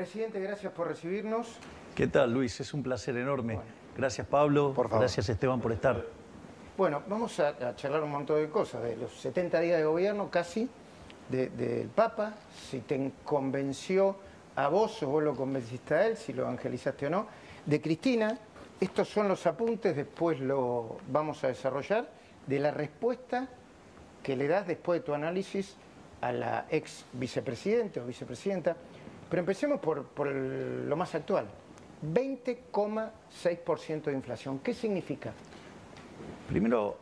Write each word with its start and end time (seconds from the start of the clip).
Presidente, 0.00 0.38
gracias 0.40 0.70
por 0.74 0.88
recibirnos. 0.88 1.56
¿Qué 1.94 2.06
tal, 2.06 2.30
Luis? 2.30 2.60
Es 2.60 2.74
un 2.74 2.82
placer 2.82 3.16
enorme. 3.16 3.58
Gracias, 3.96 4.26
Pablo. 4.26 4.74
Por 4.74 4.88
favor. 4.90 5.00
Gracias, 5.00 5.26
Esteban, 5.30 5.58
por 5.58 5.72
estar. 5.72 6.04
Bueno, 6.76 7.02
vamos 7.08 7.40
a, 7.40 7.48
a 7.48 7.74
charlar 7.76 8.02
un 8.02 8.10
montón 8.10 8.36
de 8.36 8.50
cosas, 8.50 8.82
de 8.82 8.94
los 8.94 9.10
70 9.18 9.58
días 9.60 9.78
de 9.78 9.84
gobierno 9.86 10.30
casi, 10.30 10.68
de- 11.30 11.48
del 11.48 11.88
Papa, 11.88 12.34
si 12.68 12.80
te 12.80 13.10
convenció 13.24 14.16
a 14.54 14.68
vos 14.68 15.02
o 15.02 15.06
vos 15.08 15.22
lo 15.24 15.34
convenciste 15.34 15.94
a 15.94 16.06
él, 16.08 16.18
si 16.18 16.34
lo 16.34 16.42
evangelizaste 16.42 17.06
o 17.06 17.10
no, 17.10 17.26
de 17.64 17.80
Cristina, 17.80 18.38
estos 18.78 19.08
son 19.08 19.28
los 19.28 19.46
apuntes, 19.46 19.96
después 19.96 20.38
lo 20.40 20.98
vamos 21.08 21.42
a 21.42 21.48
desarrollar, 21.48 22.06
de 22.46 22.58
la 22.58 22.70
respuesta 22.70 23.48
que 24.22 24.36
le 24.36 24.46
das 24.46 24.66
después 24.66 25.00
de 25.00 25.06
tu 25.06 25.14
análisis 25.14 25.74
a 26.20 26.32
la 26.32 26.66
ex 26.68 27.06
vicepresidente 27.14 27.98
o 27.98 28.04
vicepresidenta. 28.04 28.76
Pero 29.28 29.40
empecemos 29.40 29.80
por, 29.80 30.26
lo 30.26 30.96
más 30.96 31.14
actual. 31.14 31.46
20,6% 32.02 34.04
de 34.04 34.12
inflación. 34.12 34.58
¿Qué 34.60 34.74
significa? 34.74 35.32
Primero, 36.48 36.98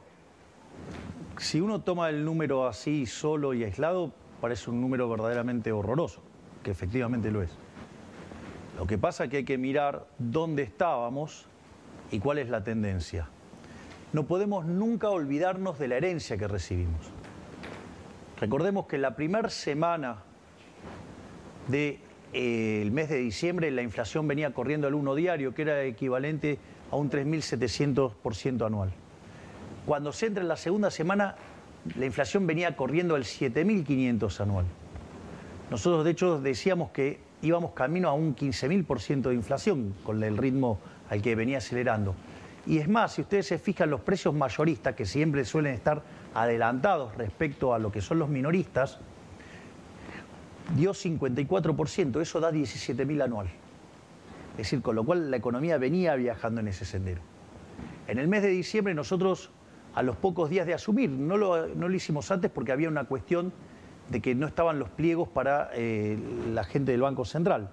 si 1.39 1.61
uno 1.61 1.83
toma 1.83 2.09
el 2.09 2.25
número 2.25 2.67
así 2.67 3.07
solo 3.07 3.53
y 3.53 3.65
aislado, 3.65 4.13
parece 4.41 4.71
un 4.71 4.81
número 4.81 5.09
verdaderamente 5.09 5.73
horroroso, 5.73 6.23
que 6.63 6.71
efectivamente 6.71 7.31
lo 7.31 7.43
es. 7.43 7.51
Lo 8.79 8.87
que 8.87 8.99
pasa 8.99 9.25
es 9.25 9.31
que 9.31 9.39
hay 9.39 9.45
que 9.45 9.59
mirar 9.59 10.07
dónde 10.19 10.63
estábamos 10.63 11.47
y 12.11 12.19
cuál 12.19 12.39
es 12.39 12.49
la 12.49 12.65
tendencia. 12.65 13.29
No 14.13 14.27
podemos 14.27 14.65
nunca 14.65 15.11
olvidarnos 15.11 15.79
de 15.79 15.89
la 15.89 15.97
herencia 15.97 16.37
que 16.37 16.49
recibimos. 16.49 17.11
Recordemos 18.41 18.87
que 18.87 18.99
la 18.99 19.15
primera 19.15 19.49
semana 19.49 20.23
del 22.35 22.91
mes 22.91 23.09
de 23.09 23.19
diciembre 23.19 23.71
la 23.71 23.83
inflación 23.83 24.27
venía 24.27 24.53
corriendo 24.53 24.87
al 24.87 24.95
1 24.95 25.15
diario, 25.15 25.55
que 25.55 25.63
era 25.63 25.83
equivalente 25.85 26.59
a 26.91 26.97
un 26.97 27.11
3.700% 27.11 28.67
anual. 28.67 28.93
Cuando 29.87 30.13
se 30.13 30.27
entra 30.27 30.43
en 30.43 30.49
la 30.49 30.57
segunda 30.57 30.91
semana, 30.91 31.37
la 31.97 32.07
inflación 32.07 32.47
venía 32.47 32.77
corriendo 32.77 33.15
al 33.15 33.25
7.500 33.25 34.41
anual. 34.41 34.65
Nosotros, 35.71 36.05
de 36.05 36.11
hecho, 36.11 36.41
decíamos 36.41 36.91
que 36.91 37.21
íbamos 37.43 37.73
camino 37.73 38.09
a 38.09 38.15
un 38.15 38.35
15.000% 38.35 39.23
de 39.29 39.35
inflación 39.35 39.95
con 40.03 40.23
el 40.23 40.37
ritmo 40.37 40.79
al 41.11 41.23
que 41.23 41.35
venía 41.35 41.59
acelerando. 41.59 42.15
Y 42.67 42.79
es 42.79 42.89
más, 42.89 43.13
si 43.13 43.23
ustedes 43.23 43.47
se 43.47 43.59
fijan, 43.59 43.91
los 43.91 44.01
precios 44.01 44.35
mayoristas, 44.35 44.95
que 44.95 45.05
siempre 45.05 45.45
suelen 45.45 45.75
estar 45.75 46.03
adelantados 46.35 47.15
respecto 47.17 47.75
a 47.75 47.79
lo 47.79 47.93
que 47.93 48.01
son 48.01 48.19
los 48.19 48.29
minoristas, 48.31 48.99
dio 50.77 50.93
54%, 50.93 52.21
eso 52.21 52.41
da 52.41 52.51
17.000 52.51 53.23
anual. 53.23 53.47
Es 54.53 54.59
decir, 54.59 54.83
con 54.83 54.95
lo 54.95 55.05
cual 55.05 55.31
la 55.31 55.37
economía 55.37 55.79
venía 55.79 56.15
viajando 56.15 56.61
en 56.61 56.69
ese 56.69 56.85
sendero. 56.85 57.21
En 58.07 58.19
el 58.19 58.29
mes 58.29 58.43
de 58.43 58.49
diciembre 58.49 58.95
nosotros, 58.95 59.51
a 59.95 60.03
los 60.03 60.17
pocos 60.17 60.51
días 60.51 60.67
de 60.67 60.75
asumir, 60.75 61.11
no 61.11 61.37
lo, 61.37 61.69
no 61.69 61.89
lo 61.89 61.95
hicimos 61.95 62.31
antes 62.31 62.51
porque 62.51 62.73
había 62.73 62.89
una 62.89 63.05
cuestión 63.05 63.53
de 64.11 64.21
que 64.21 64.35
no 64.35 64.47
estaban 64.47 64.79
los 64.79 64.91
pliegos 64.91 65.29
para 65.29 65.71
eh, 65.75 66.19
la 66.53 66.65
gente 66.65 66.93
del 66.93 67.03
Banco 67.03 67.25
Central. 67.25 67.71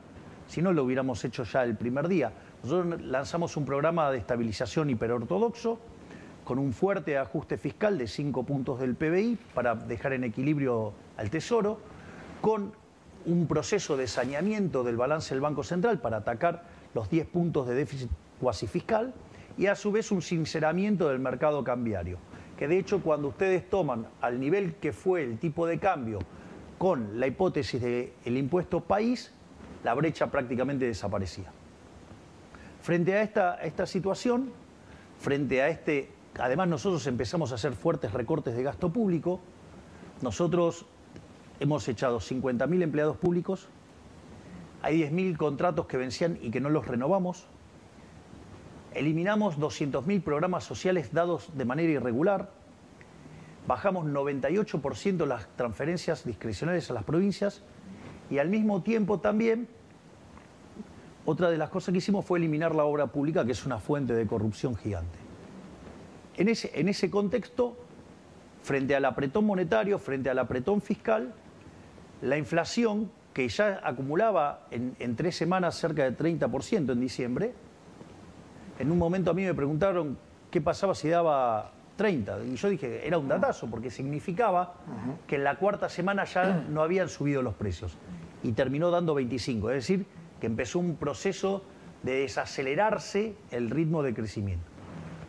Si 0.48 0.62
no, 0.62 0.74
lo 0.74 0.84
hubiéramos 0.84 1.24
hecho 1.24 1.44
ya 1.44 1.64
el 1.64 1.76
primer 1.76 2.08
día. 2.08 2.34
Nosotros 2.64 3.02
lanzamos 3.02 3.58
un 3.58 3.66
programa 3.66 4.12
de 4.12 4.18
estabilización 4.18 4.90
hiperortodoxo 4.90 5.80
con 6.44 6.60
un 6.60 6.74
fuerte 6.74 7.18
ajuste 7.18 7.58
fiscal 7.58 7.98
de 7.98 8.08
5 8.08 8.44
puntos 8.44 8.80
del 8.80 8.96
PBI 8.96 9.38
para 9.54 9.76
dejar 9.76 10.14
en 10.14 10.24
equilibrio 10.24 10.94
al 11.18 11.30
Tesoro, 11.30 11.80
con 12.42 12.74
un 13.26 13.48
proceso 13.48 13.98
de 13.98 14.08
saneamiento 14.08 14.84
del 14.84 14.98
balance 14.98 15.34
del 15.34 15.42
Banco 15.42 15.64
Central 15.64 16.00
para 16.00 16.18
atacar 16.18 16.64
los 16.94 17.10
10 17.10 17.28
puntos 17.28 17.68
de 17.68 17.76
déficit 17.76 18.10
cuasi 18.40 18.68
fiscal 18.68 19.14
y 19.58 19.68
a 19.68 19.76
su 19.76 19.92
vez 19.92 20.12
un 20.12 20.22
sinceramiento 20.22 21.10
del 21.10 21.20
mercado 21.20 21.64
cambiario, 21.64 22.18
que 22.58 22.68
de 22.68 22.80
hecho 22.80 23.02
cuando 23.02 23.28
ustedes 23.30 23.70
toman 23.70 24.08
al 24.22 24.40
nivel 24.40 24.76
que 24.76 24.94
fue 24.94 25.24
el 25.24 25.38
tipo 25.38 25.68
de 25.68 25.80
cambio 25.80 26.20
con 26.78 27.20
la 27.20 27.28
hipótesis 27.28 27.82
del 27.82 28.38
impuesto 28.38 28.82
país, 28.82 29.32
la 29.84 29.94
brecha 29.94 30.28
prácticamente 30.32 30.86
desaparecía. 30.86 31.52
Frente 32.82 33.14
a 33.14 33.22
esta, 33.22 33.54
a 33.54 33.62
esta 33.64 33.86
situación, 33.86 34.52
frente 35.20 35.62
a 35.62 35.70
este, 35.70 36.10
además 36.40 36.68
nosotros 36.68 37.06
empezamos 37.06 37.52
a 37.52 37.56
hacer 37.56 37.74
fuertes 37.74 38.14
recortes 38.14 38.56
de 38.56 38.64
gasto 38.64 38.92
público, 38.92 39.40
nosotros 40.22 40.88
hemos 41.62 41.88
echado 41.88 42.20
50.000 42.20 42.82
empleados 42.82 43.18
públicos, 43.18 43.68
hay 44.82 45.02
10.000 45.04 45.38
contratos 45.38 45.86
que 45.86 45.96
vencían 45.96 46.40
y 46.42 46.50
que 46.50 46.60
no 46.60 46.70
los 46.70 46.88
renovamos, 46.88 47.46
eliminamos 48.94 49.60
200.000 49.60 50.24
programas 50.24 50.64
sociales 50.64 51.14
dados 51.14 51.52
de 51.56 51.64
manera 51.64 51.92
irregular, 51.92 52.50
bajamos 53.68 54.08
98% 54.08 55.26
las 55.28 55.48
transferencias 55.56 56.26
discrecionales 56.26 56.90
a 56.90 56.94
las 56.94 57.04
provincias. 57.04 57.62
Y 58.32 58.40
al 58.40 58.50
mismo 58.50 58.82
tiempo 58.82 59.20
también 59.20 59.68
otra 61.26 61.52
de 61.52 61.58
las 61.58 61.70
cosas 61.70 61.92
que 61.92 62.00
hicimos 62.00 62.26
fue 62.26 62.40
eliminar 62.40 62.74
la 62.74 62.86
obra 62.86 63.08
pública, 63.08 63.46
que 63.46 63.52
es 63.52 63.66
una 63.66 63.78
fuente 63.78 64.14
de 64.16 64.26
corrupción 64.26 64.76
gigante. 64.76 65.20
En 66.38 66.50
ese, 66.50 66.72
en 66.74 66.90
ese 66.90 67.12
contexto, 67.12 67.78
frente 68.64 68.96
al 68.96 69.06
apretón 69.06 69.46
monetario, 69.46 70.00
frente 70.00 70.30
al 70.32 70.40
apretón 70.40 70.82
fiscal, 70.82 71.34
la 72.22 72.38
inflación, 72.38 73.12
que 73.34 73.48
ya 73.48 73.80
acumulaba 73.84 74.68
en, 74.72 74.96
en 75.00 75.16
tres 75.16 75.36
semanas 75.38 75.76
cerca 75.76 76.04
del 76.04 76.18
30% 76.18 76.92
en 76.92 77.00
diciembre, 77.00 77.54
en 78.80 78.92
un 78.92 78.98
momento 78.98 79.32
a 79.32 79.34
mí 79.34 79.44
me 79.44 79.54
preguntaron 79.54 80.18
qué 80.50 80.60
pasaba 80.62 80.96
si 80.96 81.08
daba 81.10 81.72
30. 81.96 82.44
Y 82.46 82.56
yo 82.56 82.70
dije, 82.70 83.06
era 83.08 83.18
un 83.18 83.28
datazo, 83.28 83.68
porque 83.70 83.90
significaba 83.92 84.74
que 85.28 85.36
en 85.36 85.44
la 85.44 85.56
cuarta 85.58 85.88
semana 85.90 86.24
ya 86.26 86.66
no 86.70 86.82
habían 86.82 87.08
subido 87.10 87.42
los 87.42 87.54
precios. 87.54 87.96
Y 88.44 88.54
terminó 88.54 88.90
dando 88.90 89.14
25. 89.14 89.70
Es 89.70 89.76
decir, 89.88 90.06
que 90.40 90.48
empezó 90.48 90.80
un 90.80 90.96
proceso 90.96 91.64
de 92.04 92.22
desacelerarse 92.22 93.36
el 93.52 93.70
ritmo 93.70 94.02
de 94.04 94.14
crecimiento. 94.14 94.66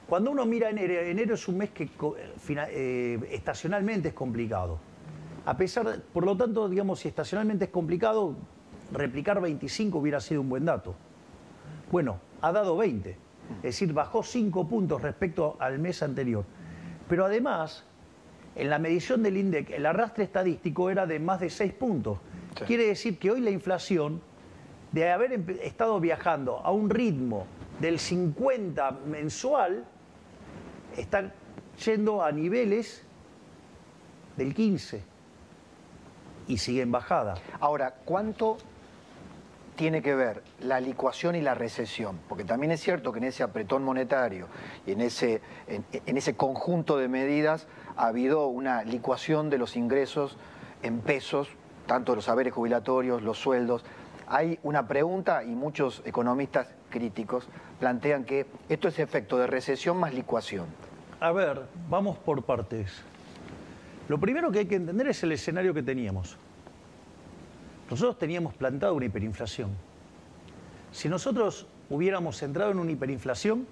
Cuando 0.09 0.31
uno 0.31 0.47
mira 0.47 0.71
enero, 0.71 0.95
enero 0.95 1.35
es 1.35 1.47
un 1.49 1.59
mes 1.59 1.71
que 1.71 1.89
fina- 2.39 2.67
eh, 2.71 3.19
estacionalmente 3.31 4.09
es 4.09 4.15
complicado. 4.15 4.79
A 5.45 5.57
pesar, 5.57 6.01
por 6.13 6.25
lo 6.25 6.37
tanto, 6.37 6.69
digamos, 6.69 7.01
si 7.01 7.09
estacionalmente 7.09 7.65
es 7.65 7.71
complicado, 7.71 8.37
replicar 8.93 9.41
25 9.41 9.99
hubiera 9.99 10.21
sido 10.21 10.41
un 10.41 10.49
buen 10.49 10.65
dato. 10.65 10.95
Bueno, 11.91 12.21
ha 12.41 12.53
dado 12.53 12.77
20, 12.77 13.11
es 13.11 13.63
decir, 13.63 13.93
bajó 13.93 14.23
5 14.23 14.69
puntos 14.69 15.03
respecto 15.03 15.57
al 15.59 15.81
mes 15.81 16.03
anterior. 16.03 16.45
Pero 17.09 17.25
además, 17.25 17.85
en 18.55 18.71
la 18.71 18.79
medición 18.79 19.23
del 19.25 19.37
INDEC, 19.37 19.71
el 19.71 19.85
arrastre 19.87 20.25
estadístico 20.25 20.91
era 20.91 21.07
de 21.07 21.19
más 21.19 21.41
de 21.41 21.51
6 21.51 21.73
puntos. 21.73 22.19
Sí. 22.59 22.65
Quiere 22.65 22.87
decir 22.87 23.19
que 23.19 23.33
hoy 23.33 23.41
la 23.41 23.51
inflación, 23.51 24.21
de 24.93 25.11
haber 25.11 25.33
estado 25.63 25.99
viajando 25.99 26.59
a 26.59 26.71
un 26.71 26.89
ritmo 26.89 27.47
del 27.81 27.99
50 27.99 28.91
mensual, 29.07 29.85
está 30.97 31.33
yendo 31.85 32.23
a 32.23 32.31
niveles 32.31 33.03
del 34.37 34.55
15 34.55 35.12
y 36.53 36.59
sigue 36.59 36.83
en 36.83 36.93
bajada. 36.93 37.37
Ahora, 37.61 37.95
¿cuánto 38.05 38.59
tiene 39.75 40.03
que 40.03 40.15
ver 40.15 40.43
la 40.61 40.81
licuación 40.81 41.35
y 41.35 41.41
la 41.41 41.55
recesión? 41.55 42.19
Porque 42.29 42.45
también 42.45 42.73
es 42.73 42.83
cierto 42.83 43.11
que 43.11 43.21
en 43.21 43.25
ese 43.25 43.43
apretón 43.43 43.83
monetario 43.83 44.49
y 44.87 44.93
en 44.93 45.01
ese, 45.01 45.41
en, 45.67 45.83
en 45.93 46.17
ese 46.19 46.37
conjunto 46.37 46.99
de 46.99 47.09
medidas 47.09 47.67
ha 47.97 48.09
habido 48.09 48.49
una 48.49 48.85
licuación 48.85 49.49
de 49.49 49.57
los 49.57 49.75
ingresos 49.77 50.37
en 50.83 51.01
pesos, 51.01 51.49
tanto 51.87 52.15
los 52.15 52.27
saberes 52.27 52.53
jubilatorios, 52.53 53.23
los 53.23 53.39
sueldos. 53.39 53.83
Hay 54.27 54.59
una 54.63 54.87
pregunta 54.87 55.45
y 55.45 55.55
muchos 55.55 56.03
economistas 56.05 56.69
críticos 56.91 57.49
plantean 57.81 58.25
que 58.25 58.45
esto 58.69 58.89
es 58.89 58.99
efecto 58.99 59.39
de 59.39 59.47
recesión 59.47 59.97
más 59.97 60.13
licuación. 60.13 60.67
A 61.19 61.33
ver, 61.33 61.63
vamos 61.89 62.19
por 62.19 62.43
partes. 62.43 63.03
Lo 64.09 64.19
primero 64.19 64.51
que 64.51 64.59
hay 64.59 64.67
que 64.67 64.75
entender 64.75 65.07
es 65.07 65.23
el 65.23 65.33
escenario 65.33 65.73
que 65.73 65.83
teníamos. 65.83 66.37
Nosotros 67.91 68.19
teníamos 68.19 68.55
plantado 68.55 68.95
una 68.95 69.05
hiperinflación. 69.07 69.71
Si 70.93 71.09
nosotros 71.09 71.67
hubiéramos 71.91 72.43
entrado 72.43 72.71
en 72.71 72.79
una 72.79 72.91
hiperinflación, 72.91 73.67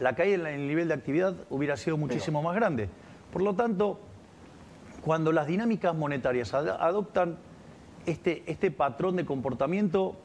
la 0.00 0.14
caída 0.14 0.50
en 0.50 0.60
el 0.60 0.66
nivel 0.68 0.88
de 0.88 0.94
actividad 0.94 1.34
hubiera 1.50 1.76
sido 1.76 1.96
muchísimo 1.96 2.42
más 2.42 2.54
grande. 2.54 2.88
Por 3.32 3.42
lo 3.42 3.54
tanto, 3.54 4.00
cuando 5.02 5.32
las 5.32 5.46
dinámicas 5.46 5.94
monetarias 5.94 6.54
ad- 6.54 6.68
adoptan 6.80 7.38
este, 8.06 8.42
este 8.46 8.70
patrón 8.70 9.16
de 9.16 9.24
comportamiento, 9.24 10.16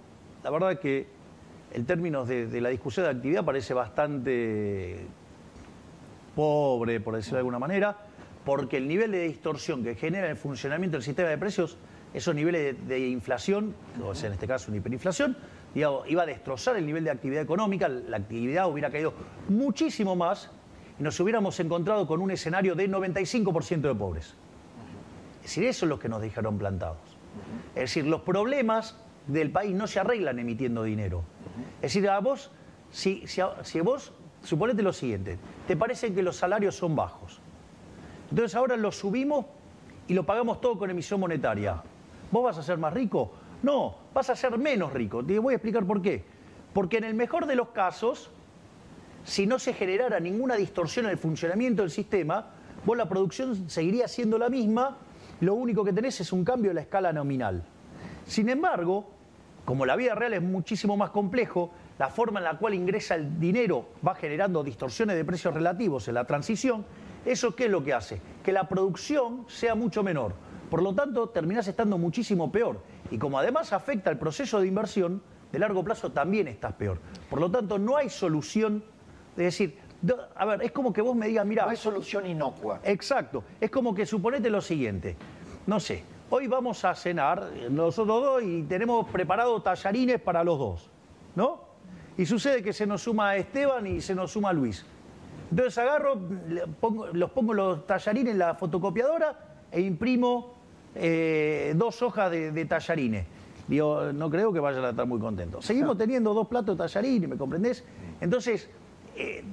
la 0.43 0.49
verdad 0.49 0.79
que 0.79 1.07
en 1.73 1.85
términos 1.85 2.27
de, 2.27 2.47
de 2.47 2.61
la 2.61 2.69
discusión 2.69 3.05
de 3.05 3.11
actividad 3.11 3.43
parece 3.45 3.73
bastante 3.73 5.05
pobre, 6.35 6.99
por 6.99 7.15
decirlo 7.15 7.37
de 7.37 7.39
alguna 7.39 7.59
manera, 7.59 7.97
porque 8.45 8.77
el 8.77 8.87
nivel 8.87 9.11
de 9.11 9.23
distorsión 9.27 9.83
que 9.83 9.95
genera 9.95 10.29
el 10.29 10.37
funcionamiento 10.37 10.97
del 10.97 11.03
sistema 11.03 11.29
de 11.29 11.37
precios 11.37 11.77
esos 12.17 12.35
niveles 12.35 12.75
de, 12.87 13.07
inflación, 13.07 13.75
o 14.03 14.13
sea, 14.13 14.27
en 14.27 14.33
este 14.33 14.47
caso 14.47 14.69
una 14.69 14.77
hiperinflación, 14.77 15.37
iba 15.75 16.23
a 16.23 16.25
destrozar 16.25 16.75
el 16.75 16.85
nivel 16.85 17.03
de 17.03 17.11
actividad 17.11 17.41
económica, 17.41 17.87
la 17.87 18.17
actividad 18.17 18.69
hubiera 18.69 18.89
caído 18.89 19.13
muchísimo 19.49 20.15
más 20.15 20.49
y 20.99 21.03
nos 21.03 21.19
hubiéramos 21.19 21.59
encontrado 21.59 22.07
con 22.07 22.21
un 22.21 22.31
escenario 22.31 22.75
de 22.75 22.89
95% 22.89 23.81
de 23.81 23.95
pobres. 23.95 24.33
Es 25.37 25.51
decir, 25.51 25.63
eso 25.65 25.85
es 25.85 25.89
lo 25.89 25.99
que 25.99 26.09
nos 26.09 26.21
dejaron 26.21 26.57
plantados. 26.57 26.97
Es 27.75 27.81
decir, 27.81 28.05
los 28.05 28.21
problemas 28.21 28.97
del 29.27 29.51
país 29.51 29.73
no 29.75 29.87
se 29.87 29.99
arreglan 29.99 30.39
emitiendo 30.39 30.83
dinero. 30.83 31.23
Es 31.77 31.93
decir, 31.93 32.09
a 32.09 32.19
vos, 32.19 32.51
si, 32.91 33.23
si, 33.27 33.79
vos, 33.81 34.11
suponete 34.43 34.81
lo 34.81 34.93
siguiente, 34.93 35.37
te 35.67 35.77
parece 35.77 36.13
que 36.13 36.23
los 36.23 36.35
salarios 36.35 36.75
son 36.75 36.95
bajos. 36.95 37.39
Entonces 38.29 38.55
ahora 38.55 38.75
los 38.75 38.97
subimos 38.97 39.45
y 40.07 40.13
lo 40.13 40.25
pagamos 40.25 40.59
todo 40.59 40.77
con 40.77 40.89
emisión 40.89 41.19
monetaria. 41.19 41.83
¿Vos 42.31 42.43
vas 42.43 42.57
a 42.57 42.63
ser 42.63 42.77
más 42.77 42.93
rico? 42.93 43.31
No, 43.63 43.95
vas 44.13 44.29
a 44.29 44.35
ser 44.35 44.57
menos 44.57 44.93
rico. 44.93 45.23
Te 45.23 45.39
voy 45.39 45.53
a 45.53 45.57
explicar 45.57 45.85
por 45.85 46.01
qué. 46.01 46.23
Porque 46.73 46.97
en 46.97 47.05
el 47.05 47.13
mejor 47.13 47.45
de 47.47 47.55
los 47.55 47.69
casos, 47.69 48.29
si 49.23 49.47
no 49.47 49.59
se 49.59 49.73
generara 49.73 50.19
ninguna 50.19 50.55
distorsión 50.55 51.05
en 51.05 51.11
el 51.11 51.17
funcionamiento 51.17 51.81
del 51.81 51.91
sistema, 51.91 52.47
vos 52.85 52.97
la 52.97 53.09
producción 53.09 53.69
seguiría 53.69 54.07
siendo 54.07 54.37
la 54.37 54.49
misma, 54.49 54.97
lo 55.41 55.53
único 55.53 55.83
que 55.83 55.93
tenés 55.93 56.19
es 56.21 56.31
un 56.31 56.43
cambio 56.43 56.71
de 56.71 56.75
la 56.75 56.81
escala 56.81 57.13
nominal. 57.13 57.63
Sin 58.25 58.49
embargo, 58.49 59.09
como 59.65 59.85
la 59.85 59.95
vida 59.95 60.15
real 60.15 60.33
es 60.33 60.41
muchísimo 60.41 60.95
más 60.97 61.09
complejo, 61.09 61.71
la 61.99 62.09
forma 62.09 62.39
en 62.39 62.45
la 62.45 62.57
cual 62.57 62.73
ingresa 62.73 63.15
el 63.15 63.39
dinero 63.39 63.89
va 64.05 64.15
generando 64.15 64.63
distorsiones 64.63 65.15
de 65.15 65.25
precios 65.25 65.53
relativos 65.53 66.07
en 66.07 66.13
la 66.13 66.25
transición, 66.25 66.85
¿eso 67.25 67.55
qué 67.55 67.65
es 67.65 67.71
lo 67.71 67.83
que 67.83 67.93
hace? 67.93 68.21
Que 68.43 68.51
la 68.51 68.67
producción 68.67 69.45
sea 69.47 69.75
mucho 69.75 70.03
menor. 70.03 70.33
Por 70.69 70.81
lo 70.81 70.93
tanto, 70.93 71.29
terminás 71.29 71.67
estando 71.67 71.97
muchísimo 71.97 72.51
peor. 72.51 72.81
Y 73.11 73.17
como 73.17 73.39
además 73.39 73.73
afecta 73.73 74.09
el 74.09 74.17
proceso 74.17 74.59
de 74.59 74.67
inversión, 74.67 75.21
de 75.51 75.59
largo 75.59 75.83
plazo 75.83 76.11
también 76.11 76.47
estás 76.47 76.73
peor. 76.73 76.99
Por 77.29 77.39
lo 77.39 77.49
tanto, 77.49 77.79
no 77.79 77.95
hay 77.95 78.09
solución 78.09 78.83
es 79.37 79.43
decir, 79.43 79.77
a 80.35 80.45
ver, 80.45 80.63
es 80.63 80.71
como 80.71 80.91
que 80.91 81.01
vos 81.01 81.15
me 81.15 81.27
digas, 81.27 81.45
mira. 81.45 81.65
No 81.65 81.69
hay 81.69 81.77
solución 81.77 82.25
inocua. 82.25 82.79
Exacto. 82.83 83.43
Es 83.61 83.69
como 83.69 83.93
que 83.93 84.05
suponete 84.05 84.49
lo 84.49 84.61
siguiente. 84.61 85.15
No 85.67 85.79
sé, 85.79 86.03
hoy 86.31 86.47
vamos 86.47 86.83
a 86.83 86.95
cenar 86.95 87.51
nosotros 87.69 88.23
dos 88.23 88.43
y 88.43 88.63
tenemos 88.63 89.07
preparado 89.09 89.61
tallarines 89.61 90.19
para 90.19 90.43
los 90.43 90.57
dos, 90.57 90.89
¿no? 91.35 91.67
Y 92.17 92.25
sucede 92.25 92.63
que 92.63 92.73
se 92.73 92.87
nos 92.87 93.03
suma 93.03 93.35
Esteban 93.35 93.85
y 93.85 94.01
se 94.01 94.15
nos 94.15 94.31
suma 94.31 94.51
Luis. 94.53 94.83
Entonces 95.51 95.77
agarro, 95.77 96.19
los 97.13 97.31
pongo 97.31 97.53
los 97.53 97.85
tallarines 97.85 98.33
en 98.33 98.39
la 98.39 98.55
fotocopiadora 98.55 99.37
e 99.71 99.81
imprimo 99.81 100.55
eh, 100.99 101.73
dos 101.75 102.01
hojas 102.01 102.31
de, 102.31 102.65
tallarines. 102.65 103.25
Digo, 103.67 104.13
no 104.13 104.29
creo 104.29 104.53
que 104.53 104.59
vayan 104.59 104.85
a 104.85 104.89
estar 104.89 105.05
muy 105.05 105.19
contentos. 105.19 105.65
Seguimos 105.65 105.97
teniendo 105.97 106.33
dos 106.33 106.47
platos 106.47 106.77
de 106.77 106.83
tallarines, 106.83 107.29
¿me 107.29 107.37
comprendés? 107.37 107.83
Entonces, 108.21 108.69
eh, 109.15 109.43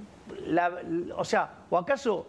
o 1.17 1.25
sea, 1.25 1.65
o 1.71 1.79
acaso 1.79 2.27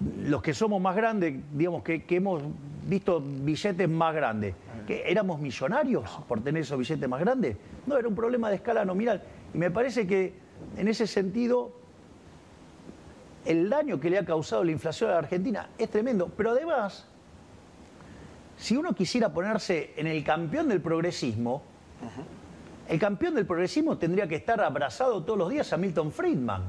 los 0.00 0.42
que 0.42 0.52
somos 0.52 0.80
más 0.80 0.94
grandes, 0.96 1.34
digamos, 1.52 1.82
que, 1.82 2.04
hemos 2.08 2.42
visto 2.86 3.20
billetes 3.20 3.88
más 3.88 4.14
grandes, 4.14 4.54
que 4.86 5.02
éramos 5.06 5.40
millonarios 5.40 6.08
por 6.28 6.42
tener 6.42 6.62
esos 6.62 6.78
billetes 6.78 7.08
más 7.08 7.20
grandes. 7.20 7.56
No, 7.86 7.96
era 7.96 8.08
un 8.08 8.14
problema 8.14 8.50
de 8.50 8.56
escala 8.56 8.84
nominal. 8.84 9.22
Y 9.54 9.58
me 9.58 9.70
parece 9.70 10.06
que 10.06 10.34
en 10.76 10.88
ese 10.88 11.06
sentido 11.06 11.72
el 13.44 13.70
daño 13.70 14.00
que 14.00 14.10
le 14.10 14.18
ha 14.18 14.24
causado 14.24 14.64
la 14.64 14.72
inflación 14.72 15.10
a 15.10 15.14
la 15.14 15.18
Argentina 15.20 15.70
es 15.78 15.88
tremendo. 15.88 16.30
Pero 16.36 16.50
además, 16.50 17.08
si 18.56 18.76
uno 18.76 18.94
quisiera 18.94 19.32
ponerse 19.32 19.92
en 19.96 20.06
el 20.06 20.24
campeón 20.24 20.68
del 20.68 20.80
progresismo, 20.80 21.62
el 22.88 22.98
campeón 22.98 23.34
del 23.34 23.46
progresismo 23.46 23.98
tendría 23.98 24.26
que 24.26 24.36
estar 24.36 24.60
abrazado 24.60 25.22
todos 25.22 25.38
los 25.38 25.50
días 25.50 25.72
a 25.72 25.76
Milton 25.76 26.12
Friedman. 26.12 26.62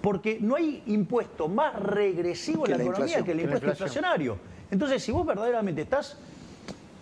Porque 0.00 0.38
no 0.40 0.54
hay 0.54 0.82
impuesto 0.86 1.48
más 1.48 1.74
regresivo 1.74 2.66
en 2.66 2.78
la, 2.78 2.84
economía 2.84 3.24
que 3.24 3.32
el 3.32 3.40
impuesto 3.40 3.68
inflacionario. 3.68 4.38
Entonces, 4.70 5.02
si 5.02 5.10
vos 5.10 5.26
verdaderamente 5.26 5.82
estás 5.82 6.16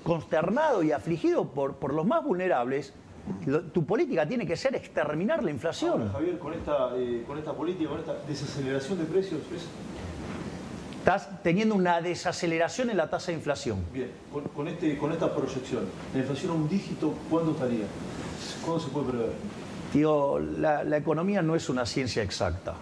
consternado 0.03 0.83
y 0.83 0.93
afligido 0.93 1.47
por, 1.47 1.75
por 1.75 1.93
los 1.93 2.07
más 2.07 2.25
vulnerables, 2.25 2.95
tu 3.73 3.85
política 3.85 4.27
tiene 4.27 4.47
que 4.47 4.57
ser 4.57 4.75
exterminar 4.77 5.43
la 5.43 5.51
inflación. 5.51 6.11
Javier, 6.13 6.39
con 6.39 6.55
esta, 6.55 6.97
eh, 6.97 7.25
con 7.27 7.39
esta 7.39 7.53
política, 7.53 7.91
con 7.91 8.01
esta 8.01 8.15
desaceleración 8.27 8.99
de 8.99 9.05
precios, 9.05 9.41
estás 11.07 11.29
teniendo 11.41 11.77
una 11.77 12.01
desaceleración 12.01 12.91
en 12.91 12.97
la 12.97 13.09
tasa 13.09 13.29
de 13.29 13.35
inflación. 13.35 13.79
Bien, 13.93 14.11
con, 14.57 14.67
este, 14.67 14.99
con 14.99 15.13
esta 15.13 15.33
proyección, 15.33 15.85
la 16.13 16.19
inflación 16.19 16.51
a 16.51 16.55
un 16.55 16.69
dígito, 16.69 17.15
¿cuándo 17.31 17.53
estaría? 17.53 17.85
¿Cuándo 18.65 18.81
se 18.83 18.91
puede 18.91 19.11
prever? 19.11 19.31
Digo, 19.95 20.41
la, 20.41 20.83
la 20.83 20.97
economía 20.97 21.43
no 21.43 21.55
es 21.55 21.69
una 21.69 21.87
ciencia 21.87 22.25
exacta. 22.25 22.75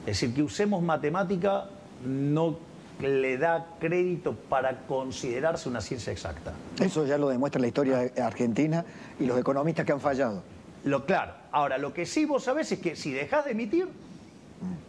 Es 0.00 0.20
decir, 0.20 0.34
que 0.34 0.42
usemos 0.42 0.82
matemática 0.82 1.66
no 2.04 2.58
le 3.00 3.38
da 3.38 3.76
crédito 3.78 4.34
para 4.34 4.80
considerarse 4.88 5.68
una 5.68 5.80
ciencia 5.80 6.12
exacta. 6.12 6.52
Eso 6.80 7.06
ya 7.06 7.18
lo 7.18 7.28
demuestra 7.28 7.60
la 7.60 7.68
historia 7.68 8.10
argentina 8.20 8.84
y 9.20 9.26
los 9.26 9.38
economistas 9.38 9.86
que 9.86 9.92
han 9.92 10.00
fallado. 10.00 10.42
Lo 10.82 11.06
claro. 11.06 11.34
Ahora, 11.52 11.78
lo 11.78 11.94
que 11.94 12.04
sí 12.04 12.24
vos 12.24 12.42
sabés 12.42 12.72
es 12.72 12.80
que 12.80 12.96
si 12.96 13.12
dejás 13.12 13.44
de 13.44 13.52
emitir, 13.52 13.86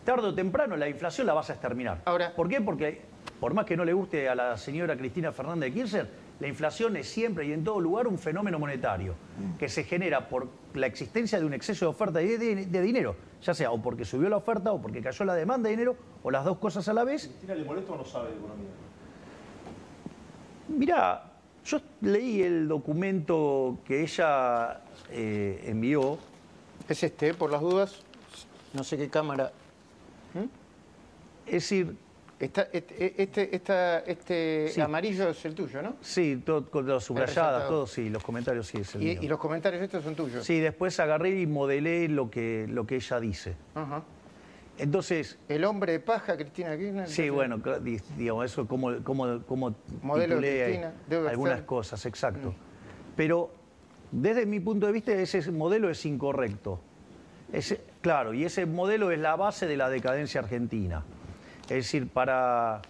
tarde 0.03 0.27
o 0.27 0.35
temprano 0.35 0.75
la 0.75 0.89
inflación 0.89 1.27
la 1.27 1.33
vas 1.33 1.49
a 1.49 1.53
exterminar. 1.53 2.01
Ahora, 2.05 2.33
¿Por 2.35 2.49
qué? 2.49 2.61
Porque 2.61 3.01
por 3.39 3.53
más 3.53 3.65
que 3.65 3.75
no 3.75 3.85
le 3.85 3.93
guste 3.93 4.29
a 4.29 4.35
la 4.35 4.57
señora 4.57 4.95
Cristina 4.95 5.31
Fernández 5.31 5.73
de 5.73 5.73
Kirchner, 5.73 6.09
la 6.39 6.47
inflación 6.47 6.95
es 6.97 7.07
siempre 7.07 7.45
y 7.45 7.53
en 7.53 7.63
todo 7.63 7.79
lugar 7.79 8.07
un 8.07 8.17
fenómeno 8.17 8.57
monetario 8.57 9.13
que 9.59 9.69
se 9.69 9.83
genera 9.83 10.27
por 10.27 10.47
la 10.73 10.87
existencia 10.87 11.39
de 11.39 11.45
un 11.45 11.53
exceso 11.53 11.85
de 11.85 11.89
oferta 11.89 12.19
de, 12.19 12.37
de, 12.37 12.81
dinero, 12.81 13.15
ya 13.41 13.53
sea 13.53 13.71
o 13.71 13.81
porque 13.81 14.05
subió 14.05 14.27
la 14.29 14.37
oferta 14.37 14.71
o 14.71 14.81
porque 14.81 15.01
cayó 15.01 15.25
la 15.25 15.35
demanda 15.35 15.69
de 15.69 15.75
dinero 15.75 15.95
o 16.23 16.31
las 16.31 16.45
dos 16.45 16.57
cosas 16.57 16.87
a 16.87 16.93
la 16.93 17.03
vez. 17.03 17.27
¿Cristina 17.27 17.55
le 17.55 17.63
molesta 17.63 17.93
o 17.93 17.97
no 17.97 18.05
sabe 18.05 18.29
de 18.29 18.37
economía? 18.37 18.69
Mirá, 20.67 21.31
yo 21.65 21.79
leí 22.01 22.41
el 22.41 22.67
documento 22.67 23.77
que 23.85 24.01
ella 24.01 24.81
eh, 25.11 25.63
envió. 25.67 26.17
Es 26.89 27.03
este, 27.03 27.33
por 27.33 27.51
las 27.51 27.61
dudas. 27.61 28.01
No 28.73 28.83
sé 28.83 28.97
qué 28.97 29.09
cámara. 29.09 29.51
Es 31.45 31.53
decir... 31.53 31.95
este, 32.39 33.55
este 33.55 34.81
amarillo 34.81 35.29
es 35.29 35.45
el 35.45 35.53
tuyo, 35.53 35.81
¿no? 35.81 35.95
Sí, 36.01 36.41
todo, 36.43 36.65
con 36.69 36.87
las 36.87 37.03
subrayadas, 37.03 37.67
todo, 37.67 37.85
sí, 37.85 38.09
los 38.09 38.23
comentarios 38.23 38.67
sí 38.67 38.79
es 38.79 38.95
el 38.95 39.01
¿Y, 39.01 39.05
mío. 39.05 39.19
¿Y 39.21 39.27
los 39.27 39.39
comentarios 39.39 39.81
estos 39.83 40.03
son 40.03 40.15
tuyos? 40.15 40.45
Sí, 40.45 40.59
después 40.59 40.99
agarré 40.99 41.39
y 41.39 41.45
modelé 41.45 42.07
lo 42.07 42.31
que, 42.31 42.65
lo 42.67 42.87
que 42.87 42.95
ella 42.95 43.19
dice. 43.19 43.55
Entonces... 44.77 45.37
El 45.47 45.65
hombre 45.65 45.91
de 45.91 45.99
paja, 45.99 46.35
Cristina 46.35 46.75
Kirchner. 46.75 47.07
Sí, 47.07 47.29
bueno, 47.29 47.61
digamos, 48.17 48.45
eso 48.45 48.67
como, 48.67 49.03
como, 49.03 49.41
como 49.43 49.75
Modelo 50.01 50.37
Cristina, 50.37 50.93
algunas 51.29 51.61
cosas, 51.61 52.03
exacto. 52.07 52.49
Mm. 52.49 52.55
Pero 53.15 53.51
desde 54.11 54.45
mi 54.45 54.59
punto 54.59 54.87
de 54.87 54.91
vista 54.91 55.11
ese 55.13 55.51
modelo 55.51 55.89
es 55.89 56.05
incorrecto. 56.05 56.81
claro, 58.01 58.33
y 58.33 58.45
ese 58.45 58.65
modelo 58.65 59.11
es 59.11 59.19
la 59.19 59.35
base 59.35 59.67
de 59.67 59.77
la 59.77 59.89
decadencia 59.89 60.41
argentina. 60.41 61.03
Es 61.71 61.85
decir, 61.85 62.09
para, 62.09 62.81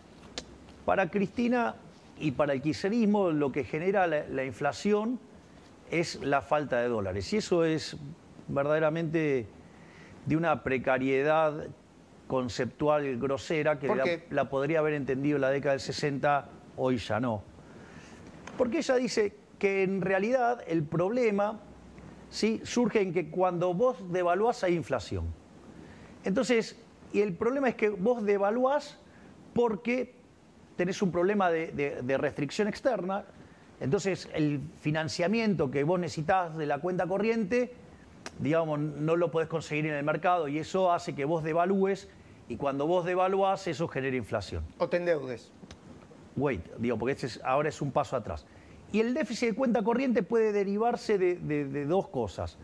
para 0.85 1.11
Cristina 1.11 1.75
y 2.19 2.31
para 2.31 2.53
el 2.53 2.63
kirchnerismo 2.63 3.29
lo 3.29 3.51
que 3.51 3.63
genera 3.63 4.07
la, 4.07 4.43
inflación 4.43 5.19
es 5.91 6.19
la 6.23 6.41
falta 6.41 6.79
de 6.79 6.87
dólares. 6.87 7.31
Y 7.31 7.37
eso 7.37 7.63
es 7.63 7.95
verdaderamente 8.47 9.45
de 10.25 10.35
una 10.35 10.63
precariedad 10.63 11.67
conceptual 12.27 13.19
grosera 13.19 13.77
que 13.77 13.87
la, 13.87 14.03
la, 14.31 14.49
podría 14.49 14.79
haber 14.79 14.95
entendido 14.95 15.35
en 15.35 15.41
la 15.41 15.51
década 15.51 15.73
del 15.73 15.81
60, 15.81 16.49
hoy 16.75 16.97
ya 16.97 17.19
no. 17.19 17.43
Porque 18.57 18.79
ella 18.79 18.95
dice 18.95 19.35
que 19.59 19.83
en 19.83 20.01
realidad 20.01 20.63
el 20.65 20.81
problema 20.81 21.59
¿sí? 22.31 22.59
surge 22.63 23.01
en 23.01 23.13
que 23.13 23.29
cuando 23.29 23.75
vos 23.75 24.11
devaluás 24.11 24.63
hay 24.63 24.73
inflación. 24.73 25.25
Entonces, 26.23 26.81
y 27.13 27.21
el 27.21 27.33
problema 27.33 27.69
es 27.69 27.75
que 27.75 27.89
vos 27.89 28.23
devaluás 28.23 28.97
porque 29.53 30.15
tenés 30.75 31.01
un 31.01 31.11
problema 31.11 31.49
de, 31.51 32.17
restricción 32.17 32.67
externa, 32.67 33.25
entonces 33.79 34.29
el 34.33 34.61
financiamiento 34.79 35.69
que 35.69 35.83
vos 35.83 35.99
necesitas 35.99 36.55
de 36.57 36.65
la 36.65 36.79
cuenta 36.79 37.07
corriente, 37.07 37.73
digamos, 38.39 38.79
no 38.79 39.15
lo 39.15 39.31
podés 39.31 39.49
conseguir 39.49 39.87
en 39.87 39.93
el 39.93 40.03
mercado 40.03 40.47
y 40.47 40.59
eso 40.59 40.91
hace 40.91 41.13
que 41.15 41.25
vos 41.25 41.43
devalúes 41.43 42.07
y 42.47 42.57
cuando 42.57 42.87
vos 42.87 43.05
devaluás 43.05 43.67
eso 43.67 43.87
genera 43.87 44.15
inflación. 44.15 44.63
O 44.77 44.87
te 44.89 44.97
endeudes. 44.97 45.51
Wait, 46.35 46.65
digo, 46.77 46.97
porque 46.97 47.13
este 47.13 47.39
ahora 47.43 47.69
es 47.69 47.81
un 47.81 47.91
paso 47.91 48.15
atrás. 48.15 48.45
Y 48.91 48.99
el 48.99 49.13
déficit 49.13 49.49
de 49.49 49.55
cuenta 49.55 49.83
corriente 49.83 50.23
puede 50.23 50.51
derivarse 50.51 51.17
de, 51.17 51.85
dos 51.85 52.09
cosas, 52.09 52.57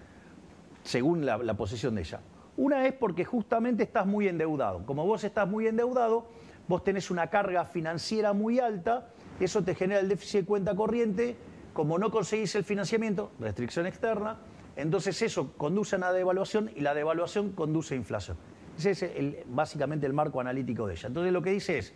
según 0.83 1.25
la, 1.25 1.53
posición 1.53 1.95
de 1.95 2.01
ella. 2.01 2.19
Una 2.57 2.85
es 2.85 2.93
porque 2.93 3.23
justamente 3.23 3.83
estás 3.83 4.05
muy 4.05 4.27
endeudado. 4.27 4.85
Como 4.85 5.05
vos 5.05 5.23
estás 5.23 5.47
muy 5.47 5.67
endeudado, 5.67 6.27
vos 6.67 6.83
tenés 6.83 7.09
una 7.09 7.27
carga 7.27 7.63
financiera 7.65 8.33
muy 8.33 8.59
alta 8.59 9.07
eso 9.39 9.63
te 9.63 9.75
genera 9.75 9.99
el 9.99 10.09
déficit 10.09 10.41
de 10.41 10.45
cuenta 10.45 10.75
corriente, 10.75 11.35
como 11.73 11.99
no 11.99 12.09
conseguís 12.09 12.55
el 12.55 12.63
financiamiento, 12.63 13.31
restricción 13.39 13.85
externa, 13.85 14.37
entonces 14.75 15.21
eso 15.21 15.53
conduce 15.57 15.95
a 15.95 15.99
una 15.99 16.11
devaluación 16.11 16.71
y 16.75 16.81
la 16.81 16.93
devaluación 16.93 17.51
conduce 17.51 17.93
a 17.93 17.97
inflación. 17.97 18.37
Ese 18.77 18.91
es 18.91 19.35
básicamente 19.47 20.05
el 20.05 20.13
marco 20.13 20.39
analítico 20.39 20.87
de 20.87 20.93
ella. 20.93 21.07
Entonces 21.07 21.33
lo 21.33 21.41
que 21.41 21.51
dice 21.51 21.77
es, 21.77 21.93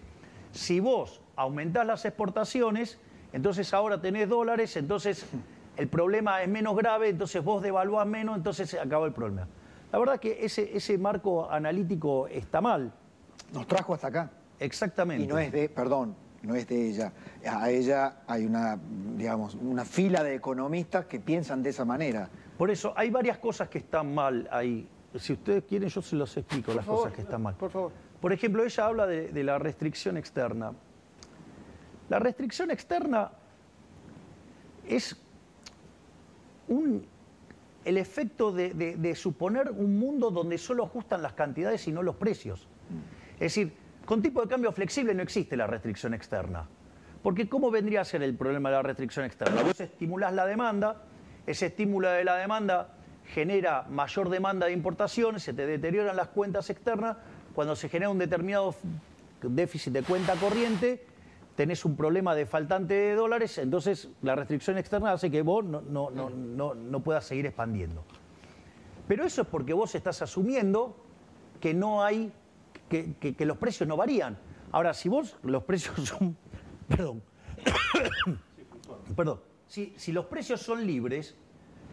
si 0.52 0.80
vos 0.80 1.22
aumentás 1.36 1.86
las 1.86 2.06
exportaciones, 2.06 3.00
entonces 3.34 3.74
ahora 3.74 4.02
tenés 4.02 4.30
dólares, 4.30 4.78
entonces 4.78 5.26
el 5.78 5.88
problema 5.88 6.44
es 6.44 6.50
menos 6.50 6.76
grave, 6.76 7.10
entonces 7.10 7.44
vos 7.44 7.64
devaluás 7.64 8.06
menos, 8.06 8.38
entonces 8.38 8.70
se 8.70 8.80
acaba 8.80 9.08
el 9.08 9.14
problema. 9.14 9.48
La 9.92 10.00
verdad 10.00 10.20
que 10.20 10.44
ese, 10.46 10.76
ese 10.76 10.98
marco 10.98 11.50
analítico 11.52 12.28
está 12.28 12.62
mal, 12.62 12.92
Nos 13.54 13.68
trajo 13.68 13.94
hasta 13.94 14.08
acá. 14.08 14.32
exactamente. 14.60 15.24
Y 15.26 15.28
no 15.28 15.38
es 15.38 15.52
de, 15.52 15.68
perdón, 15.70 16.16
no 16.44 16.56
es 16.56 16.68
de 16.68 16.90
ella. 16.90 17.12
A 17.46 17.70
ella 17.70 18.22
hay 18.28 18.46
una, 18.46 18.80
digamos, 19.18 19.56
una 19.56 19.84
fila 19.86 20.24
de 20.24 20.36
economistas 20.36 21.06
que 21.06 21.20
piensan 21.20 21.62
de 21.62 21.72
esa 21.72 21.84
manera. 21.86 22.30
Por 22.58 22.72
eso 22.72 22.94
hay 22.96 23.10
varias 23.10 23.38
cosas 23.40 23.68
que 23.70 23.80
están 23.80 24.14
mal 24.14 24.48
ahí. 24.52 24.88
Si 25.20 25.34
ustedes 25.34 25.64
quieren, 25.66 25.90
yo 25.90 26.02
se 26.02 26.16
los 26.16 26.36
explico 26.38 26.74
las 26.74 26.86
favor, 26.86 27.02
cosas 27.02 27.14
que 27.16 27.22
están 27.24 27.42
mal. 27.42 27.56
Por 27.56 27.70
favor. 27.70 27.92
Por 28.22 28.32
ejemplo, 28.32 28.64
ella 28.64 28.86
habla 28.86 29.06
de, 29.08 29.30
de 29.30 29.44
la 29.44 29.60
restricción 29.60 30.16
externa. 30.16 30.72
La 32.08 32.20
restricción 32.20 32.72
externa 32.72 33.30
es 34.88 35.18
un- 36.68 37.06
el 37.86 37.98
efecto 37.98 38.52
de, 38.52 39.14
suponer 39.16 39.72
un 39.72 39.98
mundo 39.98 40.32
donde 40.32 40.58
solo 40.58 40.84
ajustan 40.86 41.22
las 41.22 41.34
cantidades 41.34 41.88
y 41.88 41.92
no 41.92 42.04
los 42.04 42.16
precios. 42.16 42.68
Es 43.36 43.56
decir, 43.56 43.74
con 44.06 44.22
tipo 44.22 44.42
de 44.42 44.48
cambio 44.48 44.72
flexible 44.72 45.14
no 45.14 45.24
existe 45.24 45.56
la 45.58 45.68
restricción 45.68 46.14
externa. 46.14 46.68
Porque 47.24 47.48
¿cómo 47.48 47.70
vendría 47.70 48.02
a 48.02 48.06
ser 48.06 48.24
el 48.24 48.36
problema 48.36 48.70
de 48.70 48.76
la 48.76 48.82
restricción 48.82 49.26
externa? 49.26 49.62
Vos 49.62 49.80
estimulás 49.80 50.34
la 50.34 50.46
demanda, 50.46 51.04
ese 51.46 51.68
estímulo 51.68 52.10
de 52.10 52.24
la 52.24 52.36
demanda 52.36 52.96
genera 53.26 53.84
mayor 53.90 54.30
demanda 54.30 54.66
de 54.68 54.74
importaciones, 54.74 55.44
se 55.44 55.54
te 55.54 55.66
deterioran 55.66 56.16
las 56.16 56.30
cuentas 56.30 56.70
externas, 56.70 57.18
cuando 57.54 57.76
se 57.76 57.90
genera 57.90 58.10
un 58.10 58.18
determinado 58.18 58.76
déficit 59.42 59.94
de 59.94 60.04
cuenta 60.04 60.36
corriente, 60.36 61.06
tenés 61.56 61.84
un 61.86 61.96
problema 61.96 62.34
de 62.36 62.46
faltante 62.46 62.94
de 62.94 63.16
dólares, 63.16 63.58
entonces 63.58 64.10
la 64.22 64.36
restricción 64.36 64.78
externa 64.78 65.12
hace 65.12 65.30
que 65.30 65.42
vos 65.42 65.64
no, 65.64 65.82
no, 65.82 66.10
no, 66.10 66.30
no, 66.30 66.74
no 66.74 67.00
puedas 67.02 67.26
seguir 67.26 67.46
expandiendo. 67.46 68.04
Pero 69.08 69.26
eso 69.26 69.42
es 69.42 69.48
porque 69.48 69.74
vos 69.74 69.94
estás 69.96 70.22
asumiendo 70.22 70.96
que 71.60 71.74
no 71.74 72.04
hay, 72.04 72.32
que, 72.90 73.14
que- 73.20 73.36
que 73.36 73.46
los 73.46 73.58
precios 73.58 73.88
no 73.88 73.98
varían. 73.98 74.38
Ahora, 74.72 74.94
si 74.94 75.10
vos 75.10 75.36
los 75.44 75.64
precios 75.64 75.96
son, 76.08 76.36
perdón, 76.88 77.22
perdón, 79.16 79.42
si, 79.68 79.94
si 79.98 80.12
los 80.12 80.26
precios 80.26 80.62
son 80.62 80.86
libres, 80.86 81.36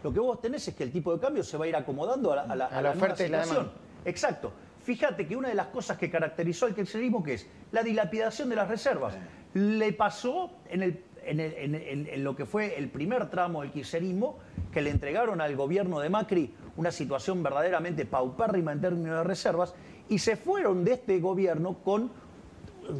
lo 0.03 0.13
que 0.13 0.21
vos 0.21 0.41
tenés 0.41 0.67
es 0.69 0.75
que 0.75 0.85
el 0.85 0.93
tipo 0.93 1.13
de 1.13 1.21
cambio 1.21 1.43
se 1.43 1.57
va 1.57 1.65
a 1.65 1.69
ir 1.69 1.77
acomodando 1.77 2.33
a 2.33 2.37
la, 2.37 2.43
a 2.43 2.57
la- 2.57 2.67
A 2.67 2.91
oferta 2.91 3.27
y 3.27 3.29
la 3.29 3.41
demanda. 3.41 3.73
Exacto. 4.05 4.53
Fíjate 4.85 5.27
que 5.27 5.37
una 5.37 5.49
de 5.49 5.55
las 5.55 5.67
cosas 5.67 5.99
que 5.99 6.11
caracterizó 6.11 6.65
al 6.67 6.75
kirchnerismo 6.75 7.23
que 7.23 7.35
es 7.35 7.47
la 7.73 7.83
dilapidación 7.83 8.49
de 8.49 8.57
las 8.57 8.69
reservas. 8.69 9.15
Le 9.55 9.93
pasó 9.93 10.51
en, 10.69 10.83
el- 10.83 11.01
en 11.25 11.41
el- 11.41 11.55
en- 11.55 11.75
en- 11.75 12.07
en 12.07 12.25
lo 12.25 12.37
que 12.37 12.47
fue 12.47 12.79
el 12.79 12.89
primer 12.89 13.31
tramo 13.31 13.63
del 13.63 13.71
kirchnerismo, 13.73 14.39
que 14.73 14.83
le 14.83 14.91
entregaron 14.91 15.41
al 15.41 15.57
gobierno 15.57 16.01
de 16.01 16.11
Macri 16.11 16.53
una 16.77 16.91
situación 16.93 17.43
verdaderamente 17.43 18.05
paupérrima 18.07 18.73
en 18.73 18.81
términos 18.81 19.19
de 19.19 19.25
reservas, 19.25 19.75
y 20.09 20.19
se 20.19 20.37
fueron 20.37 20.85
de 20.85 20.93
este 20.95 21.19
gobierno 21.21 21.79
con 21.85 22.11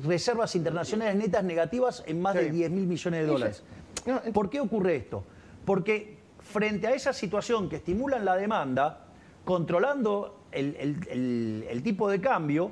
reservas 0.07 0.55
internacionales 0.57 1.17
netas 1.17 1.45
negativas 1.45 2.03
en 2.07 2.21
más 2.21 2.35
Sí. 2.37 2.45
de 2.45 2.51
10 2.51 2.71
mil 2.71 2.87
millones 2.87 3.21
de 3.21 3.27
dólares. 3.27 3.63
No, 4.07 4.21
¿Por 4.33 4.51
qué 4.51 4.61
ocurre 4.61 4.97
esto? 4.97 5.25
Porque 5.65 6.19
frente 6.41 6.87
a 6.87 6.93
esa 6.95 7.13
situación 7.13 7.69
que 7.69 7.77
estimulan 7.77 8.25
la 8.25 8.37
demanda, 8.37 9.07
controlando 9.45 10.41
el, 10.53 10.77
el- 10.79 11.09
el- 11.11 11.67
el 11.71 11.83
tipo 11.83 12.11
de 12.11 12.21
cambio 12.21 12.71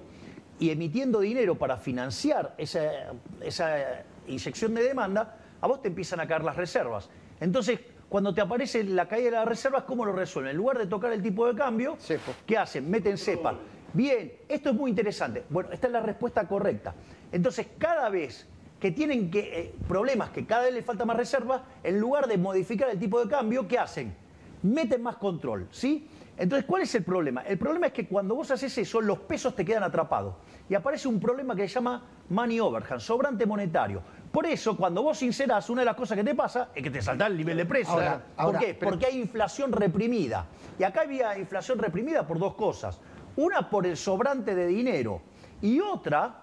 y 0.59 0.71
emitiendo 0.71 1.21
dinero 1.21 1.57
para 1.57 1.77
financiar 1.77 2.55
esa, 2.59 3.13
esa 3.41 4.05
inyección 4.27 4.75
de 4.75 4.83
demanda, 4.83 5.37
a 5.61 5.67
vos 5.67 5.83
te 5.83 5.89
empiezan 5.89 6.21
a 6.21 6.27
caer 6.27 6.45
las 6.45 6.57
reservas. 6.57 7.09
Entonces, 7.41 7.81
cuando 8.09 8.33
te 8.35 8.41
aparece 8.41 8.85
la 8.85 9.09
caída 9.09 9.31
de 9.31 9.37
las 9.37 9.49
reservas, 9.49 9.85
¿cómo 9.85 10.05
lo 10.05 10.13
resuelven? 10.13 10.53
En 10.53 10.57
lugar 10.57 10.79
de 10.79 10.87
tocar 10.87 11.13
el 11.13 11.23
tipo 11.23 11.47
de 11.47 11.55
cambio, 11.55 11.97
Cepo. 11.99 12.33
¿qué 12.47 12.57
hacen? 12.57 12.89
Meten 12.89 13.19
cepa. 13.19 13.59
Bien, 13.93 14.33
esto 14.49 14.71
es 14.71 14.77
muy 14.77 14.91
interesante. 14.91 15.45
Bueno, 15.49 15.71
esta 15.73 15.87
es 15.87 15.93
la 15.93 16.01
respuesta 16.01 16.47
correcta. 16.47 16.95
Entonces, 17.33 17.67
cada 17.79 18.09
vez 18.09 18.47
que 18.81 18.91
tienen 18.91 19.31
que, 19.31 19.61
eh, 19.61 19.75
problemas, 19.89 20.31
que 20.31 20.45
cada 20.47 20.65
vez 20.65 20.75
les 20.75 20.85
falta 20.85 21.05
más 21.05 21.17
reserva, 21.17 21.65
en 21.83 21.99
lugar 21.99 22.29
de 22.29 22.39
modificar 22.39 22.91
el 22.91 22.99
tipo 22.99 23.23
de 23.25 23.29
cambio, 23.29 23.67
¿qué 23.67 23.79
hacen? 23.79 24.15
Meten 24.63 25.03
más 25.03 25.17
control, 25.17 25.67
¿sí? 25.71 26.09
Entonces, 26.39 26.67
¿cuál 26.67 26.83
es 26.83 26.95
el 26.95 27.03
problema? 27.03 27.41
El 27.43 27.57
problema 27.59 27.87
es 27.87 27.93
que 27.95 28.07
cuando 28.07 28.35
vos 28.35 28.51
haces 28.51 28.77
eso, 28.77 29.01
los 29.01 29.19
pesos 29.21 29.55
te 29.55 29.65
quedan 29.65 29.83
atrapados. 29.83 30.35
Y 30.69 30.75
aparece 30.75 31.09
un 31.09 31.19
problema 31.19 31.57
que 31.57 31.67
se 31.67 31.75
llama 31.75 32.03
money 32.29 32.61
overhand, 32.61 33.01
sobrante 33.01 33.47
monetario. 33.47 34.03
Por 34.31 34.45
eso, 34.45 34.77
cuando 34.77 35.03
vos 35.03 35.17
sincerás, 35.19 35.71
una 35.71 35.81
de 35.81 35.87
las 35.87 35.97
cosas 35.97 36.19
que 36.19 36.25
te 36.25 36.35
pasa 36.35 36.69
es 36.75 36.83
que 36.83 36.91
te 36.91 37.01
salta 37.01 37.27
el 37.27 37.37
nivel 37.39 37.57
de 37.57 37.65
precio. 37.65 37.93
Ahora, 37.95 38.23
¿Por 38.37 38.59
qué? 38.59 38.75
pero- 38.79 38.91
Porque 38.91 39.07
hay 39.07 39.19
inflación 39.19 39.73
reprimida. 39.73 40.45
Y 40.79 40.83
acá 40.83 41.03
había 41.03 41.39
inflación 41.39 41.79
reprimida 41.79 42.27
por 42.27 42.39
dos 42.39 42.55
cosas. 42.55 43.01
Una 43.37 43.71
por 43.71 43.87
el 43.87 43.97
sobrante 43.97 44.55
de 44.55 44.67
dinero 44.67 45.23
y 45.63 45.81
otra, 45.81 46.41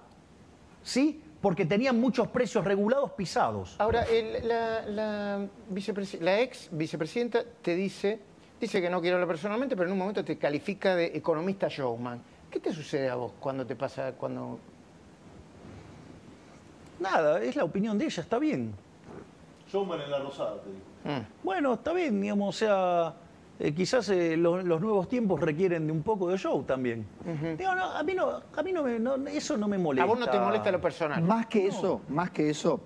¿sí? 0.82 1.22
Porque 1.40 1.66
tenían 1.66 2.00
muchos 2.00 2.28
precios 2.30 2.64
regulados 2.66 3.12
pisados. 3.12 3.76
Ahora, 3.78 4.04
el- 4.04 4.48
la, 4.48 4.82
la 4.88 5.46
vicepresi- 5.72 6.20
la 6.20 6.40
ex 6.40 6.70
vicepresidenta 6.72 7.44
te 7.62 7.76
dice, 7.76 8.20
dice 8.64 8.82
que 8.82 8.90
no 8.90 9.02
quiere 9.02 9.16
hablar 9.16 9.28
personalmente, 9.28 9.76
pero 9.76 9.88
en 9.88 9.94
un 9.94 10.00
momento 10.00 10.24
te 10.24 10.38
califica 10.38 10.96
de 10.96 11.06
economista 11.08 11.68
showman. 11.68 12.22
¿Qué 12.50 12.60
te 12.60 12.72
sucede 12.72 13.10
a 13.10 13.16
vos 13.16 13.34
cuando 13.40 13.66
te 13.66 13.76
pasa, 13.76 14.14
cuando... 14.14 14.60
Nada, 17.00 17.42
es 17.42 17.56
la 17.56 17.64
opinión 17.66 17.98
de 17.98 18.06
ella, 18.06 18.24
está 18.24 18.40
bien. 18.40 18.74
Showman 19.70 20.02
en 20.02 20.12
la 20.12 20.20
rosada, 20.20 20.62
te 20.62 20.70
digo. 20.70 21.20
Mm. 21.20 21.26
Bueno, 21.44 21.74
está 21.74 21.92
bien, 21.94 22.22
digamos, 22.22 22.56
o 22.56 22.58
sea, 22.58 23.14
eh, 23.60 23.74
quizás 23.74 24.08
eh, 24.10 24.38
los, 24.38 24.64
los 24.64 24.80
nuevos 24.80 25.10
tiempos 25.10 25.42
requieren 25.42 25.86
de 25.88 25.92
un 25.92 26.04
poco 26.04 26.30
de 26.30 26.38
show 26.38 26.64
también. 26.64 27.06
Digo, 27.58 27.76
no, 27.76 27.86
a 27.86 28.04
mí 28.04 28.14
no, 28.14 28.42
a 28.56 28.64
mí 28.64 28.72
no 28.72 28.84
me, 28.84 29.00
no, 29.00 29.16
eso 29.28 29.58
no 29.58 29.68
me 29.68 29.78
molesta. 29.78 30.04
A 30.04 30.08
vos 30.08 30.20
no 30.20 30.30
te 30.30 30.40
molesta 30.40 30.72
lo 30.72 30.80
personal. 30.80 31.22
Más 31.22 31.48
que 31.48 31.68
eso, 31.68 32.02
más 32.08 32.32
que 32.32 32.50
eso, 32.50 32.80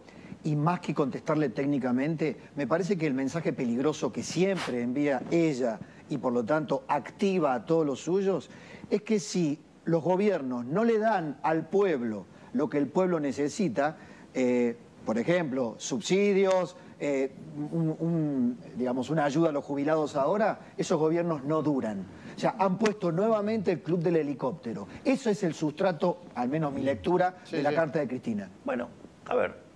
y 0.47 0.55
más 0.55 0.79
que 0.79 0.93
contestarle 0.93 1.49
técnicamente, 1.49 2.37
me 2.55 2.67
parece 2.67 2.97
que 2.97 3.05
el 3.05 3.13
mensaje 3.13 3.51
peligroso 3.51 4.13
que 4.13 4.23
siempre 4.23 4.81
envía 4.81 5.21
ella 5.29 5.77
y 6.09 6.17
por 6.19 6.31
lo 6.31 6.45
tanto 6.45 6.85
activa 6.87 7.53
a 7.53 7.65
todos 7.65 7.85
los 7.85 7.99
suyos, 7.99 8.49
es 8.89 9.01
que 9.01 9.19
si 9.19 9.59
los 9.83 10.01
gobiernos 10.01 10.65
no 10.65 10.85
le 10.85 10.99
dan 10.99 11.37
al 11.43 11.67
pueblo 11.67 12.25
lo 12.53 12.69
que 12.69 12.77
el 12.77 12.87
pueblo 12.87 13.19
necesita, 13.19 13.97
eh, 14.33 14.77
por 15.05 15.17
ejemplo, 15.17 15.75
subsidios, 15.79 16.77
eh, 17.01 17.33
un- 17.73 17.95
un, 17.99 18.57
digamos, 18.77 19.09
una 19.09 19.25
ayuda 19.25 19.49
a 19.49 19.51
los 19.51 19.65
jubilados 19.65 20.15
ahora, 20.15 20.59
esos 20.77 20.97
gobiernos 20.97 21.43
no 21.43 21.61
duran. 21.61 22.05
O 22.37 22.39
sea, 22.39 22.55
han 22.57 22.77
puesto 22.77 23.11
nuevamente 23.11 23.73
el 23.73 23.81
club 23.81 23.99
del 24.01 24.15
helicóptero. 24.15 24.87
Eso 25.03 25.29
es 25.29 25.43
el 25.43 25.53
sustrato, 25.53 26.21
al 26.35 26.47
menos 26.47 26.71
mi 26.71 26.83
lectura, 26.83 27.35
Sí, 27.43 27.57
de 27.57 27.63
la 27.63 27.71
sí. 27.71 27.75
carta 27.75 27.99
de 27.99 28.07
Cristina. 28.07 28.49
Bueno, 28.63 28.87
a 29.25 29.35
ver, 29.35 29.66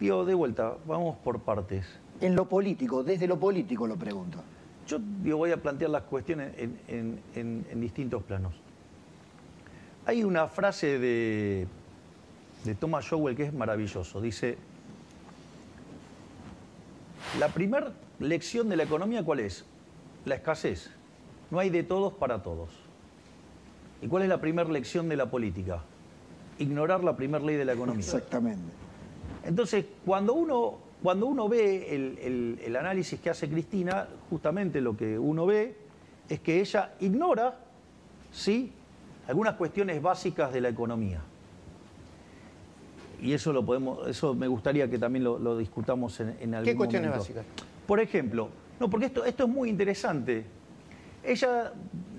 digo, 0.00 0.24
de 0.24 0.34
vuelta, 0.34 0.74
vamos 0.86 1.16
por 1.18 1.40
partes. 1.40 1.86
En 2.20 2.34
lo 2.34 2.48
político, 2.48 3.02
desde 3.02 3.26
lo 3.26 3.38
político 3.38 3.86
lo 3.86 3.96
pregunto. 3.96 4.38
Yo 4.86 4.98
digo, 5.22 5.38
voy 5.38 5.50
a 5.52 5.56
plantear 5.56 5.90
las 5.90 6.02
cuestiones 6.02 6.52
en, 6.58 6.78
en- 6.88 7.20
en- 7.34 7.66
en 7.70 7.80
distintos 7.80 8.22
planos. 8.22 8.54
Hay 10.06 10.22
una 10.24 10.46
frase 10.48 10.98
de, 10.98 11.66
de 12.64 12.74
Thomas 12.74 13.06
Sowell 13.06 13.34
que 13.34 13.44
es 13.44 13.54
maravilloso. 13.54 14.20
Dice, 14.20 14.58
la 17.38 17.48
primera 17.48 17.92
lección 18.18 18.68
de 18.68 18.76
la 18.76 18.82
economía, 18.84 19.24
¿cuál 19.24 19.40
es? 19.40 19.64
La 20.24 20.34
escasez. 20.36 20.90
No 21.50 21.58
hay 21.58 21.70
de 21.70 21.82
todos 21.82 22.12
para 22.12 22.42
todos. 22.42 22.70
¿Y 24.02 24.08
cuál 24.08 24.22
es 24.24 24.28
la 24.28 24.40
primera 24.40 24.68
lección 24.68 25.08
de 25.08 25.16
la 25.16 25.30
política? 25.30 25.82
Ignorar 26.58 27.02
la 27.02 27.16
primera 27.16 27.42
ley 27.44 27.56
de 27.56 27.64
la 27.64 27.72
economía. 27.72 28.04
Exactamente. 28.04 28.70
Entonces, 29.44 29.84
cuando 30.04 30.34
uno, 30.34 30.78
cuando 31.02 31.26
uno 31.26 31.48
ve 31.48 31.94
el, 31.94 32.18
el- 32.18 32.60
el 32.64 32.76
análisis 32.76 33.20
que 33.20 33.30
hace 33.30 33.48
Cristina, 33.48 34.08
justamente 34.30 34.80
lo 34.80 34.96
que 34.96 35.18
uno 35.18 35.46
ve 35.46 35.76
es 36.28 36.40
que 36.40 36.60
ella 36.60 36.94
ignora, 37.00 37.58
¿sí?, 38.32 38.72
algunas 39.28 39.54
cuestiones 39.54 40.00
básicas 40.02 40.52
de 40.52 40.60
la 40.60 40.68
economía. 40.68 41.20
Y 43.20 43.32
eso 43.32 43.52
lo 43.52 43.64
podemos, 43.64 44.06
eso 44.06 44.34
me 44.34 44.48
gustaría 44.48 44.88
que 44.90 44.98
también 44.98 45.24
lo, 45.24 45.38
lo 45.38 45.56
discutamos 45.56 46.20
en, 46.20 46.36
en 46.40 46.54
algún 46.54 46.70
¿Qué 46.72 46.76
cuestiones 46.76 47.08
momento. 47.08 47.22
básicas? 47.22 47.46
Por 47.86 48.00
ejemplo, 48.00 48.48
no, 48.80 48.90
porque 48.90 49.06
esto, 49.06 49.24
esto 49.24 49.44
es 49.44 49.50
muy 49.50 49.70
interesante. 49.70 50.44
Ella 51.22 51.72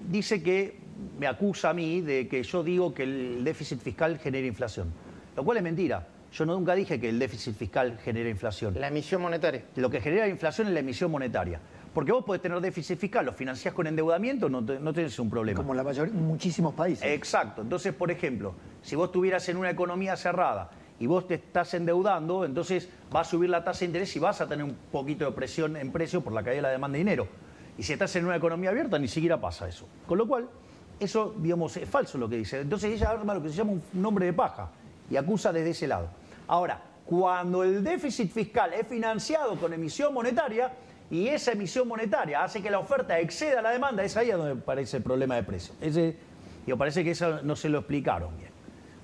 dice 0.10 0.42
que 0.42 0.80
me 1.20 1.28
acusa 1.28 1.70
a 1.70 1.74
mí 1.74 2.02
de 2.02 2.28
que 2.28 2.42
yo 2.42 2.64
digo 2.64 2.94
que 2.94 3.04
el 3.04 3.44
déficit 3.44 3.80
fiscal 3.82 4.18
genera 4.18 4.48
inflación, 4.48 4.92
lo 5.36 5.44
cual 5.44 5.58
es 5.58 5.64
mentira. 5.64 6.08
Yo 6.36 6.46
nunca 6.46 6.76
dije 6.76 7.00
que 7.00 7.08
el 7.08 7.18
déficit 7.18 7.56
fiscal 7.56 7.98
genera 8.04 8.30
inflación. 8.30 8.74
La 8.78 8.90
emisión 8.90 9.22
monetaria. 9.22 9.64
Lo 9.78 9.90
que 9.90 10.02
genera 10.02 10.28
inflación 10.28 10.68
es 10.68 10.74
la 10.74 10.82
emisión 10.82 11.10
monetaria. 11.10 11.62
Porque 11.94 12.12
vos 12.12 12.26
podés 12.26 12.42
tener 12.42 12.60
déficit 12.60 13.00
fiscal, 13.00 13.26
lo 13.26 13.32
financiás 13.32 13.74
con 13.74 13.88
endeudamiento, 13.88 14.50
no, 14.50 14.64
te- 14.66 14.78
no 14.78 14.92
tenés 14.94 15.18
un 15.18 15.30
problema. 15.30 15.56
Como 15.56 15.74
la 15.74 15.82
mayoría, 15.84 16.14
muchísimos 16.14 16.74
países. 16.74 17.06
Exacto. 17.06 17.62
Entonces, 17.62 17.94
por 17.94 18.12
ejemplo, 18.12 18.54
si 18.82 18.98
vos 18.98 19.06
estuvieras 19.06 19.48
en 19.48 19.56
una 19.56 19.70
economía 19.70 20.18
cerrada 20.18 20.72
y 21.00 21.08
vos 21.08 21.26
te 21.26 21.36
estás 21.36 21.74
endeudando, 21.74 22.44
entonces 22.44 22.90
va 23.16 23.22
a 23.22 23.24
subir 23.24 23.50
la 23.50 23.64
tasa 23.64 23.80
de 23.80 23.86
interés 23.86 24.14
y 24.18 24.20
vas 24.20 24.42
a 24.42 24.48
tener 24.48 24.66
un 24.66 24.76
poquito 24.92 25.24
de 25.24 25.32
presión 25.32 25.78
en 25.78 25.90
precio 25.94 26.20
por 26.20 26.34
la 26.34 26.44
caída 26.44 26.58
de 26.58 26.62
la 26.64 26.70
demanda 26.72 26.96
de 26.98 27.00
dinero. 27.00 27.28
Y 27.78 27.84
si 27.84 27.94
estás 27.94 28.14
en 28.18 28.26
una 28.26 28.36
economía 28.36 28.72
abierta, 28.72 29.00
ni 29.00 29.08
siquiera 29.08 29.40
pasa 29.40 29.70
eso. 29.70 29.88
Con 30.06 30.18
lo 30.18 30.28
cual, 30.28 30.50
eso, 31.00 31.34
digamos, 31.38 31.78
es 31.78 31.88
falso 31.88 32.18
lo 32.18 32.28
que 32.28 32.36
dice. 32.36 32.60
Entonces 32.60 32.92
ella 32.92 33.12
arma 33.12 33.34
lo 33.34 33.42
que 33.42 33.48
se 33.48 33.56
llama 33.56 33.72
un 33.72 33.82
nombre 33.94 34.26
de 34.26 34.34
paja 34.34 34.70
y 35.10 35.16
acusa 35.16 35.54
desde 35.54 35.70
ese 35.70 35.88
lado. 35.88 36.10
Ahora, 36.48 36.82
cuando 37.06 37.64
el 37.64 37.84
déficit 37.84 38.32
fiscal 38.32 38.74
es 38.74 38.88
financiado 38.88 39.56
con 39.58 39.74
emisión 39.74 40.14
monetaria 40.14 40.72
y 41.10 41.28
esa 41.28 41.52
emisión 41.52 41.88
monetaria 41.88 42.44
hace 42.44 42.62
que 42.62 42.70
la 42.72 42.80
oferta 42.80 43.20
exceda 43.20 43.62
la 43.62 43.70
demanda, 43.72 44.04
es 44.04 44.18
ahí 44.18 44.32
donde 44.32 44.52
aparece 44.60 44.98
el 44.98 45.04
problema 45.04 45.36
de 45.36 45.44
precio. 45.44 45.74
Ese, 45.82 46.16
parece 46.78 47.04
que 47.04 47.12
eso 47.12 47.42
no 47.44 47.56
se 47.56 47.70
lo 47.70 47.80
explicaron 47.80 48.36
bien. 48.38 48.50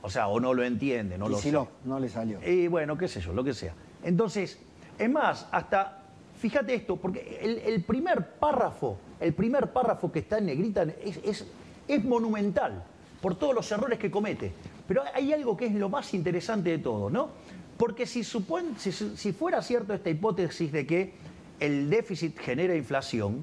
O 0.02 0.10
sea, 0.10 0.28
o 0.28 0.40
no 0.40 0.54
lo 0.56 0.64
entiende, 0.64 1.18
no 1.18 1.28
y 1.28 1.32
lo 1.32 1.38
si 1.38 1.52
no, 1.52 1.68
no 1.86 2.00
le 2.00 2.10
salió. 2.10 2.40
Y 2.48 2.68
bueno, 2.68 2.98
qué 2.98 3.08
sé 3.08 3.22
yo, 3.22 3.34
lo 3.34 3.44
que 3.44 3.54
sea. 3.54 3.74
Entonces, 4.04 4.60
es 4.98 5.10
más, 5.10 5.48
hasta, 5.52 6.00
fíjate 6.40 6.74
esto, 6.74 6.96
porque 6.96 7.38
el, 7.40 7.60
el 7.60 7.84
primer 7.84 8.32
párrafo, 8.40 8.98
el 9.20 9.34
primer 9.36 9.68
párrafo 9.72 10.12
que 10.12 10.20
está 10.20 10.40
en 10.40 10.48
negrita 10.48 10.84
es, 11.04 11.18
es- 11.24 11.46
es 11.88 12.04
monumental 12.04 12.84
por 13.22 13.36
todos 13.36 13.54
los 13.54 13.72
errores 13.72 14.00
que 14.00 14.10
comete. 14.10 14.54
Pero 14.92 15.04
hay 15.14 15.32
algo 15.32 15.56
que 15.56 15.68
es 15.68 15.74
lo 15.74 15.88
más 15.88 16.14
interesante 16.14 16.72
de 16.72 16.80
todo, 16.80 17.10
¿no? 17.10 17.30
Porque 17.78 18.06
si, 18.06 18.24
supon- 18.24 18.76
si, 18.78 18.92
si 18.92 19.32
fuera 19.32 19.62
cierto 19.62 19.94
esta 19.94 20.10
hipótesis 20.10 20.70
de 20.70 20.86
que 20.86 21.14
el 21.62 21.90
déficit 21.90 22.38
genera 22.38 22.76
inflación, 22.76 23.42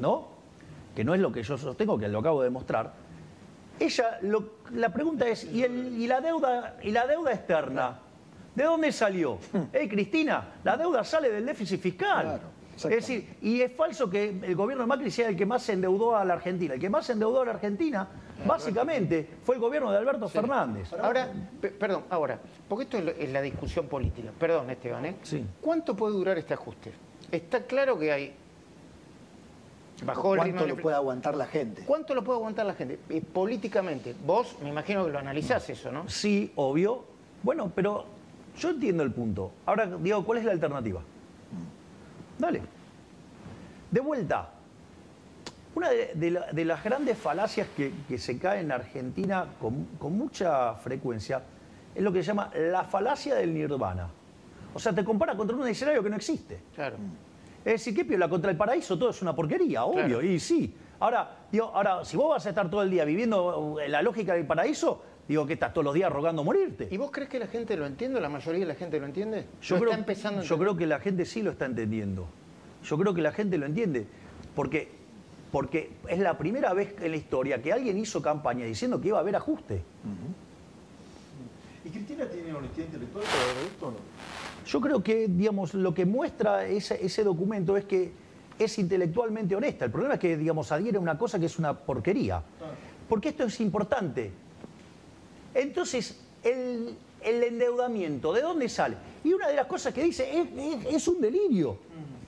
¿no? 0.00 0.26
Que 0.96 1.04
no 1.04 1.14
es 1.14 1.20
lo 1.20 1.30
que 1.30 1.44
yo 1.44 1.56
sostengo, 1.56 1.96
que 1.96 2.08
lo 2.08 2.18
acabo 2.18 2.40
de 2.42 2.48
demostrar, 2.48 2.92
ella, 3.78 4.18
lo- 4.22 4.54
la 4.72 4.92
pregunta 4.92 5.28
es, 5.28 5.44
¿y, 5.44 5.62
el- 5.62 5.96
y 5.96 6.08
la 6.08 6.20
deuda, 6.20 6.76
¿y 6.82 6.90
la 6.90 7.06
deuda 7.06 7.34
externa? 7.34 7.96
¿De 8.56 8.64
dónde 8.64 8.90
salió? 8.90 9.38
Eh, 9.72 9.88
Cristina, 9.88 10.54
la 10.64 10.76
deuda 10.76 11.04
sale 11.04 11.30
del 11.30 11.46
déficit 11.46 11.80
fiscal. 11.80 12.22
Claro, 12.24 12.42
es 12.88 12.96
decir, 12.96 13.36
y 13.42 13.60
es 13.60 13.72
falso 13.72 14.08
que 14.08 14.28
el 14.42 14.54
gobierno 14.56 14.84
de 14.84 14.88
Macri 14.88 15.10
sea 15.10 15.28
el 15.28 15.36
que 15.36 15.46
más 15.46 15.62
se 15.62 15.72
endeudó 15.74 16.16
a 16.16 16.24
la 16.24 16.34
Argentina. 16.34 16.74
El 16.74 16.80
que 16.80 16.88
más 16.90 17.06
se 17.06 17.12
endeudó 17.12 17.42
a 17.42 17.44
la 17.44 17.50
Argentina, 17.52 18.08
básicamente, 18.46 19.28
fue 19.44 19.56
el 19.56 19.60
gobierno 19.60 19.90
de 19.90 19.98
Alberto 19.98 20.28
Fernández. 20.28 20.92
Ahora, 20.94 21.28
pe- 21.60 21.70
perdón, 21.70 22.04
ahora, 22.10 22.38
porque 22.68 22.84
esto 22.84 22.98
es, 22.98 23.30
la 23.30 23.42
discusión 23.42 23.86
política. 23.86 24.30
Perdón, 24.38 24.70
Esteban, 24.70 25.04
¿eh? 25.06 25.16
Sí. 25.22 25.44
¿Cuánto 25.60 25.94
puede 25.96 26.14
durar 26.14 26.38
este 26.38 26.54
ajuste? 26.54 26.92
Está 27.30 27.62
claro 27.64 27.98
que 27.98 28.12
hay. 28.12 28.34
Bajó 30.04 30.34
¿Cuánto 30.34 30.62
de 30.64 30.70
lo 30.70 30.76
puede 30.76 30.96
aguantar 30.96 31.36
la 31.36 31.46
gente? 31.46 31.82
¿Cuánto 31.84 32.14
lo 32.14 32.24
puede 32.24 32.38
aguantar 32.38 32.64
la 32.64 32.72
gente? 32.74 32.98
Eh, 33.10 33.20
políticamente, 33.20 34.14
vos 34.24 34.56
me 34.62 34.70
imagino 34.70 35.04
que 35.04 35.10
lo 35.10 35.18
analizás 35.18 35.68
eso, 35.68 35.92
¿no? 35.92 36.08
Sí, 36.08 36.52
obvio. 36.56 37.04
Bueno, 37.42 37.70
pero 37.74 38.06
yo 38.58 38.70
entiendo 38.70 39.02
el 39.02 39.12
punto. 39.12 39.52
Ahora, 39.66 39.86
digo, 39.86 40.24
¿cuál 40.24 40.38
es 40.38 40.44
la 40.46 40.52
alternativa? 40.52 41.02
Dale. 42.40 42.62
De 43.90 44.00
vuelta. 44.00 44.48
Una 45.74 45.90
de, 45.90 46.12
de 46.14 46.30
la- 46.32 46.46
de 46.52 46.64
las 46.64 46.82
grandes 46.82 47.16
falacias 47.16 47.68
que, 47.76 47.92
que 48.08 48.18
se 48.18 48.38
cae 48.38 48.60
en 48.60 48.72
Argentina 48.72 49.46
con, 49.60 49.84
con 49.98 50.16
mucha 50.16 50.74
frecuencia 50.74 51.42
es 51.94 52.02
lo 52.02 52.12
que 52.12 52.22
se 52.22 52.28
llama 52.28 52.50
la 52.54 52.84
falacia 52.84 53.34
del 53.34 53.54
nirvana. 53.54 54.08
O 54.74 54.78
sea, 54.78 54.92
te 54.92 55.04
compara 55.04 55.36
contra 55.36 55.56
un 55.56 55.66
escenario 55.66 56.02
que 56.02 56.10
no 56.10 56.16
existe. 56.16 56.60
Claro. 56.74 56.96
Es 57.64 57.72
decir, 57.74 57.94
¿qué 57.94 58.04
piola? 58.04 58.28
Contra 58.28 58.50
el 58.50 58.56
paraíso 58.56 58.98
todo 58.98 59.10
es 59.10 59.20
una 59.22 59.34
porquería, 59.34 59.84
obvio, 59.84 60.06
Claro. 60.18 60.22
y 60.22 60.40
sí. 60.40 60.74
Ahora, 61.00 61.30
digo, 61.50 61.70
ahora, 61.74 62.04
si 62.04 62.16
vos 62.16 62.30
vas 62.30 62.46
a 62.46 62.50
estar 62.50 62.70
todo 62.70 62.82
el 62.82 62.90
día 62.90 63.04
viviendo 63.04 63.78
la 63.88 64.02
lógica 64.02 64.34
del 64.34 64.46
paraíso, 64.46 65.02
digo 65.30 65.46
que 65.46 65.52
estás 65.52 65.72
todos 65.72 65.84
los 65.84 65.94
días 65.94 66.12
rogando 66.12 66.42
morirte. 66.42 66.88
¿Y 66.90 66.96
vos 66.96 67.12
crees 67.12 67.28
que 67.30 67.38
la 67.38 67.46
gente 67.46 67.76
lo 67.76 67.86
entiende? 67.86 68.20
¿La 68.20 68.28
mayoría 68.28 68.60
de 68.62 68.66
la 68.66 68.74
gente 68.74 68.98
lo 68.98 69.06
entiende? 69.06 69.46
Yo, 69.62 69.76
¿Lo 69.76 69.80
creo, 69.82 69.90
está 69.92 70.00
empezando 70.00 70.40
a 70.40 70.42
yo 70.42 70.54
entender? 70.54 70.66
creo 70.66 70.76
que 70.76 70.86
la 70.86 70.98
gente 70.98 71.24
sí 71.24 71.40
lo 71.40 71.52
está 71.52 71.66
entendiendo. 71.66 72.26
Yo 72.82 72.98
creo 72.98 73.14
que 73.14 73.22
la 73.22 73.30
gente 73.30 73.56
lo 73.56 73.66
entiende. 73.66 74.08
Porque, 74.56 74.88
porque 75.52 75.92
es 76.08 76.18
la 76.18 76.36
primera 76.36 76.74
vez 76.74 76.96
en 77.00 77.12
la 77.12 77.16
historia 77.16 77.62
que 77.62 77.72
alguien 77.72 77.96
hizo 77.96 78.20
campaña 78.20 78.64
diciendo 78.64 79.00
que 79.00 79.06
iba 79.06 79.18
a 79.18 79.20
haber 79.20 79.36
ajuste. 79.36 79.82
¿Y 81.84 81.90
Cristina 81.90 82.26
tiene 82.26 82.52
honestidad 82.52 82.86
intelectual 82.86 83.24
para 83.24 83.66
esto 83.68 83.86
o 83.86 83.90
no? 83.92 83.96
Yo 84.66 84.80
creo 84.80 85.00
que, 85.00 85.28
digamos, 85.28 85.74
lo 85.74 85.94
que 85.94 86.06
muestra 86.06 86.66
ese, 86.66 87.06
ese 87.06 87.22
documento 87.22 87.76
es 87.76 87.84
que 87.84 88.10
es 88.58 88.78
intelectualmente 88.80 89.54
honesta. 89.54 89.84
El 89.84 89.92
problema 89.92 90.14
es 90.14 90.20
que, 90.20 90.36
digamos, 90.36 90.72
adhiere 90.72 90.98
a 90.98 91.00
una 91.00 91.16
cosa 91.16 91.38
que 91.38 91.46
es 91.46 91.56
una 91.56 91.72
porquería. 91.72 92.42
Porque 93.08 93.28
esto 93.28 93.44
es 93.44 93.60
importante. 93.60 94.32
Entonces, 95.54 96.18
el, 96.42 96.96
el 97.22 97.42
endeudamiento, 97.42 98.32
¿de 98.32 98.42
dónde 98.42 98.68
sale? 98.68 98.96
Y 99.24 99.32
una 99.32 99.48
de 99.48 99.54
las 99.56 99.66
cosas 99.66 99.92
que 99.92 100.02
dice 100.02 100.28
es, 100.38 100.46
es- 100.86 100.94
es 100.94 101.08
un 101.08 101.20
delirio, 101.20 101.76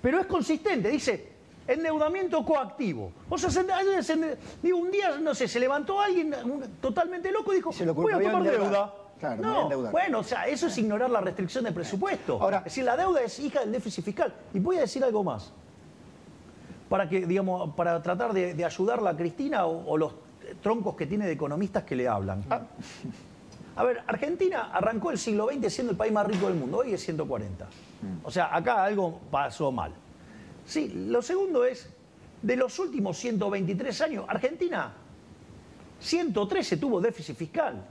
pero 0.02 0.20
es 0.20 0.26
consistente. 0.26 0.88
Dice, 0.88 1.28
endeudamiento 1.66 2.44
coactivo. 2.44 3.12
O 3.28 3.38
sea, 3.38 3.48
se- 3.50 3.64
se 4.02 4.36
digo, 4.62 4.78
un 4.78 4.90
día, 4.90 5.18
no 5.18 5.34
sé, 5.34 5.46
se 5.48 5.60
levantó 5.60 6.00
alguien 6.00 6.34
un- 6.44 6.62
totalmente 6.80 7.30
loco 7.32 7.52
y 7.52 7.56
dijo, 7.56 7.72
se 7.72 7.86
le 7.86 7.92
voy 7.92 8.12
a 8.12 8.16
tomar 8.32 8.42
deuda. 8.64 8.94
Claro, 9.20 9.36
me 9.36 9.46
voy 9.46 9.56
a 9.56 9.62
no, 9.62 9.90
bueno, 9.92 10.18
o 10.18 10.24
sea, 10.24 10.48
eso 10.48 10.66
es 10.66 10.76
ignorar 10.78 11.08
la 11.08 11.20
restricción 11.20 11.62
de 11.64 11.70
presupuesto. 11.72 12.38
Ahora- 12.42 12.58
es 12.58 12.64
decir, 12.64 12.82
la 12.84 12.96
deuda 12.96 13.20
es 13.22 13.38
hija 13.38 13.60
del 13.60 13.70
déficit 13.70 14.04
fiscal. 14.04 14.34
Y 14.52 14.58
voy 14.58 14.76
a 14.78 14.80
decir 14.80 15.02
algo 15.04 15.22
más. 15.22 15.52
Para 16.88 17.08
que, 17.08 17.24
digamos, 17.24 17.74
para 17.74 18.02
tratar 18.02 18.32
de, 18.34 18.52
de 18.54 18.64
ayudarla 18.64 19.10
a 19.10 19.16
Cristina 19.16 19.64
o, 19.66 19.88
o 19.92 19.96
los 19.96 20.12
troncos 20.60 20.96
que 20.96 21.06
tiene 21.06 21.26
de 21.26 21.32
economistas 21.32 21.84
que 21.84 21.96
le 21.96 22.08
hablan. 22.08 22.44
Ah, 22.50 22.62
A 23.74 23.84
ver, 23.84 24.02
Argentina 24.06 24.70
arrancó 24.72 25.10
el 25.10 25.18
siglo 25.18 25.48
XX 25.48 25.72
siendo 25.72 25.92
el 25.92 25.96
país 25.96 26.12
más 26.12 26.26
rico 26.26 26.46
del 26.46 26.56
mundo, 26.56 26.78
hoy 26.78 26.92
es 26.92 27.02
140. 27.02 27.66
O 28.22 28.30
sea, 28.30 28.54
acá 28.54 28.84
algo 28.84 29.18
pasó 29.30 29.72
mal. 29.72 29.92
Sí, 30.66 30.88
lo 31.08 31.22
segundo 31.22 31.64
es, 31.64 31.88
de 32.42 32.56
los 32.56 32.78
últimos 32.78 33.16
123 33.16 34.00
años, 34.02 34.24
Argentina 34.28 34.92
113 36.00 36.76
tuvo 36.76 37.00
déficit 37.00 37.36
fiscal. 37.36 37.82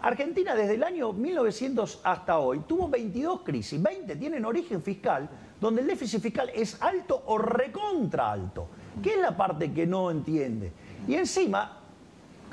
Argentina 0.00 0.56
desde 0.56 0.74
el 0.74 0.82
año 0.82 1.12
1900 1.12 2.00
hasta 2.02 2.38
hoy 2.38 2.62
tuvo 2.66 2.88
22 2.88 3.42
crisis, 3.42 3.80
20 3.80 4.16
tienen 4.16 4.44
origen 4.44 4.82
fiscal, 4.82 5.28
donde 5.60 5.82
el 5.82 5.86
déficit 5.86 6.20
fiscal 6.20 6.50
es 6.52 6.82
alto 6.82 7.22
o 7.26 7.38
recontra 7.38 8.32
alto. 8.32 8.66
¿Qué 9.00 9.10
es 9.10 9.20
la 9.20 9.36
parte 9.36 9.72
que 9.72 9.86
no 9.86 10.10
entiende? 10.10 10.72
Y 11.06 11.14
encima, 11.14 11.81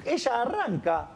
ella 0.05 0.41
arranca 0.41 1.09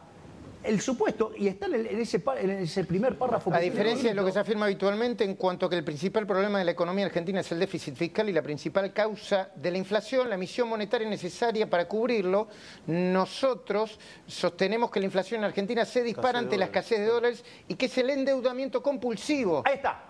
el 0.62 0.80
supuesto 0.80 1.32
y 1.36 1.46
está 1.46 1.66
en, 1.66 1.74
el- 1.74 1.86
en 1.88 2.00
ese, 2.00 2.20
pa- 2.20 2.40
en 2.40 2.48
ese 2.50 2.84
primer 2.84 3.18
párrafo. 3.18 3.52
A 3.52 3.58
diferencia 3.58 4.08
de 4.08 4.14
lo 4.14 4.24
que 4.24 4.32
se 4.32 4.38
afirma 4.38 4.64
habitualmente 4.64 5.22
en 5.22 5.34
cuanto 5.34 5.66
a 5.66 5.70
que 5.70 5.76
el 5.76 5.84
principal 5.84 6.26
problema 6.26 6.58
de 6.58 6.64
la 6.64 6.70
economía 6.70 7.04
argentina 7.04 7.40
es 7.40 7.52
el 7.52 7.58
déficit 7.58 7.94
fiscal 7.94 8.30
y 8.30 8.32
la 8.32 8.40
principal 8.40 8.90
causa 8.94 9.50
de 9.54 9.70
la 9.70 9.76
inflación, 9.76 10.26
la 10.30 10.36
emisión 10.36 10.66
monetaria 10.68 11.06
necesaria 11.06 11.68
para 11.68 11.86
cubrirlo, 11.86 12.48
nosotros 12.86 13.98
sostenemos 14.26 14.90
que 14.90 15.00
la 15.00 15.06
inflación 15.06 15.40
en 15.40 15.44
Argentina 15.44 15.84
se 15.84 16.02
dispara 16.02 16.38
ante 16.38 16.56
la 16.56 16.64
escasez 16.64 16.98
de 17.00 17.06
dólares 17.06 17.44
y 17.68 17.74
que 17.74 17.86
es 17.86 17.98
el 17.98 18.08
endeudamiento 18.08 18.82
compulsivo. 18.82 19.62
Ahí 19.66 19.74
está. 19.74 20.00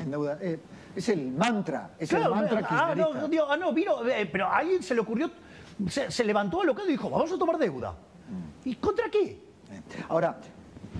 Endeuda- 0.00 0.38
eh, 0.40 0.58
es 0.94 1.08
el 1.08 1.32
mantra, 1.32 1.90
es 1.98 2.08
Claro, 2.08 2.26
el 2.26 2.30
mantra 2.40 2.66
ah, 2.70 2.94
no, 2.94 3.26
digo, 3.28 3.46
ah, 3.48 3.56
no, 3.56 3.72
vino, 3.72 4.08
eh, 4.08 4.28
pero 4.30 4.46
a 4.46 4.58
alguien 4.58 4.82
se 4.82 4.94
le 4.94 5.00
ocurrió, 5.00 5.30
se, 5.88 6.10
se 6.10 6.24
levantó 6.24 6.60
alocado 6.60 6.88
y 6.88 6.92
dijo, 6.92 7.10
vamos 7.10 7.32
a 7.32 7.38
tomar 7.38 7.58
deuda. 7.58 7.94
¿Y 8.64 8.76
contra 8.76 9.10
qué? 9.10 9.40
Ahora, 10.08 10.38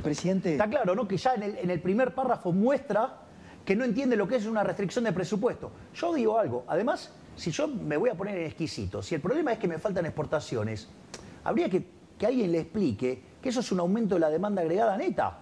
presidente, 0.02 0.52
Está 0.52 0.68
claro, 0.68 0.94
¿no? 0.94 1.06
Que 1.06 1.16
ya 1.16 1.34
en 1.34 1.42
el, 1.42 1.58
en 1.58 1.70
el 1.70 1.80
primer 1.80 2.14
párrafo 2.14 2.52
muestra 2.52 3.18
que 3.64 3.76
no 3.76 3.84
entiende 3.84 4.16
lo 4.16 4.26
que 4.26 4.36
es 4.36 4.46
una 4.46 4.64
restricción 4.64 5.04
de 5.04 5.12
presupuesto. 5.12 5.70
Yo 5.94 6.12
digo 6.12 6.38
algo, 6.38 6.64
además, 6.66 7.12
si 7.36 7.50
yo 7.50 7.68
me 7.68 7.96
voy 7.96 8.10
a 8.10 8.14
poner 8.14 8.36
en 8.38 8.46
exquisito, 8.46 9.02
si 9.02 9.14
el 9.14 9.20
problema 9.20 9.52
es 9.52 9.58
que 9.58 9.68
me 9.68 9.78
faltan 9.78 10.04
exportaciones, 10.04 10.88
habría 11.44 11.68
que 11.70 11.86
que 12.22 12.26
alguien 12.26 12.52
le 12.52 12.60
explique 12.60 13.20
que 13.42 13.48
eso 13.48 13.60
es 13.60 13.72
un 13.72 13.80
aumento 13.80 14.14
de 14.14 14.20
la 14.20 14.30
demanda 14.30 14.62
agregada 14.62 14.96
neta. 14.96 15.36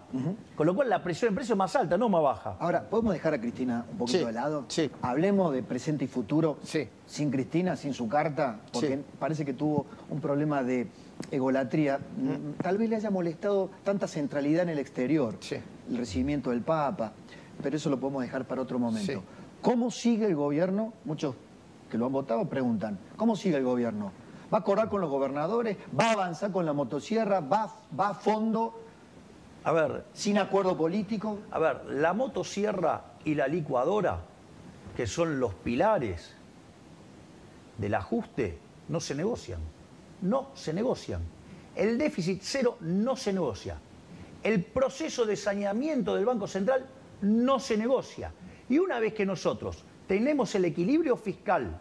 Con 0.57 0.67
lo 0.67 0.75
cual 0.75 0.89
la 0.89 1.03
presión 1.03 1.29
en 1.29 1.35
precio 1.35 1.53
es 1.53 1.59
más 1.59 1.77
alta, 1.77 1.99
no 1.99 2.09
más 2.09 2.23
baja. 2.23 2.57
ahora, 2.59 2.83
¿podemos 2.89 3.13
dejar 3.13 3.35
a 3.35 3.41
Cristina 3.41 3.85
un 3.93 3.99
poquito 3.99 4.19
Sí, 4.21 4.25
de 4.25 4.33
lado? 4.33 4.65
sí. 4.69 4.91
Hablemos 5.03 5.53
de 5.53 5.63
presente 5.63 6.07
y 6.07 6.09
futuro 6.09 6.57
Sí. 6.63 6.89
sin 7.07 7.31
Cristina, 7.31 7.77
sin 7.77 7.93
su 7.93 8.09
carta, 8.09 8.59
porque 8.73 8.97
Sí. 8.97 9.05
parece 9.19 9.45
que 9.45 9.53
tuvo 9.53 9.85
un 10.09 10.21
problema 10.21 10.63
de 10.63 10.89
egolatría. 11.31 12.01
Tal 12.63 12.79
vez 12.79 12.89
le 12.89 12.97
haya 12.97 13.11
molestado 13.11 13.71
tanta 13.85 14.09
centralidad 14.09 14.63
en 14.63 14.71
el 14.71 14.79
exterior, 14.79 15.37
Sí. 15.41 15.57
el 15.91 15.99
recibimiento 15.99 16.51
del 16.51 16.63
Papa, 16.63 17.13
pero 17.63 17.77
eso 17.77 17.91
lo 17.91 18.01
podemos 18.01 18.23
dejar 18.23 18.47
para 18.47 18.63
otro 18.63 18.79
momento. 18.79 19.23
¿Cómo 19.61 19.91
sigue 19.91 20.25
el 20.27 20.35
gobierno? 20.35 20.95
Muchos 21.05 21.35
que 21.91 21.99
lo 21.99 22.07
han 22.07 22.13
votado 22.13 22.47
preguntan, 22.47 22.99
¿cómo 23.17 23.37
sigue 23.37 23.59
el 23.59 23.65
gobierno? 23.65 24.13
¿Va 24.53 24.59
a 24.59 24.61
acordar 24.61 24.89
con 24.89 25.01
los 25.01 25.11
gobernadores? 25.11 25.77
¿Va 25.99 26.11
a 26.11 26.13
avanzar 26.13 26.51
con 26.51 26.67
la 26.67 26.73
motosierra? 26.73 27.41
¿Va, 27.41 27.73
va 27.99 28.09
a 28.09 28.15
fondo? 28.15 28.81
A 29.63 29.73
ver, 29.73 30.07
sin 30.13 30.39
acuerdo 30.39 30.77
político. 30.77 31.39
A 31.51 31.59
ver, 31.59 31.85
la 31.87 32.13
motosierra 32.13 33.05
y 33.25 33.35
la 33.35 33.47
licuadora, 33.47 34.21
que 34.97 35.07
son 35.07 35.39
los 35.39 35.55
pilares 35.55 36.35
del 37.79 37.95
ajuste, 37.95 38.59
no 38.89 38.99
se 38.99 39.15
negocian. 39.15 39.61
No 40.23 40.49
se 40.55 40.73
negocian. 40.73 41.23
El 41.77 41.97
déficit 41.97 42.41
cero 42.43 42.77
no 42.81 43.17
se 43.17 43.33
negocia. 43.33 43.79
El 44.43 44.65
proceso 44.65 45.25
de 45.25 45.37
saneamiento 45.37 46.15
del 46.15 46.25
Banco 46.25 46.47
Central 46.47 46.87
no 47.23 47.61
se 47.61 47.77
negocia. 47.77 48.33
Y 48.69 48.79
una 48.79 48.99
vez 48.99 49.15
que 49.15 49.25
nosotros 49.25 49.85
tenemos 50.09 50.55
el 50.55 50.65
equilibrio 50.65 51.17
fiscal 51.17 51.81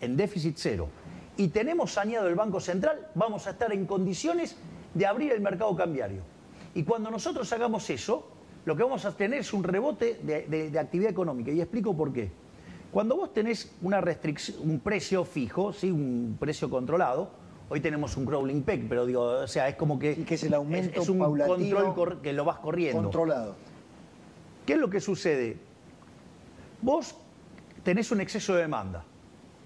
en 0.00 0.16
déficit 0.16 0.56
cero 0.56 0.88
y 1.36 1.48
tenemos 1.48 1.92
saneado 1.92 2.28
el 2.28 2.34
Banco 2.34 2.60
Central, 2.60 3.08
vamos 3.14 3.46
a 3.46 3.50
estar 3.50 3.72
en 3.72 3.86
condiciones 3.86 4.56
de 4.94 5.06
abrir 5.06 5.32
el 5.32 5.40
mercado 5.40 5.74
cambiario. 5.74 6.22
Y 6.74 6.84
cuando 6.84 7.10
nosotros 7.10 7.50
hagamos 7.52 7.88
eso, 7.90 8.28
lo 8.64 8.76
que 8.76 8.82
vamos 8.82 9.04
a 9.04 9.16
tener 9.16 9.40
es 9.40 9.52
un 9.52 9.64
rebote 9.64 10.20
de, 10.22 10.78
actividad 10.78 11.10
económica. 11.10 11.50
Y 11.50 11.60
explico 11.60 11.96
por 11.96 12.12
qué. 12.12 12.30
Cuando 12.90 13.16
vos 13.16 13.32
tenés 13.32 13.74
una 13.80 14.00
restricción, 14.00 14.58
un 14.62 14.80
precio 14.80 15.24
fijo, 15.24 15.72
¿sí? 15.72 15.90
un 15.90 16.36
precio 16.38 16.68
controlado, 16.68 17.30
hoy 17.70 17.80
tenemos 17.80 18.16
un 18.18 18.26
crawling 18.26 18.62
peg, 18.62 18.86
pero 18.86 19.06
digo, 19.06 19.22
o 19.22 19.46
sea, 19.46 19.68
es 19.68 19.76
como 19.76 19.98
que, 19.98 20.24
que 20.24 20.34
es 20.34 20.44
el 20.44 20.52
aumento 20.52 21.00
es, 21.00 21.08
un 21.08 21.18
control 21.18 22.20
que 22.20 22.32
lo 22.34 22.44
vas 22.44 22.58
corriendo. 22.58 23.02
Controlado. 23.02 23.54
¿Qué 24.66 24.74
es 24.74 24.78
lo 24.78 24.90
que 24.90 25.00
sucede? 25.00 25.56
Vos 26.82 27.14
tenés 27.82 28.10
un 28.10 28.20
exceso 28.20 28.54
de 28.54 28.62
demanda, 28.62 29.04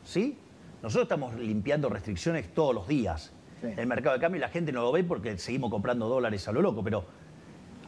¿sí? 0.05 0.38
Nosotros 0.87 1.07
estamos 1.07 1.35
limpiando 1.35 1.88
restricciones 1.88 2.55
todos 2.55 2.72
los 2.72 2.87
días 2.87 3.33
el 3.61 3.88
mercado 3.88 4.14
de 4.14 4.20
cambio 4.20 4.38
y 4.38 4.40
la 4.40 4.51
gente 4.51 4.70
no 4.70 4.83
lo 4.83 4.92
ve 4.92 5.03
porque 5.03 5.37
seguimos 5.37 5.68
comprando 5.68 6.09
dólares 6.09 6.46
a 6.46 6.53
lo 6.53 6.62
loco. 6.62 6.85
Pero 6.85 7.05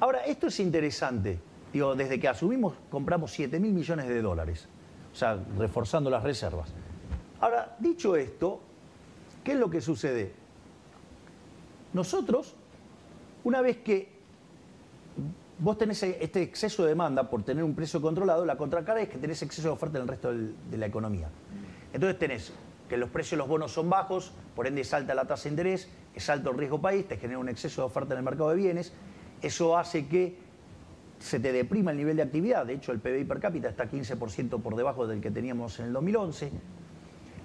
ahora, 0.01 0.25
esto 0.25 0.49
es 0.49 0.59
interesante. 0.59 1.39
Digo, 1.73 1.95
desde 1.95 2.19
que 2.19 2.27
asumimos 2.27 2.75
compramos 2.91 3.31
7 3.31 3.61
mil 3.61 3.73
millones 3.73 4.09
de 4.09 4.21
dólares, 4.21 4.67
o 5.13 5.15
sea, 5.15 5.39
reforzando 5.57 6.11
las 6.11 6.25
reservas. 6.25 6.75
Ahora, 7.39 7.77
dicho 7.79 8.17
esto, 8.17 8.63
¿qué 9.45 9.53
es 9.53 9.59
lo 9.59 9.71
que 9.71 9.81
sucede? 9.81 10.33
Nosotros, 11.93 12.57
una 13.45 13.61
vez 13.61 13.77
que 13.77 14.09
vos 15.61 15.79
tenés 15.79 16.03
este 16.03 16.43
exceso 16.43 16.83
de 16.83 16.89
demanda 16.89 17.31
por 17.31 17.45
tener 17.45 17.63
un 17.63 17.77
precio 17.77 18.03
controlado, 18.03 18.45
la 18.45 18.57
contracara 18.57 19.01
es 19.01 19.09
que 19.09 19.19
tenés 19.19 19.41
exceso 19.41 19.69
de 19.69 19.75
oferta 19.75 19.99
en 19.99 20.03
el 20.03 20.09
resto 20.09 20.33
de 20.35 20.77
la 20.77 20.87
economía. 20.87 21.29
Entonces 21.93 22.19
tenés 22.19 22.53
que 22.88 22.96
los 22.96 23.11
precios 23.11 23.33
de 23.33 23.37
los 23.38 23.48
bonos 23.48 23.72
son 23.72 23.90
bajos, 23.90 24.33
por 24.57 24.66
ende 24.66 24.85
salta 24.85 25.14
la 25.14 25.27
tasa 25.27 25.44
de 25.44 25.51
interés, 25.51 25.88
es 26.14 26.29
alto 26.31 26.51
el 26.51 26.59
riesgo 26.59 26.81
país, 26.81 27.07
te 27.07 27.16
genera 27.16 27.38
un 27.38 27.48
exceso 27.48 27.83
de 27.83 27.87
oferta 27.87 28.14
en 28.14 28.18
el 28.18 28.24
mercado 28.24 28.51
de 28.51 28.57
bienes, 28.57 28.92
eso 29.42 29.77
hace 29.77 30.09
que 30.09 30.37
se 31.18 31.40
te 31.40 31.53
deprima 31.53 31.90
el 31.90 31.96
nivel 31.96 32.16
de 32.16 32.22
actividad, 32.22 32.66
de 32.66 32.74
hecho 32.74 32.92
el 32.92 33.01
PBI 33.01 33.24
per 33.24 33.40
cápita 33.40 33.68
está 33.68 33.90
15% 33.90 34.61
por 34.61 34.77
debajo 34.77 35.07
del 35.07 35.20
que 35.20 35.31
teníamos 35.31 35.79
en 35.81 35.87
el 35.87 35.92
2011, 35.92 36.51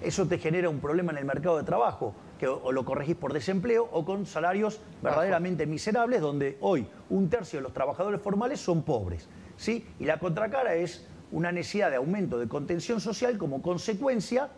eso 0.00 0.26
te 0.26 0.38
genera 0.38 0.68
un 0.68 0.80
problema 0.80 1.12
en 1.12 1.18
el 1.18 1.24
mercado 1.24 1.56
de 1.56 1.64
trabajo, 1.64 2.14
que 2.38 2.46
o 2.46 2.72
lo 2.72 2.84
corregís 2.84 3.16
por 3.16 3.32
desempleo 3.32 3.88
o 3.90 4.04
con 4.04 4.26
salarios 4.26 4.80
verdaderamente 5.02 5.66
miserables, 5.66 6.20
donde 6.20 6.58
hoy 6.60 6.86
un 7.10 7.30
tercio 7.30 7.58
de 7.58 7.62
los 7.62 7.72
trabajadores 7.72 8.20
formales 8.20 8.60
son 8.60 8.82
pobres. 8.82 9.28
¿sí? 9.56 9.86
Y 9.98 10.04
la 10.04 10.18
contracara 10.18 10.74
es 10.74 11.06
una 11.32 11.52
necesidad 11.52 11.90
de 11.90 11.96
aumento 11.96 12.38
de 12.38 12.48
contención 12.48 13.00
social 13.00 13.38
como 13.38 13.62
consecuencia 13.62 14.50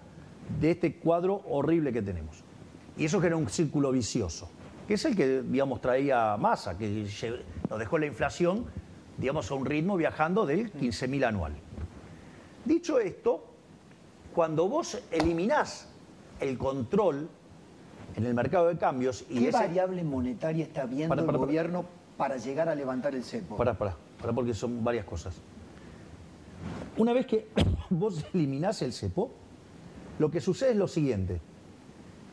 de 0.60 0.70
este 0.72 0.96
cuadro 0.96 1.42
horrible 1.48 1.92
que 1.92 2.02
tenemos. 2.02 2.42
Y 2.96 3.04
eso 3.04 3.20
genera 3.20 3.36
un 3.36 3.48
círculo 3.48 3.92
vicioso, 3.92 4.48
que 4.88 4.94
es 4.94 5.04
el 5.04 5.16
que, 5.16 5.42
digamos, 5.42 5.80
traía 5.80 6.36
masa, 6.36 6.78
que 6.78 7.06
nos 7.68 7.78
dejó 7.78 7.98
la 7.98 8.06
inflación, 8.06 8.64
digamos, 9.18 9.50
a 9.50 9.54
un 9.54 9.66
ritmo 9.66 9.96
viajando 9.96 10.46
del 10.46 10.72
15.000 10.72 11.26
anual. 11.26 11.52
Dicho 12.64 12.98
esto, 12.98 13.44
cuando 14.34 14.68
vos 14.68 14.98
eliminás 15.10 15.88
el 16.40 16.58
control 16.58 17.28
en 18.16 18.24
el 18.24 18.34
mercado 18.34 18.68
de 18.68 18.76
cambios 18.76 19.24
y 19.28 19.40
¿Qué 19.40 19.50
variable 19.50 20.02
monetaria 20.02 20.64
está 20.64 20.86
viendo 20.86 21.14
el 21.14 21.36
gobierno 21.36 21.84
para 22.16 22.36
llegar 22.38 22.68
a 22.68 22.74
levantar 22.74 23.14
el 23.14 23.24
cepo? 23.24 23.56
Para, 23.56 23.74
para, 23.74 23.96
para, 24.20 24.32
porque 24.32 24.54
son 24.54 24.82
varias 24.82 25.04
cosas. 25.04 25.36
Una 26.96 27.12
vez 27.12 27.26
que 27.26 27.48
vos 27.90 28.24
eliminás 28.32 28.80
el 28.82 28.92
cepo, 28.92 29.32
lo 30.18 30.30
que 30.30 30.40
sucede 30.40 30.70
es 30.70 30.76
lo 30.76 30.88
siguiente. 30.88 31.40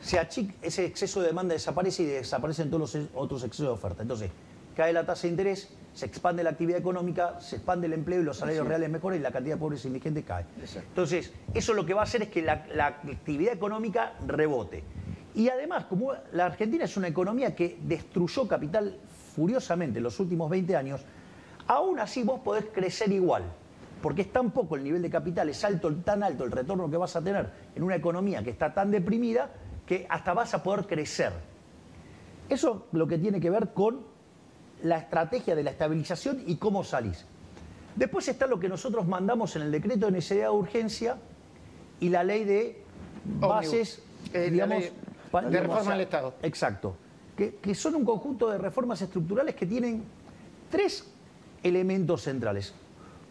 Se 0.00 0.20
ese 0.62 0.84
exceso 0.84 1.20
de 1.20 1.28
demanda 1.28 1.54
desaparece 1.54 2.02
y 2.02 2.06
desaparecen 2.06 2.70
todos 2.70 2.94
los 2.94 3.08
otros 3.14 3.42
excesos 3.42 3.66
de 3.66 3.72
oferta. 3.72 4.02
Entonces, 4.02 4.30
cae 4.76 4.92
la 4.92 5.06
tasa 5.06 5.22
de 5.22 5.28
interés, 5.28 5.70
se 5.94 6.06
expande 6.06 6.42
la 6.42 6.50
actividad 6.50 6.78
económica, 6.78 7.40
se 7.40 7.56
expande 7.56 7.86
el 7.86 7.94
empleo 7.94 8.20
y 8.20 8.24
los 8.24 8.36
salarios 8.36 8.66
reales 8.66 8.90
mejoran 8.90 9.18
y 9.18 9.22
la 9.22 9.30
cantidad 9.30 9.54
de 9.54 9.60
pobres 9.60 9.84
indigentes 9.86 10.24
cae. 10.24 10.44
Entonces, 10.76 11.32
eso 11.54 11.72
lo 11.72 11.86
que 11.86 11.94
va 11.94 12.00
a 12.02 12.04
hacer 12.04 12.22
es 12.22 12.28
que 12.28 12.42
la, 12.42 12.66
la 12.74 12.86
actividad 12.86 13.54
económica 13.54 14.14
rebote. 14.26 14.82
Y 15.34 15.48
además, 15.48 15.86
como 15.86 16.12
la 16.32 16.46
Argentina 16.46 16.84
es 16.84 16.96
una 16.96 17.08
economía 17.08 17.54
que 17.54 17.78
destruyó 17.82 18.46
capital 18.46 18.98
furiosamente 19.34 19.98
en 19.98 20.04
los 20.04 20.20
últimos 20.20 20.50
20 20.50 20.76
años, 20.76 21.00
aún 21.66 21.98
así 21.98 22.24
vos 22.24 22.40
podés 22.40 22.66
crecer 22.72 23.10
igual 23.10 23.44
porque 24.04 24.20
es 24.20 24.30
tan 24.30 24.50
poco 24.50 24.76
el 24.76 24.84
nivel 24.84 25.00
de 25.00 25.08
capital, 25.08 25.48
es 25.48 25.64
alto, 25.64 25.90
tan 26.04 26.22
alto 26.22 26.44
el 26.44 26.52
retorno 26.52 26.90
que 26.90 26.98
vas 26.98 27.16
a 27.16 27.22
tener 27.22 27.48
en 27.74 27.82
una 27.82 27.96
economía 27.96 28.44
que 28.44 28.50
está 28.50 28.74
tan 28.74 28.90
deprimida 28.90 29.48
que 29.86 30.06
hasta 30.10 30.34
vas 30.34 30.52
a 30.52 30.62
poder 30.62 30.84
crecer. 30.84 31.32
Eso 32.50 32.86
lo 32.92 33.06
que 33.08 33.16
tiene 33.16 33.40
que 33.40 33.48
ver 33.48 33.72
con 33.72 34.02
la 34.82 34.98
estrategia 34.98 35.56
de 35.56 35.62
la 35.62 35.70
estabilización 35.70 36.42
y 36.46 36.56
cómo 36.56 36.84
salís. 36.84 37.24
Después 37.96 38.28
está 38.28 38.46
lo 38.46 38.60
que 38.60 38.68
nosotros 38.68 39.06
mandamos 39.06 39.56
en 39.56 39.62
el 39.62 39.72
decreto 39.72 40.04
de 40.04 40.12
necesidad 40.12 40.48
de 40.48 40.54
urgencia 40.54 41.16
y 41.98 42.10
la 42.10 42.24
ley 42.24 42.44
de 42.44 42.82
bases, 43.40 44.02
eh, 44.34 44.50
digamos, 44.50 44.84
de 45.48 45.60
reforma 45.60 45.92
del 45.92 46.02
Estado. 46.02 46.34
Exacto. 46.42 46.94
Que, 47.34 47.54
que 47.54 47.74
son 47.74 47.94
un 47.94 48.04
conjunto 48.04 48.50
de 48.50 48.58
reformas 48.58 49.00
estructurales 49.00 49.54
que 49.54 49.64
tienen 49.64 50.04
tres 50.68 51.10
elementos 51.62 52.20
centrales. 52.20 52.74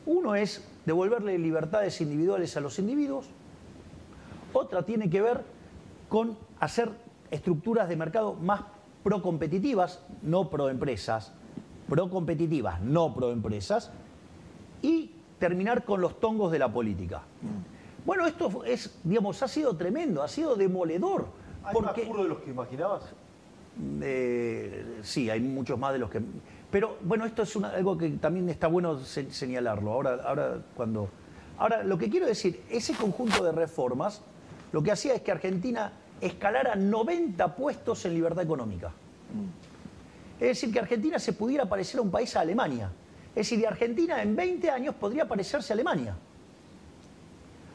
Uno 0.06 0.36
es 0.36 0.68
devolverle 0.86 1.38
libertades 1.38 2.02
individuales 2.02 2.56
a 2.58 2.62
los 2.62 2.78
individuos, 2.80 3.30
otra 4.54 4.84
tiene 4.84 5.10
que 5.10 5.22
ver 5.22 5.42
con 6.10 6.38
hacer 6.60 6.92
estructuras 7.32 7.90
de 7.90 7.96
mercado 7.96 8.34
más 8.34 8.62
pro-competitivas, 9.04 10.02
no 10.22 10.50
pro-empresas, 10.50 11.34
pro-competitivas, 11.90 12.82
no 12.82 13.14
pro-empresas, 13.14 13.92
y 14.82 15.12
terminar 15.40 15.84
con 15.84 16.02
los 16.02 16.20
tongos 16.20 16.52
de 16.52 16.60
la 16.60 16.72
política. 16.72 17.24
Bueno, 18.06 18.28
esto 18.28 18.64
es, 18.66 19.00
digamos, 19.04 19.42
ha 19.42 19.48
sido 19.48 19.76
tremendo, 19.76 20.22
ha 20.22 20.28
sido 20.28 20.56
demoledor. 20.56 21.28
¿Hay 21.64 21.74
porque, 21.74 22.06
más 22.06 22.18
de 22.18 22.28
los 22.28 22.40
que 22.40 22.52
imaginabas? 22.52 23.04
Eh, 24.02 25.00
sí, 25.02 25.30
hay 25.30 25.40
muchos 25.40 25.80
más 25.80 25.94
de 25.94 26.00
los 26.00 26.10
que... 26.10 26.22
Pero 26.74 26.98
bueno, 27.02 27.28
esto 27.28 27.44
es 27.44 27.56
algo 27.56 27.96
que 27.96 28.10
también 28.10 28.50
está 28.50 28.66
bueno 28.66 28.98
señalarlo. 28.98 29.92
Ahora, 29.92 30.20
ahora, 30.26 30.58
cuando... 30.76 31.08
ahora, 31.60 31.84
lo 31.84 32.00
que 32.00 32.10
quiero 32.10 32.26
decir, 32.26 32.64
ese 32.68 32.96
conjunto 32.96 33.44
de 33.44 33.52
reformas 33.52 34.24
lo 34.72 34.82
que 34.82 34.92
hacía 34.92 35.14
es 35.14 35.22
que 35.22 35.32
Argentina 35.32 35.94
escalara 36.20 36.74
90 36.74 37.56
puestos 37.56 38.04
en 38.06 38.16
libertad 38.16 38.44
económica. 38.44 38.92
Es 40.40 40.48
decir, 40.48 40.74
que 40.74 40.80
Argentina 40.80 41.20
se 41.20 41.34
pudiera 41.34 41.70
parecer 41.70 42.00
a 42.00 42.02
un 42.02 42.10
país 42.10 42.36
a 42.36 42.40
Alemania. 42.40 42.90
Es 43.36 43.48
decir, 43.48 43.68
Argentina 43.68 44.24
en 44.24 44.36
20 44.36 44.72
años 44.72 44.96
podría 44.96 45.28
parecerse 45.28 45.74
a 45.74 45.76
Alemania. 45.76 46.16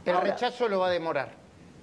El 0.04 0.20
rechazo 0.22 0.68
lo 0.68 0.80
va 0.80 0.88
a 0.88 0.90
demorar. 0.90 1.34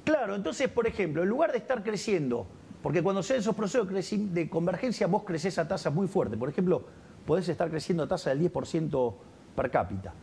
Claro, 0.04 0.36
entonces, 0.36 0.68
por 0.68 0.86
ejemplo, 0.86 1.24
en 1.24 1.30
lugar 1.30 1.54
de 1.54 1.60
estar 1.60 1.82
creciendo, 1.82 2.46
porque 2.84 3.02
cuando 3.02 3.24
se 3.24 3.38
esos 3.38 3.56
procesos 3.56 3.88
de 3.88 4.50
convergencia, 4.50 5.08
vos 5.08 5.24
creces 5.24 5.58
a 5.58 5.66
tasas 5.66 5.94
muy 5.94 6.10
fuertes. 6.10 6.38
Por 6.38 6.50
ejemplo, 6.50 6.84
podés 7.26 7.50
estar 7.50 7.70
creciendo 7.70 8.04
a 8.04 8.08
tasa 8.08 8.30
del 8.30 8.52
10% 8.52 9.14
per 9.56 9.72
cápita. 9.72 10.14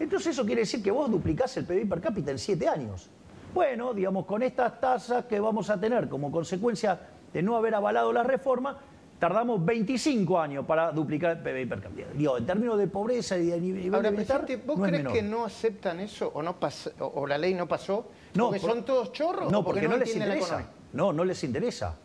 Entonces 0.00 0.28
eso 0.28 0.44
quiere 0.44 0.62
decir 0.62 0.82
que 0.82 0.90
vos 0.90 1.10
duplicás 1.10 1.56
el 1.56 1.64
PIB 1.64 1.88
per 1.88 2.00
cápita 2.00 2.30
en 2.30 2.38
7 2.38 2.68
años. 2.68 3.08
Bueno, 3.54 3.94
digamos, 3.94 4.26
con 4.26 4.42
estas 4.42 4.80
tasas 4.80 5.24
que 5.24 5.40
vamos 5.40 5.70
a 5.70 5.80
tener 5.80 6.08
como 6.08 6.30
consecuencia 6.30 6.98
de 7.32 7.42
no 7.42 7.56
haber 7.56 7.74
avalado 7.74 8.12
la 8.12 8.22
reforma, 8.22 8.78
tardamos 9.18 9.64
25 9.64 10.38
años 10.38 10.64
para 10.64 10.92
duplicar 10.92 11.38
el 11.38 11.42
PIB 11.42 11.68
per 11.68 11.80
cápita. 11.80 12.08
Digo, 12.14 12.38
en 12.38 12.46
términos 12.46 12.78
de 12.78 12.86
pobreza 12.86 13.36
y 13.36 13.46
de 13.46 13.60
nivel 13.60 13.94
Ahora, 13.94 14.10
de 14.10 14.56
¿vos 14.58 14.80
crees 14.80 15.08
que 15.08 15.22
no 15.22 15.44
aceptan 15.44 16.00
eso 16.00 16.30
o, 16.32 16.42
no 16.42 16.56
o 16.98 17.26
la 17.26 17.38
ley 17.38 17.54
no 17.54 17.66
pasó? 17.66 18.08
No, 18.34 18.46
¿Porque 18.46 18.60
son 18.60 18.84
todos 18.84 19.12
chorros? 19.12 19.50
No, 19.50 19.64
porque, 19.64 19.88
no, 19.88 19.96
les 19.96 20.14
interesa. 20.14 20.70
No, 20.92 21.12
no 21.12 21.24
les 21.24 21.42
interesa. 21.42 21.96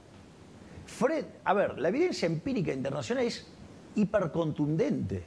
Fred, 0.85 1.25
a 1.43 1.53
ver, 1.53 1.79
la 1.79 1.89
evidencia 1.89 2.25
empírica 2.25 2.73
internacional 2.73 3.25
es 3.25 3.47
hipercontundente. 3.95 5.23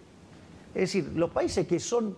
Es 0.75 0.93
decir, 0.93 1.13
los 1.15 1.31
países 1.31 1.67
que 1.67 1.81
son 1.81 2.17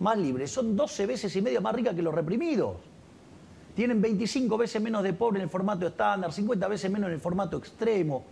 más 0.00 0.18
libres 0.18 0.50
son 0.50 0.74
12 0.76 1.06
veces 1.06 1.34
y 1.36 1.42
media 1.42 1.60
más 1.60 1.74
ricas 1.74 1.94
que 1.94 2.02
los 2.02 2.14
reprimidos. 2.14 2.76
Tienen 3.74 4.00
25 4.00 4.56
veces 4.56 4.80
menos 4.80 5.02
de 5.02 5.12
pobre 5.12 5.38
en 5.38 5.44
el 5.44 5.50
formato 5.50 5.86
estándar, 5.86 6.32
50 6.32 6.68
veces 6.68 6.90
menos 6.90 7.08
en 7.08 7.14
el 7.14 7.20
formato 7.20 7.56
extremo. 7.56 8.24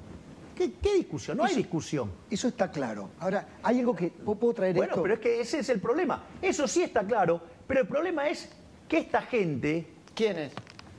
¿Qué, 0.54 0.72
qué 0.74 0.94
discusión? 0.94 1.36
No 1.38 1.44
hay 1.44 1.54
discusión. 1.56 2.10
Eso 2.30 2.46
está 2.48 2.70
claro. 2.70 3.10
Ahora, 3.18 3.48
hay 3.62 3.80
algo 3.80 3.94
que 3.96 4.10
¿puedo- 4.10 4.38
puedo 4.38 4.54
traer 4.54 4.74
Bueno, 4.76 4.92
esto. 4.92 5.02
pero 5.02 5.14
es 5.14 5.20
que 5.20 5.40
ese 5.40 5.60
es 5.60 5.68
el 5.70 5.80
problema. 5.80 6.22
Eso 6.40 6.68
sí 6.68 6.82
está 6.82 7.04
claro, 7.04 7.40
pero 7.66 7.80
el 7.80 7.88
problema 7.88 8.28
es 8.28 8.48
que 8.88 8.98
esta 8.98 9.22
gente, 9.22 9.88
¿Quién 10.14 10.38
es? 10.38 10.52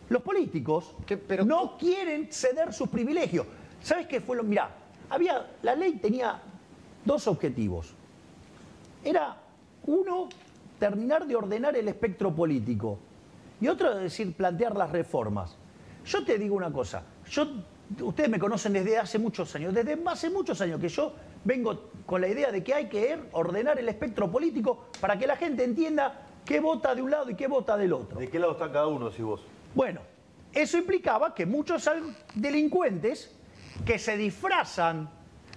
los 0.10 0.22
políticos, 0.24 0.96
no 1.46 1.78
quieren 1.78 2.28
ceder 2.32 2.74
sus 2.74 2.90
privilegios. 2.90 3.46
¿Sabes 3.82 4.08
qué 4.08 4.20
fue 4.22 4.36
lo? 4.36 4.44
Mirá, 4.44 4.76
había, 5.14 5.46
la 5.62 5.76
ley 5.76 5.94
tenía 5.94 6.40
dos 7.06 7.28
objetivos. 7.28 7.94
Era, 9.04 9.38
uno, 9.86 10.30
terminar 10.80 11.28
de 11.28 11.36
ordenar 11.36 11.76
el 11.76 11.88
espectro 11.88 12.34
político. 12.34 12.98
Y 13.62 13.68
otro, 13.68 13.94
es 13.94 14.00
decir, 14.00 14.34
plantear 14.34 14.76
las 14.76 14.92
reformas. 14.92 15.56
Yo 16.06 16.26
te 16.26 16.38
digo 16.38 16.56
una 16.56 16.72
cosa, 16.72 17.04
yo, 17.30 17.48
ustedes 18.02 18.30
me 18.30 18.40
conocen 18.40 18.74
desde 18.74 18.98
hace 18.98 19.20
muchos 19.20 19.56
años, 19.56 19.74
desde 19.74 19.98
hace 20.06 20.30
muchos 20.30 20.60
años 20.60 20.82
que 20.82 20.90
yo 20.90 21.14
vengo 21.46 21.92
con 22.06 22.20
la 22.20 22.28
idea 22.28 22.52
de 22.52 22.64
que 22.64 22.74
hay 22.74 22.90
que 22.90 23.18
ordenar 23.32 23.80
el 23.80 23.88
espectro 23.88 24.30
político 24.30 24.86
para 25.00 25.18
que 25.18 25.28
la 25.28 25.38
gente 25.38 25.64
entienda 25.64 26.22
qué 26.44 26.60
vota 26.60 26.94
de 26.94 27.02
un 27.02 27.12
lado 27.12 27.30
y 27.30 27.36
qué 27.36 27.48
vota 27.48 27.78
del 27.78 27.94
otro. 27.94 28.20
¿De 28.20 28.28
qué 28.28 28.40
lado 28.40 28.54
está 28.54 28.72
cada 28.72 28.88
uno, 28.88 29.12
si 29.12 29.22
vos? 29.22 29.42
Bueno, 29.74 30.02
eso 30.52 30.78
implicaba 30.78 31.34
que 31.34 31.46
muchos 31.46 31.90
delincuentes 32.36 33.34
que 33.86 34.00
se 34.00 34.18
disfrazan 34.18 35.10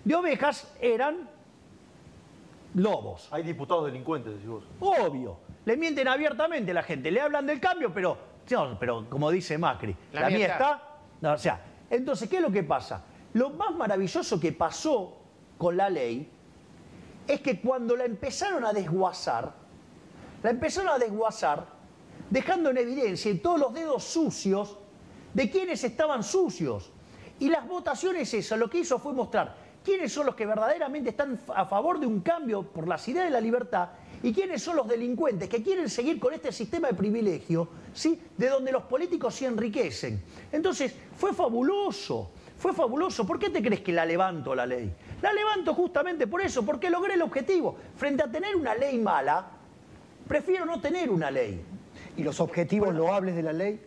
de 0.05 0.15
ovejas 0.15 0.73
eran 0.81 1.29
lobos. 2.75 3.29
Hay 3.31 3.43
diputados 3.43 3.87
delincuentes, 3.87 4.35
decís 4.35 4.49
vos. 4.49 4.65
Obvio. 4.81 5.39
Le 5.65 5.77
mienten 5.77 6.07
abiertamente 6.09 6.71
a 6.71 6.75
la 6.75 6.83
gente, 6.83 7.11
le 7.11 7.21
hablan 7.21 7.47
del 7.47 7.61
cambio, 7.61 7.93
pero, 7.93 8.17
no, 8.51 8.79
pero 8.79 9.09
como 9.11 9.31
dice 9.31 9.59
Macri, 9.59 9.97
La 10.13 10.23
la, 10.23 10.29
mía 10.29 10.39
mía 10.39 10.47
está. 10.47 10.73
está. 10.73 10.83
No, 11.21 11.33
o 11.33 11.39
sea, 11.39 11.61
entonces, 11.91 12.29
¿qué 12.29 12.37
es 12.37 12.43
lo 12.43 12.51
que 12.51 12.63
pasa? 12.63 13.03
Lo 13.33 13.51
más 13.51 13.75
maravilloso 13.75 14.39
que 14.39 14.53
pasó 14.53 15.17
con 15.59 15.77
la 15.77 15.91
ley 15.91 16.31
es 17.27 17.41
que 17.41 17.61
cuando 17.61 17.97
la 17.97 18.05
empezaron 18.05 18.65
a 18.65 18.73
desguazar, 18.73 19.53
la 20.43 20.51
empezaron 20.51 20.93
a 20.93 20.99
desguazar 20.99 21.67
dejando 22.31 22.71
en 22.71 22.79
evidencia 22.79 23.31
y 23.31 23.39
todos 23.39 23.59
los 23.59 23.75
dedos 23.75 24.05
sucios 24.05 24.79
de 25.35 25.51
quienes 25.51 25.83
estaban 25.85 26.23
sucios. 26.23 26.93
Y 27.39 27.49
las 27.49 27.67
votaciones 27.67 28.33
esas 28.33 28.59
lo 28.59 28.71
que 28.71 28.79
hizo 28.79 28.99
fue 28.99 29.13
mostrar 29.13 29.55
quiénes 29.85 30.13
son 30.13 30.27
los 30.27 30.35
que 30.35 30.47
verdaderamente 30.47 31.11
están 31.11 31.39
a 31.55 31.65
favor 31.65 32.01
de 32.01 32.07
un 32.07 32.21
cambio 32.21 32.65
por 32.65 32.89
las 32.89 33.07
ideas 33.07 33.27
de 33.27 33.31
la 33.31 33.41
libertad 33.41 33.91
y 34.21 34.33
quiénes 34.33 34.61
son 34.61 34.75
los 34.75 34.89
delincuentes 34.89 35.49
que 35.49 35.63
quieren 35.63 35.89
seguir 35.89 36.19
con 36.19 36.35
este 36.35 36.51
sistema 36.51 36.89
de 36.89 36.95
privilegio, 36.95 37.69
¿sí? 37.95 38.21
de 38.37 38.49
donde 38.49 38.73
los 38.73 38.83
políticos 38.83 39.37
se 39.37 39.47
enriquecen. 39.47 40.21
Entonces, 40.51 40.93
fue 41.17 41.33
fabuloso, 41.33 42.31
fue 42.59 42.73
fabuloso. 42.73 43.25
¿Por 43.25 43.39
qué 43.39 43.51
te 43.51 43.63
crees 43.63 43.83
que 43.83 43.93
la 43.93 44.05
levanto 44.05 44.55
la 44.55 44.67
ley? 44.67 44.93
La 45.23 45.33
levanto 45.33 45.73
justamente 45.73 46.27
por 46.27 46.41
eso, 46.41 46.65
porque 46.67 46.91
logré 46.91 47.15
el 47.15 47.23
objetivo. 47.23 47.77
Frente 47.97 48.25
a 48.25 48.31
tener 48.31 48.57
una 48.57 48.75
ley 48.75 48.99
mala, 48.99 49.47
prefiero 50.27 50.65
no 50.65 50.81
tener 50.81 51.11
una 51.11 51.31
ley. 51.31 51.63
¿Y 52.17 52.25
los 52.25 52.41
objetivos 52.41 52.93
loables 52.93 53.37
de 53.37 53.43
la 53.43 53.53
ley? 53.53 53.81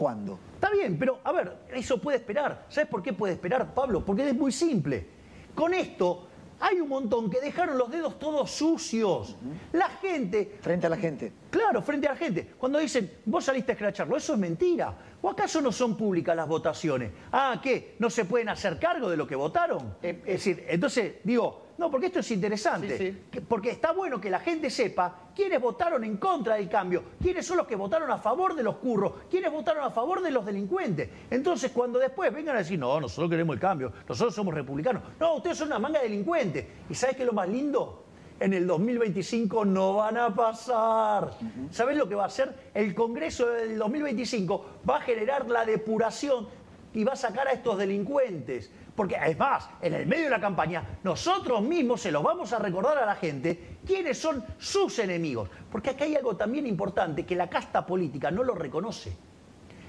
¿Cuándo? 0.00 0.38
Está 0.54 0.70
bien, 0.70 0.98
pero 0.98 1.18
a 1.22 1.30
ver, 1.30 1.54
eso 1.74 2.00
puede 2.00 2.16
esperar. 2.16 2.64
¿Sabes 2.70 2.88
por 2.88 3.02
qué 3.02 3.12
puede 3.12 3.34
esperar, 3.34 3.74
Pablo? 3.74 4.02
Porque 4.02 4.26
es 4.26 4.34
muy 4.34 4.50
simple. 4.50 5.06
Con 5.54 5.74
esto 5.74 6.26
hay 6.58 6.80
un 6.80 6.88
montón 6.88 7.28
que 7.28 7.38
dejaron 7.38 7.76
los 7.76 7.90
dedos 7.90 8.18
todos 8.18 8.50
sucios. 8.50 9.36
La 9.72 9.90
gente, 9.90 10.56
Frente 10.62 10.86
a 10.86 10.88
la 10.88 10.96
gente. 10.96 11.30
claro, 11.50 11.82
frente 11.82 12.06
a 12.08 12.12
la 12.12 12.16
gente, 12.16 12.54
cuando 12.56 12.78
dicen, 12.78 13.12
vos 13.26 13.44
saliste 13.44 13.72
a 13.72 13.74
escracharlo, 13.74 14.16
eso 14.16 14.32
es 14.32 14.38
mentira. 14.38 14.94
¿O 15.20 15.28
acaso 15.28 15.60
no 15.60 15.70
son 15.70 15.98
públicas 15.98 16.34
las 16.34 16.48
votaciones? 16.48 17.10
Ah, 17.30 17.60
¿qué? 17.62 17.96
¿No 17.98 18.08
se 18.08 18.24
pueden 18.24 18.48
hacer 18.48 18.78
cargo 18.78 19.10
de 19.10 19.18
lo 19.18 19.26
que 19.26 19.36
votaron? 19.36 19.96
Eh, 20.02 20.22
es 20.24 20.32
decir, 20.32 20.64
entonces 20.66 21.16
digo, 21.24 21.66
no, 21.80 21.90
porque 21.90 22.06
esto 22.06 22.20
es 22.20 22.30
interesante. 22.30 22.96
Sí, 22.98 23.10
sí. 23.10 23.18
Que- 23.30 23.40
Porque 23.40 23.70
está 23.70 23.92
bueno 23.92 24.20
que 24.20 24.28
la 24.30 24.38
gente 24.38 24.68
sepa 24.70 25.30
quiénes 25.34 25.60
votaron 25.60 26.04
en 26.04 26.18
contra 26.18 26.54
del 26.56 26.68
cambio, 26.68 27.02
quiénes 27.20 27.46
son 27.46 27.56
los 27.56 27.66
que 27.66 27.74
votaron 27.74 28.10
a 28.10 28.18
favor 28.18 28.54
de 28.54 28.62
los 28.62 28.76
curros, 28.76 29.14
quiénes 29.30 29.50
votaron 29.50 29.82
a 29.82 29.90
favor 29.90 30.22
de 30.22 30.30
los 30.30 30.44
delincuentes. 30.44 31.08
Entonces, 31.30 31.72
cuando 31.72 31.98
después 31.98 32.32
vengan 32.32 32.54
a 32.56 32.58
decir, 32.58 32.78
no, 32.78 33.00
nosotros 33.00 33.30
queremos 33.30 33.54
el 33.54 33.60
cambio, 33.60 33.92
nosotros 34.08 34.34
somos 34.34 34.54
republicanos. 34.54 35.02
No, 35.18 35.36
ustedes 35.36 35.56
son 35.56 35.68
una 35.68 35.78
manga 35.78 35.98
de 36.00 36.08
delincuentes. 36.08 36.66
¿Y 36.90 36.94
sabes 36.94 37.16
qué 37.16 37.22
es 37.22 37.26
lo 37.26 37.32
más 37.32 37.48
lindo? 37.48 38.04
En 38.38 38.52
el 38.54 38.66
2025 38.66 39.64
no 39.64 39.94
van 39.96 40.16
a 40.16 40.34
pasar. 40.34 41.32
¿Sabes 41.70 41.96
lo 41.96 42.08
que 42.08 42.14
va 42.14 42.24
a 42.24 42.26
hacer? 42.26 42.54
El 42.74 42.94
Congreso 42.94 43.46
del 43.50 43.78
2025 43.78 44.66
va 44.88 44.96
a 44.96 45.00
generar 45.00 45.48
la 45.50 45.64
depuración 45.64 46.46
y 46.92 47.04
va 47.04 47.12
a 47.12 47.16
sacar 47.16 47.48
a 47.48 47.52
estos 47.52 47.78
delincuentes. 47.78 48.70
Porque 48.94 49.16
es 49.26 49.38
más, 49.38 49.68
en 49.80 49.94
el 49.94 50.06
medio 50.06 50.24
de 50.24 50.30
la 50.30 50.40
campaña, 50.40 50.98
nosotros 51.02 51.62
mismos 51.62 52.00
se 52.00 52.10
los 52.10 52.22
vamos 52.22 52.52
a 52.52 52.58
recordar 52.58 52.98
a 52.98 53.06
la 53.06 53.14
gente 53.14 53.78
quiénes 53.86 54.18
son 54.18 54.44
sus 54.58 54.98
enemigos. 54.98 55.48
Porque 55.70 55.90
acá 55.90 56.04
hay 56.04 56.16
algo 56.16 56.36
también 56.36 56.66
importante 56.66 57.24
que 57.24 57.36
la 57.36 57.48
casta 57.48 57.86
política 57.86 58.30
no 58.30 58.42
lo 58.42 58.54
reconoce. 58.54 59.16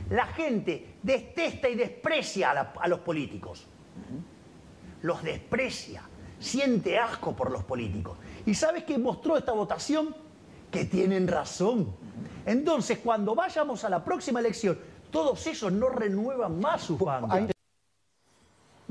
La 0.10 0.26
gente 0.28 0.96
detesta 1.02 1.70
y 1.70 1.76
desprecia 1.76 2.52
a, 2.52 2.88
los 2.88 3.00
políticos. 3.00 3.66
Los 5.02 5.24
desprecia, 5.24 6.04
siente 6.40 7.00
asco 7.00 7.36
por 7.36 7.50
los 7.50 7.64
políticos. 7.64 8.18
¿Y 8.46 8.54
sabes 8.54 8.84
qué 8.84 8.98
mostró 8.98 9.38
esta 9.38 9.54
votación? 9.54 10.16
Que 10.70 10.86
tienen 10.86 11.28
razón. 11.28 11.94
Entonces, 12.46 13.00
cuando 13.00 13.36
vayamos 13.36 13.84
a 13.84 13.90
la 13.90 14.04
próxima 14.04 14.40
elección, 14.40 14.78
todos 15.12 15.46
esos 15.48 15.72
no 15.72 15.90
renuevan 15.90 16.60
más 16.60 16.82
sus 16.82 17.00
bancas. 17.00 17.52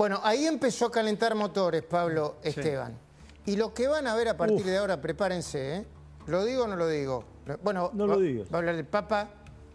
Bueno, 0.00 0.18
ahí 0.22 0.46
empezó 0.46 0.86
a 0.86 0.90
calentar 0.90 1.34
motores, 1.34 1.82
Pablo 1.82 2.36
Esteban. 2.42 2.96
Y 3.44 3.56
lo 3.56 3.74
que 3.74 3.86
van 3.86 4.06
a 4.06 4.14
ver 4.14 4.28
a 4.28 4.34
partir 4.38 4.60
Uf. 4.60 4.64
de 4.64 4.78
ahora, 4.78 4.98
prepárense, 4.98 5.76
¿eh? 5.76 5.86
¿Lo 6.26 6.42
digo 6.42 6.64
o 6.64 6.66
no 6.66 6.74
lo 6.74 6.88
digo? 6.88 7.22
Bueno, 7.62 7.90
No 7.92 8.06
lo 8.06 8.16
va, 8.16 8.22
digas. 8.22 8.48
va 8.50 8.56
a 8.56 8.58
hablar 8.60 8.76
del 8.76 8.86
Papa, 8.86 9.28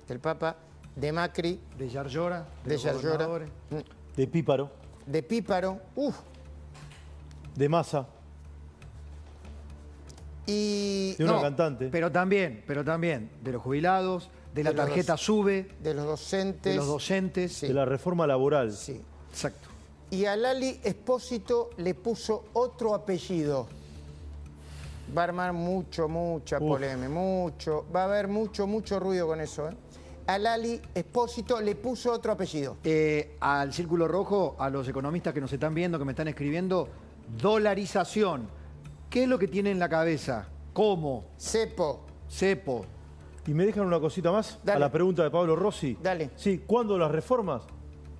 del 0.07 0.19
Papa, 0.19 0.55
de 0.95 1.11
Macri, 1.11 1.59
De 1.77 1.87
Yarlora, 1.87 2.43
de 2.63 2.75
Yarlora, 2.75 3.45
De 4.17 4.25
Píparo, 4.25 4.71
de 5.05 5.21
Píparo, 5.21 5.79
uf, 5.95 6.17
de 7.55 7.69
Massa, 7.69 8.07
y... 10.47 11.13
de 11.19 11.23
una 11.23 11.33
no, 11.33 11.41
cantante. 11.43 11.89
Pero 11.91 12.11
también, 12.11 12.63
pero 12.65 12.83
también 12.83 13.29
de 13.43 13.51
los 13.51 13.61
jubilados, 13.61 14.31
de 14.55 14.63
la 14.63 14.71
De 14.71 14.75
tarjeta 14.75 15.17
SUBE, 15.17 15.67
de 15.83 15.93
los 15.93 16.07
docentes. 16.07 16.73
de 16.73 16.77
los 16.77 16.87
docentes. 16.87 17.53
Sí. 17.53 17.67
de 17.67 17.75
la 17.75 17.85
reforma 17.85 18.25
laboral. 18.25 18.71
Sí. 18.71 18.99
Exacto. 19.29 19.74
Y 20.15 20.25
a 20.25 20.37
Lali 20.37 20.79
Espósito 20.81 21.71
le 21.75 21.93
puso 21.93 22.45
otro 22.53 22.95
apellido. 22.95 23.67
Va 25.15 25.23
a 25.23 25.25
armar 25.25 25.51
mucho, 25.51 26.07
mucha 26.07 26.57
polémica, 26.57 27.09
mucho. 27.09 27.85
Va 27.93 28.03
a 28.03 28.05
haber 28.05 28.29
mucho, 28.29 28.65
mucho 28.65 28.97
ruido 28.97 29.27
con 29.27 29.41
eso. 29.41 29.67
¿eh? 29.67 29.73
A 30.27 30.37
Lali 30.37 30.81
Espósito 30.93 31.59
le 31.59 31.75
puso 31.75 32.13
otro 32.13 32.31
apellido. 32.31 32.77
Eh, 32.85 33.35
al 33.41 33.73
Círculo 33.73 34.07
Rojo, 34.07 34.55
a 34.57 34.69
los 34.69 34.87
economistas 34.87 35.33
que 35.33 35.41
nos 35.41 35.51
están 35.51 35.75
viendo, 35.75 35.99
que 35.99 36.05
me 36.05 36.13
están 36.13 36.29
escribiendo, 36.29 36.87
dolarización. 37.37 38.47
¿Qué 39.09 39.23
es 39.23 39.27
lo 39.27 39.37
que 39.37 39.49
tiene 39.49 39.71
en 39.71 39.79
la 39.79 39.89
cabeza? 39.89 40.47
¿Cómo? 40.71 41.25
Cepo, 41.37 42.05
Cepo. 42.29 42.85
Y 43.45 43.53
me 43.53 43.65
dejan 43.65 43.85
una 43.85 43.99
cosita 43.99 44.31
más 44.31 44.59
Dale. 44.63 44.77
a 44.77 44.79
la 44.79 44.91
pregunta 44.93 45.23
de 45.23 45.29
Pablo 45.29 45.57
Rossi. 45.57 45.97
Dale. 46.01 46.29
Sí, 46.37 46.63
¿cuándo 46.65 46.97
las 46.97 47.11
reformas? 47.11 47.63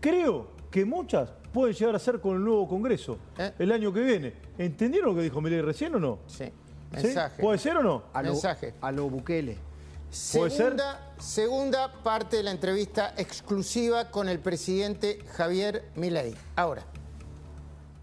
Creo 0.02 0.48
que 0.70 0.84
muchas 0.84 1.32
pueden 1.56 1.74
llegar 1.74 1.96
a 1.96 2.00
ser 2.00 2.20
con 2.20 2.36
el 2.36 2.44
nuevo 2.44 2.68
Congreso 2.68 3.18
¿Eh? 3.38 3.54
el 3.60 3.72
año 3.72 3.94
que 3.94 4.02
viene. 4.02 4.34
¿Entendieron 4.58 5.12
lo 5.12 5.16
que 5.16 5.24
dijo 5.24 5.40
Milei 5.40 5.62
recién 5.62 5.96
o 5.96 6.00
no? 6.00 6.20
sí. 6.28 6.52
¿Sí? 6.98 7.08
Mensaje. 7.08 7.42
¿Puede 7.42 7.58
ser 7.58 7.76
o 7.78 7.84
no? 7.84 8.04
A 8.14 8.22
lo, 8.22 8.32
Mensaje. 8.32 8.74
a 8.80 8.92
lo 8.92 9.10
Bukele. 9.10 9.58
¿Puede 10.34 10.50
ser? 10.50 10.52
Segunda, 10.52 11.14
segunda 11.18 12.04
parte 12.04 12.38
de 12.38 12.44
la 12.44 12.52
entrevista 12.52 13.14
exclusiva 13.18 14.12
con 14.12 14.30
el 14.30 14.40
presidente 14.40 15.20
Javier 15.34 15.90
Milei. 15.96 16.36
Ahora. 16.56 16.84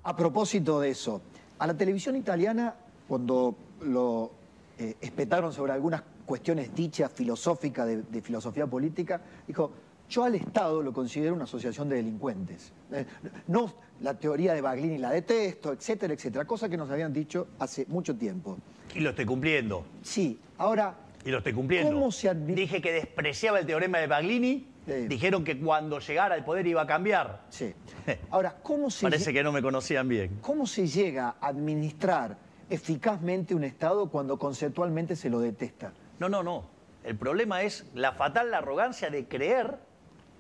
A 0.03 0.17
propósito 0.17 0.81
de 0.81 0.91
eso, 0.91 1.23
a 1.59 1.67
la 1.67 1.75
televisión 1.75 2.17
italiana, 2.17 2.75
cuando 3.09 3.55
lo 3.81 4.33
eh, 4.79 4.97
espetaron 5.01 5.53
sobre 5.53 5.73
algunas 5.73 6.03
cuestiones 6.27 6.75
dichas 6.75 7.11
filosóficas 7.13 7.87
de, 7.87 8.03
de 8.03 8.21
filosofía 8.21 8.67
política, 8.67 9.23
dijo, 9.47 9.71
yo 10.13 10.25
al 10.25 10.35
Estado 10.35 10.83
lo 10.83 10.93
considero 10.93 11.35
una 11.35 11.45
asociación 11.45 11.89
de 11.89 11.97
delincuentes. 11.97 12.71
Eh, 12.93 13.07
no 13.49 13.73
la 14.03 14.15
teoría 14.15 14.53
de 14.53 14.61
Baglini 14.61 14.99
la 14.99 15.11
detesto, 15.11 15.73
etcétera, 15.73 16.13
etcétera, 16.13 16.45
cosa 16.45 16.69
que 16.69 16.77
nos 16.77 16.91
habían 16.91 17.13
dicho 17.13 17.49
hace 17.59 17.87
mucho 17.87 18.15
tiempo. 18.15 18.59
Y 18.95 19.01
lo 19.01 19.11
estoy 19.11 19.25
cumpliendo. 19.25 19.85
Sí, 20.03 20.39
ahora, 20.59 20.95
Y 21.25 21.31
lo 21.31 21.39
estoy 21.39 21.55
cumpliendo. 21.55 21.93
¿Cómo 21.93 22.13
se 22.13 22.35
Dije 22.35 22.83
que 22.83 22.93
despreciaba 22.93 23.61
el 23.61 23.67
teorema 23.67 23.99
de 23.99 24.07
Baglini. 24.07 24.69
Dijeron 25.09 25.45
que 25.45 25.59
cuando 25.59 26.01
llegara 26.01 26.35
al 26.35 26.45
poder 26.45 26.67
iba 26.67 26.83
a 26.83 26.87
cambiar. 26.87 27.45
sí. 27.49 27.73
Ahora, 28.31 28.57
¿cómo 28.65 28.91
se, 28.91 29.07
Parece 29.07 29.33
que 29.33 29.45
no 29.45 29.53
me 29.53 29.63
conocían 29.63 30.09
bien. 30.09 30.39
¿cómo 30.41 30.67
se 30.67 30.89
llega 30.89 31.37
a 31.41 31.47
administrar 31.47 32.37
eficazmente 32.69 33.55
un 33.55 33.63
Estado 33.63 34.11
cuando 34.11 34.39
conceptualmente 34.39 35.15
se 35.15 35.31
lo 35.31 35.39
detesta? 35.39 35.93
No, 36.19 36.29
no, 36.29 36.43
no. 36.43 36.65
El 37.05 37.17
problema 37.17 37.63
es 37.63 37.87
la 37.95 38.13
fatal 38.13 38.53
arrogancia 38.53 39.09
de 39.09 39.27
creer 39.27 39.79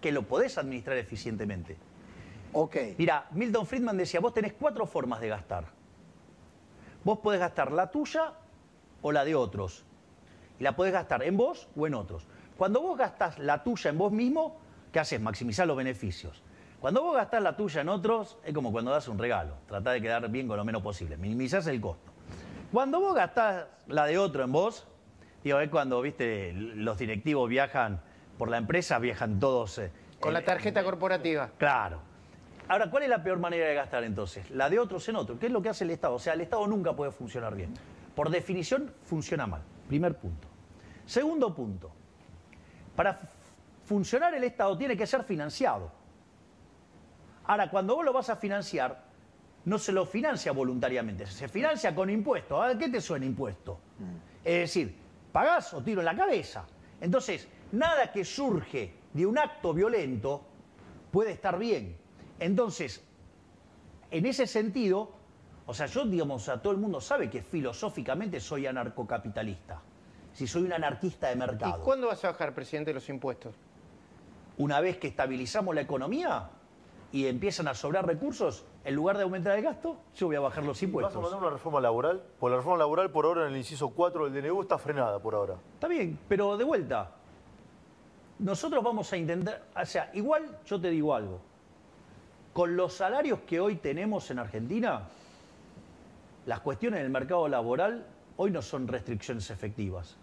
que 0.03 0.13
lo 0.13 0.25
podés 0.25 0.59
administrar 0.59 0.99
eficientemente. 0.99 1.79
Ok. 2.53 2.77
Mira, 2.99 3.27
Milton 3.31 3.67
Friedman 3.67 3.97
decía, 3.97 4.21
vos 4.21 4.35
tenés 4.35 4.53
cuatro 4.53 4.85
formas 4.85 5.21
de 5.21 5.29
gastar. 5.29 5.65
Vos 7.05 7.21
podés 7.21 7.41
gastar 7.41 7.73
la 7.73 7.91
tuya 7.91 8.35
o 9.01 9.13
la 9.13 9.25
de 9.25 9.35
otros. 9.35 9.85
Y 10.59 10.65
la 10.65 10.77
podés 10.77 10.93
gastar 10.93 11.23
en 11.23 11.39
vos 11.39 11.69
o 11.75 11.87
en 11.87 11.95
otros. 11.95 12.27
Cuando 12.59 12.83
vos 12.83 12.99
gastás 12.99 13.39
la 13.39 13.65
tuya 13.65 13.91
en 13.91 13.99
vos 13.99 14.13
mismo, 14.13 14.61
¿qué 14.93 15.01
haces? 15.01 15.21
Maximizar 15.21 15.67
los 15.67 15.77
beneficios. 15.77 16.43
Cuando 16.81 17.03
vos 17.03 17.15
gastás 17.15 17.43
la 17.43 17.57
tuya 17.57 17.81
en 17.81 17.89
otros, 17.89 18.39
es 18.45 18.53
como 18.53 18.73
cuando 18.73 18.91
das 18.91 19.09
un 19.09 19.19
regalo. 19.19 19.55
Tratá 19.67 19.93
de 19.93 20.03
quedar 20.03 20.29
bien 20.29 20.47
con 20.49 20.57
lo 20.57 20.65
menos 20.65 20.83
posible. 20.83 21.17
Minimizás 21.17 21.67
el 21.69 21.81
costo. 21.81 22.13
Cuando 22.73 23.01
vos 23.01 23.15
gastás 23.15 23.67
la 23.87 24.05
de 24.07 24.19
otro 24.19 24.43
en 24.43 24.53
vos, 24.53 24.87
digo, 25.45 25.61
es 25.61 25.71
cuando, 25.71 26.03
viste, 26.03 26.53
los 26.53 26.99
directivos 26.99 27.49
viajan 27.49 28.03
por 28.43 28.51
la 28.51 28.57
empresa, 28.57 28.99
viajan 28.99 29.39
todos... 29.39 29.79
eh, 29.79 29.93
Con 30.19 30.33
la 30.33 30.45
tarjeta 30.45 30.83
corporativa. 30.83 31.53
Claro. 31.59 32.01
Ahora, 32.67 32.91
¿cuál 32.91 33.05
es 33.05 33.09
la 33.09 33.23
peor 33.23 33.39
manera 33.39 33.69
de 33.69 33.75
gastar 33.77 34.03
entonces? 34.03 34.51
La 34.51 34.69
de 34.69 34.81
otros 34.81 35.09
en 35.09 35.15
otros. 35.15 35.39
¿Qué 35.39 35.47
es 35.47 35.53
lo 35.53 35.63
que 35.63 35.69
hace 35.69 35.85
el 35.85 35.91
Estado? 35.91 36.15
O 36.15 36.19
sea, 36.19 36.33
el 36.33 36.41
Estado 36.41 36.67
nunca 36.67 36.93
puede 36.93 37.13
funcionar 37.13 37.55
bien. 37.55 37.73
Por 38.17 38.31
definición, 38.31 38.93
funciona 39.05 39.47
mal. 39.47 39.63
Primer 39.87 40.17
punto. 40.17 40.49
Segundo 41.07 41.55
punto. 41.55 41.93
Para 42.97 43.21
funcionar 43.85 44.35
el 44.35 44.43
Estado 44.43 44.77
tiene 44.77 44.97
que 44.97 45.07
ser 45.07 45.23
financiado. 45.23 45.93
Ahora, 47.45 47.71
cuando 47.71 47.95
vos 47.95 48.05
lo 48.05 48.13
vas 48.13 48.29
a 48.29 48.35
financiar, 48.35 49.05
no 49.67 49.79
se 49.79 49.93
lo 49.93 50.05
financia 50.05 50.51
voluntariamente, 50.51 51.27
se 51.27 51.47
financia 51.47 51.95
con 51.95 52.11
impuestos. 52.11 52.61
¿A 52.61 52.77
qué 52.77 52.89
te 52.89 53.01
suena 53.01 53.25
impuesto? 53.25 53.79
Es 54.43 54.63
decir, 54.63 54.99
pagás 55.31 55.73
o 55.75 55.81
tiro 55.81 56.01
en 56.01 56.07
la 56.07 56.17
cabeza. 56.17 56.65
Entonces, 57.01 57.49
nada 57.73 58.13
que 58.13 58.25
surge 58.25 58.95
de 59.13 59.27
un 59.27 59.39
acto 59.39 59.75
violento 59.75 60.43
puede 61.11 61.33
estar 61.33 61.59
bien. 61.59 61.97
Entonces, 62.39 63.03
en 64.11 64.27
ese 64.27 64.47
sentido, 64.47 65.11
o 65.67 65.75
sea, 65.75 65.87
yo, 65.87 66.05
digamos, 66.05 66.49
a 66.49 66.61
todo 66.61 66.73
el 66.73 66.79
mundo 66.79 67.01
sabe 67.01 67.31
que 67.31 67.43
filosóficamente 67.43 68.41
soy 68.41 68.67
anarcocapitalista. 68.67 69.81
Si 70.33 70.47
soy 70.47 70.63
un 70.63 70.73
anarquista 70.73 71.29
de 71.29 71.35
¿Y 71.35 71.39
mercado. 71.39 71.83
cuándo 71.83 72.07
vas 72.07 72.25
a 72.25 72.33
bajar, 72.33 72.55
presidente, 72.55 72.93
los 72.95 73.09
impuestos? 73.09 73.55
Una 74.59 74.81
vez 74.81 74.97
que 74.99 75.09
estabilizamos 75.09 75.75
la 75.75 75.83
economía 75.83 76.51
y 77.11 77.27
empiezan 77.27 77.69
a 77.69 77.75
sobrar 77.75 78.07
recursos, 78.07 78.65
en 78.85 78.95
lugar 78.95 79.19
de 79.19 79.25
aumentar 79.25 79.57
el 79.57 79.63
gasto, 79.65 79.99
yo 80.17 80.27
voy 80.27 80.37
a 80.37 80.41
bajar 80.41 80.65
los 80.65 80.77
¿Vas 80.79 80.83
a 80.83 80.85
impuestos. 80.87 81.23
mandar 81.23 81.41
una 81.41 81.51
reforma 81.51 81.81
laboral? 81.81 82.23
Porque 82.41 82.51
la 82.53 82.57
reforma 82.57 82.79
laboral 82.79 83.11
por 83.11 83.27
ahora 83.27 83.43
en 83.43 83.53
el 83.53 83.57
inciso 83.59 83.91
4 83.91 84.31
del 84.31 84.43
DNU 84.43 84.63
está 84.63 84.79
frenada 84.79 85.19
por 85.19 85.35
ahora. 85.35 85.57
Está 85.75 85.89
bien, 85.89 86.19
pero 86.29 86.57
de 86.57 86.65
vuelta, 86.65 87.11
nosotros 88.43 88.83
vamos 88.83 89.13
a 89.13 89.17
intentar, 89.17 89.63
o 89.81 89.87
sea, 89.87 90.11
igual 90.15 90.59
yo 90.67 90.81
te 90.81 90.91
digo 90.91 91.15
algo, 91.15 91.41
con 92.53 92.77
los 92.77 92.93
salarios 92.95 93.41
que 93.47 93.61
hoy 93.61 93.77
tenemos 93.77 94.31
en 94.31 94.39
Argentina, 94.39 95.03
las 96.47 96.61
cuestiones 96.61 97.01
del 97.01 97.11
mercado 97.11 97.49
laboral 97.49 98.05
hoy 98.37 98.51
no 98.51 98.61
son 98.63 98.89
restricciones 98.89 99.49
efectivas, 99.51 100.17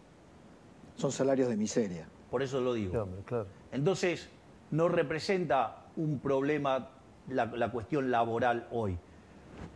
Son 0.96 1.12
salarios 1.12 1.48
de 1.50 1.56
miseria. 1.58 2.08
por 2.30 2.44
eso 2.44 2.60
lo 2.62 2.74
digo. 2.74 2.92
Claro, 2.92 3.08
claro. 3.26 3.48
Entonces, 3.72 4.30
no 4.72 4.90
representa 4.90 5.86
un 5.96 6.20
problema 6.20 6.90
la, 7.30 7.46
la 7.46 7.72
cuestión 7.72 8.12
laboral 8.12 8.68
hoy, 8.72 8.98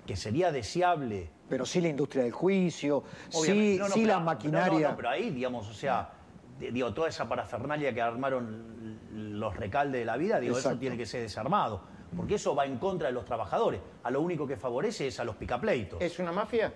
que 0.05 0.15
sería 0.15 0.51
deseable 0.51 1.29
Pero 1.49 1.65
sí 1.65 1.79
la 1.81 1.87
industria 1.89 2.23
del 2.23 2.31
juicio, 2.33 3.03
sí, 3.29 3.37
Obviamente. 3.39 3.79
No, 3.79 3.87
no, 3.87 3.93
sí 3.93 3.99
pero- 4.01 4.13
la 4.13 4.19
no, 4.19 4.25
maquinaria. 4.25 4.79
No, 4.79 4.89
no, 4.91 4.95
pero 4.97 5.09
ahí, 5.09 5.29
digamos, 5.29 5.69
o 5.69 5.73
sea, 5.73 6.09
digo, 6.71 6.93
toda 6.93 7.09
esa 7.09 7.27
parafernalia 7.27 7.93
que 7.93 8.01
armaron 8.01 8.99
los 9.11 9.55
recaldes 9.55 10.01
de 10.01 10.05
la 10.05 10.17
vida, 10.17 10.39
digo, 10.39 10.57
eso 10.57 10.77
tiene 10.77 10.97
que 10.97 11.05
ser 11.05 11.21
desarmado. 11.21 11.81
Porque 12.15 12.35
eso 12.35 12.55
va 12.55 12.65
en 12.65 12.77
contra 12.77 13.07
de 13.07 13.13
los 13.13 13.25
trabajadores. 13.25 13.81
A 14.03 14.11
lo 14.11 14.21
único 14.21 14.45
que 14.45 14.55
favorece 14.55 15.07
es 15.07 15.19
a 15.19 15.23
los 15.23 15.35
picapleitos. 15.35 15.99
¿Es 16.01 16.19
una 16.19 16.31
mafia? 16.31 16.71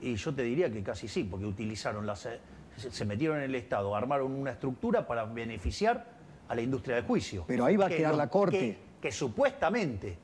Y 0.00 0.14
yo 0.14 0.34
te 0.34 0.42
diría 0.42 0.70
que 0.70 0.82
casi 0.82 1.08
sí, 1.08 1.24
porque 1.24 1.46
utilizaron 1.46 2.06
las. 2.06 2.28
Se 2.76 3.04
metieron 3.04 3.38
en 3.38 3.44
el 3.44 3.54
Estado, 3.54 3.94
armaron 3.94 4.32
una 4.32 4.52
estructura 4.52 5.06
para 5.06 5.24
beneficiar 5.24 6.06
a 6.48 6.54
la 6.54 6.62
industria 6.62 6.96
del 6.96 7.04
juicio. 7.04 7.44
Pero 7.46 7.64
ahí 7.64 7.76
va 7.76 7.86
a 7.86 7.88
Que 7.88 7.96
quedar 7.96 8.14
la 8.14 8.28
Corte. 8.28 8.58
Que, 8.58 8.78
que 9.00 9.12
supuestamente 9.12 10.16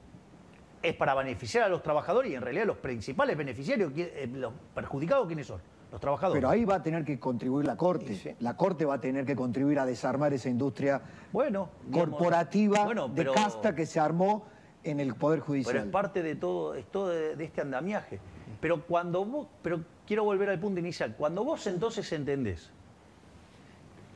es 0.82 0.94
para 0.94 1.14
beneficiar 1.14 1.64
a 1.64 1.68
los 1.68 1.82
trabajadores 1.82 2.30
y 2.30 2.34
en 2.34 2.42
realidad 2.42 2.66
los 2.66 2.78
principales 2.78 3.36
beneficiarios, 3.36 3.92
eh, 3.96 4.28
los 4.32 4.52
perjudicados, 4.74 5.26
¿quiénes 5.26 5.46
son? 5.46 5.60
Los 5.90 6.00
trabajadores. 6.00 6.38
Pero 6.40 6.50
ahí 6.50 6.64
va 6.64 6.76
a 6.76 6.82
tener 6.82 7.04
que 7.04 7.18
contribuir 7.18 7.66
la 7.66 7.76
Corte. 7.76 8.14
Sí. 8.14 8.30
La 8.40 8.56
Corte 8.56 8.84
va 8.84 8.94
a 8.94 9.00
tener 9.00 9.24
que 9.24 9.34
contribuir 9.34 9.78
a 9.78 9.86
desarmar 9.86 10.32
esa 10.34 10.48
industria 10.50 11.00
bueno, 11.32 11.70
digamos, 11.86 12.10
corporativa 12.18 12.84
bueno, 12.84 13.08
de 13.08 13.14
pero- 13.14 13.32
casta 13.34 13.74
que 13.74 13.86
se 13.86 13.98
armó 13.98 14.44
en 14.84 15.00
el 15.00 15.14
Poder 15.14 15.38
Pero 15.40 15.46
Judicial. 15.46 15.76
es 15.78 15.84
parte 15.86 16.22
de 16.22 16.36
todo, 16.36 16.74
es 16.74 16.86
todo 16.86 17.08
de, 17.08 17.36
de 17.36 17.44
este 17.44 17.60
andamiaje. 17.62 18.20
Pero 18.60 18.84
cuando 18.86 19.24
vos, 19.24 19.46
pero 19.62 19.80
quiero 20.06 20.24
volver 20.24 20.50
al 20.50 20.58
punto 20.60 20.78
inicial, 20.80 21.14
cuando 21.16 21.42
vos 21.44 21.66
entonces 21.66 22.10
entendés 22.12 22.70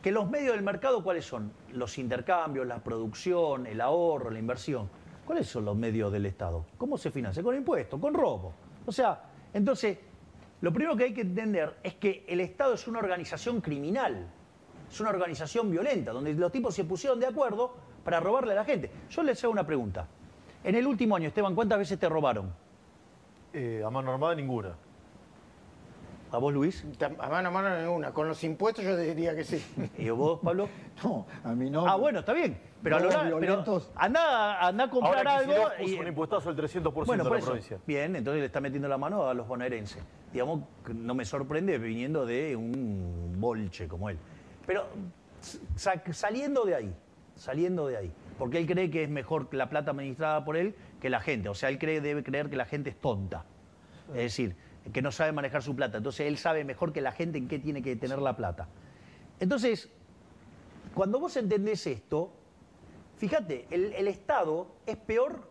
que 0.02 0.11
los 0.11 0.28
medios 0.28 0.54
del 0.54 0.62
mercado, 0.64 1.02
¿cuáles 1.04 1.24
son? 1.24 1.52
Los 1.72 1.96
intercambios, 1.96 2.66
la 2.66 2.78
producción, 2.78 3.66
el 3.66 3.80
ahorro, 3.80 4.30
la 4.30 4.38
inversión. 4.38 4.88
¿Cuáles 5.24 5.46
son 5.46 5.64
los 5.64 5.76
medios 5.76 6.12
del 6.12 6.26
Estado? 6.26 6.64
¿Cómo 6.76 6.98
se 6.98 7.11
financia? 7.12 7.42
Con 7.42 7.54
impuestos, 7.56 8.00
con 8.00 8.12
robo. 8.12 8.52
O 8.85 8.90
sea, 8.90 9.22
entonces, 9.54 9.98
lo 10.62 10.72
primero 10.72 10.96
que 10.96 11.05
hay 11.05 11.12
que 11.12 11.22
entender 11.22 11.77
es 11.83 11.94
que 11.94 12.25
el 12.29 12.40
Estado 12.40 12.75
es 12.75 12.87
una 12.87 13.01
organización 13.01 13.61
criminal, 13.61 14.29
es 14.88 15.01
una 15.01 15.11
organización 15.11 15.70
violenta, 15.70 16.12
donde 16.12 16.33
los 16.35 16.53
tipos 16.53 16.72
se 16.72 16.85
pusieron 16.85 17.18
de 17.18 17.27
acuerdo 17.27 17.75
para 18.05 18.20
robarle 18.20 18.53
a 18.53 18.57
la 18.57 18.64
gente. 18.64 18.88
Yo 19.11 19.25
les 19.25 19.42
hago 19.42 19.53
una 19.53 19.66
pregunta. 19.66 20.07
En 20.62 20.77
el 20.77 20.87
último 20.87 21.16
año, 21.16 21.27
Esteban, 21.27 21.57
¿cuántas 21.57 21.79
veces 21.79 21.98
te 21.98 22.09
robaron? 22.09 22.53
Eh, 23.53 23.83
a 23.85 23.90
mano 23.90 24.12
armada 24.12 24.37
ninguna. 24.37 24.77
¿A 26.33 26.38
vos, 26.38 26.53
Luis? 26.53 26.83
A 27.18 27.29
mano 27.29 27.49
a 27.49 27.53
mano 27.53 27.79
ninguna. 27.79 28.11
Con 28.12 28.27
los 28.27 28.42
impuestos 28.42 28.83
yo 28.85 28.97
diría 28.97 29.37
que 29.37 29.45
sí. 29.45 29.62
¿Y 29.99 30.09
vos, 30.11 30.40
Pablo? 30.42 30.68
No, 31.05 31.27
a 31.45 31.53
mí 31.55 31.68
no. 31.68 31.87
Ah, 31.87 31.97
bueno, 31.97 32.21
está 32.21 32.33
bien. 32.33 32.57
Pero, 32.83 32.97
a 32.97 33.01
lo 33.01 33.09
largo- 33.11 33.81
anda, 33.97 34.66
anda 34.66 34.85
a 34.85 34.90
comprar 34.90 35.18
Ahora 35.18 35.37
algo. 35.38 35.55
Y- 35.87 35.99
un 35.99 36.07
impuestazo 36.09 36.53
del 36.53 36.64
300% 36.64 36.92
bueno, 37.07 37.25
de 37.25 37.31
la 37.31 37.37
eso. 37.38 37.47
provincia. 37.47 37.79
Bien, 37.87 38.16
entonces 38.16 38.40
le 38.40 38.47
está 38.47 38.61
metiendo 38.61 38.88
la 38.88 38.99
mano 38.99 39.29
a 39.29 39.35
los 39.35 39.47
bonaerenses. 39.47 40.03
Digamos, 40.33 40.62
no 40.95 41.14
me 41.14 41.25
sorprende 41.25 41.77
viniendo 41.79 42.25
de 42.27 42.57
un 42.57 43.35
bolche 43.38 43.87
como 43.88 44.09
él. 44.11 44.16
Pero 44.66 44.87
sa- 45.77 46.03
saliendo 46.12 46.64
de 46.64 46.75
ahí, 46.77 46.95
saliendo 47.35 47.87
de 47.88 47.97
ahí, 47.99 48.12
porque 48.38 48.59
él 48.59 48.66
cree 48.66 48.90
que 48.90 49.03
es 49.05 49.11
mejor 49.11 49.53
la 49.55 49.68
plata 49.68 49.90
administrada 49.90 50.45
por 50.45 50.57
él 50.57 50.75
que 51.01 51.11
la 51.11 51.21
gente. 51.21 51.49
O 51.49 51.55
sea, 51.55 51.68
él 51.68 51.79
cree, 51.79 52.01
debe 52.01 52.23
creer 52.23 52.49
que 52.49 52.57
la 52.57 52.64
gente 52.64 52.90
es 52.90 52.97
tonta. 52.97 53.45
Es 54.09 54.14
decir, 54.23 54.57
que 54.92 55.03
no 55.03 55.12
sabe 55.12 55.33
manejar 55.33 55.62
su 55.62 55.77
plata. 55.77 55.99
Entonces 55.99 56.27
él 56.27 56.38
sabe 56.38 56.64
mejor 56.64 56.92
que 56.92 57.01
la 57.01 57.12
gente 57.12 57.38
en 57.38 57.49
qué 57.49 57.59
tiene 57.59 57.83
que 57.83 57.95
tener 57.97 58.18
la 58.18 58.37
plata. 58.37 58.68
Entonces, 59.40 59.90
cuando 60.95 61.21
vos 61.21 61.37
entendés 61.37 61.87
esto, 61.87 62.33
fíjate, 63.18 63.66
el, 63.71 63.92
el 63.95 64.09
Estado 64.09 64.68
es 64.87 64.97
peor 64.97 65.51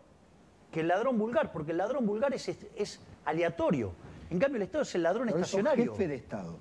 que 0.70 0.80
el 0.80 0.88
ladrón 0.88 1.18
vulgar, 1.18 1.52
porque 1.52 1.72
el 1.72 1.78
ladrón 1.78 2.06
vulgar 2.06 2.32
es, 2.34 2.48
es- 2.48 2.66
es 2.76 3.00
aleatorio. 3.24 3.92
En 4.30 4.38
cambio, 4.38 4.56
el 4.56 4.62
Estado 4.62 4.82
es 4.82 4.94
el 4.94 5.02
ladrón 5.02 5.26
Pero 5.26 5.38
estacionario. 5.38 5.92
jefe 5.92 6.08
de 6.08 6.14
Estado. 6.14 6.56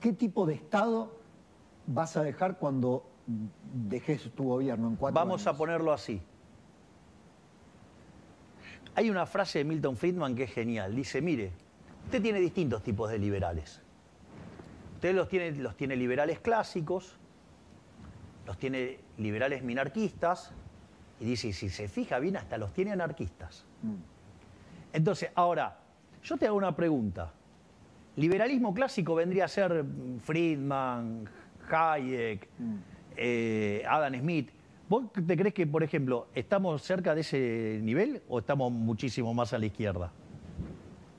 ¿Qué 0.00 0.12
tipo 0.12 0.46
de 0.46 0.54
Estado 0.54 1.12
vas 1.86 2.16
a 2.16 2.22
dejar 2.22 2.58
cuando 2.58 3.04
dejes 3.26 4.30
tu 4.34 4.44
gobierno 4.44 4.88
en 4.88 4.96
cuatro 4.96 5.14
Vamos 5.14 5.46
a 5.46 5.56
ponerlo 5.56 5.92
así. 5.92 6.22
Hay 8.94 9.10
una 9.10 9.26
frase 9.26 9.58
de 9.58 9.64
Milton 9.64 9.96
Friedman 9.96 10.34
que 10.34 10.44
es 10.44 10.52
genial. 10.52 10.94
Dice, 10.94 11.20
mire, 11.20 11.52
usted 12.08 12.22
tiene 12.22 12.40
distintos 12.40 12.82
tipos 12.82 13.10
de 13.10 13.18
liberales. 13.18 13.82
Usted 14.94 15.14
los 15.14 15.28
tiene, 15.28 15.50
los 15.52 15.76
tiene 15.76 15.94
liberales 15.94 16.40
clásicos, 16.40 17.18
los 18.46 18.56
tiene 18.56 18.98
liberales 19.18 19.62
minarquistas, 19.62 20.54
y 21.20 21.26
dice, 21.26 21.48
y 21.48 21.52
si 21.52 21.68
se 21.68 21.86
fija 21.86 22.18
bien, 22.18 22.38
hasta 22.38 22.56
los 22.56 22.72
tiene 22.72 22.92
anarquistas. 22.92 23.66
Entonces, 24.90 25.30
ahora, 25.34 25.80
yo 26.22 26.38
te 26.38 26.46
hago 26.46 26.56
una 26.56 26.74
pregunta. 26.74 27.30
Liberalismo 28.16 28.72
clásico 28.72 29.14
vendría 29.14 29.44
a 29.44 29.48
ser 29.48 29.84
mm, 29.84 30.20
Friedman, 30.20 31.28
Hayek, 31.70 32.48
eh, 33.18 33.84
Adam 33.86 34.18
Smith. 34.18 34.50
¿Vos 34.88 35.12
te 35.12 35.36
crees 35.36 35.52
que, 35.52 35.66
por 35.66 35.82
ejemplo, 35.82 36.28
estamos 36.34 36.80
cerca 36.80 37.14
de 37.14 37.20
ese 37.20 37.80
nivel 37.82 38.22
o 38.30 38.38
estamos 38.38 38.72
muchísimo 38.72 39.34
más 39.34 39.52
a 39.52 39.58
la 39.58 39.66
izquierda? 39.66 40.10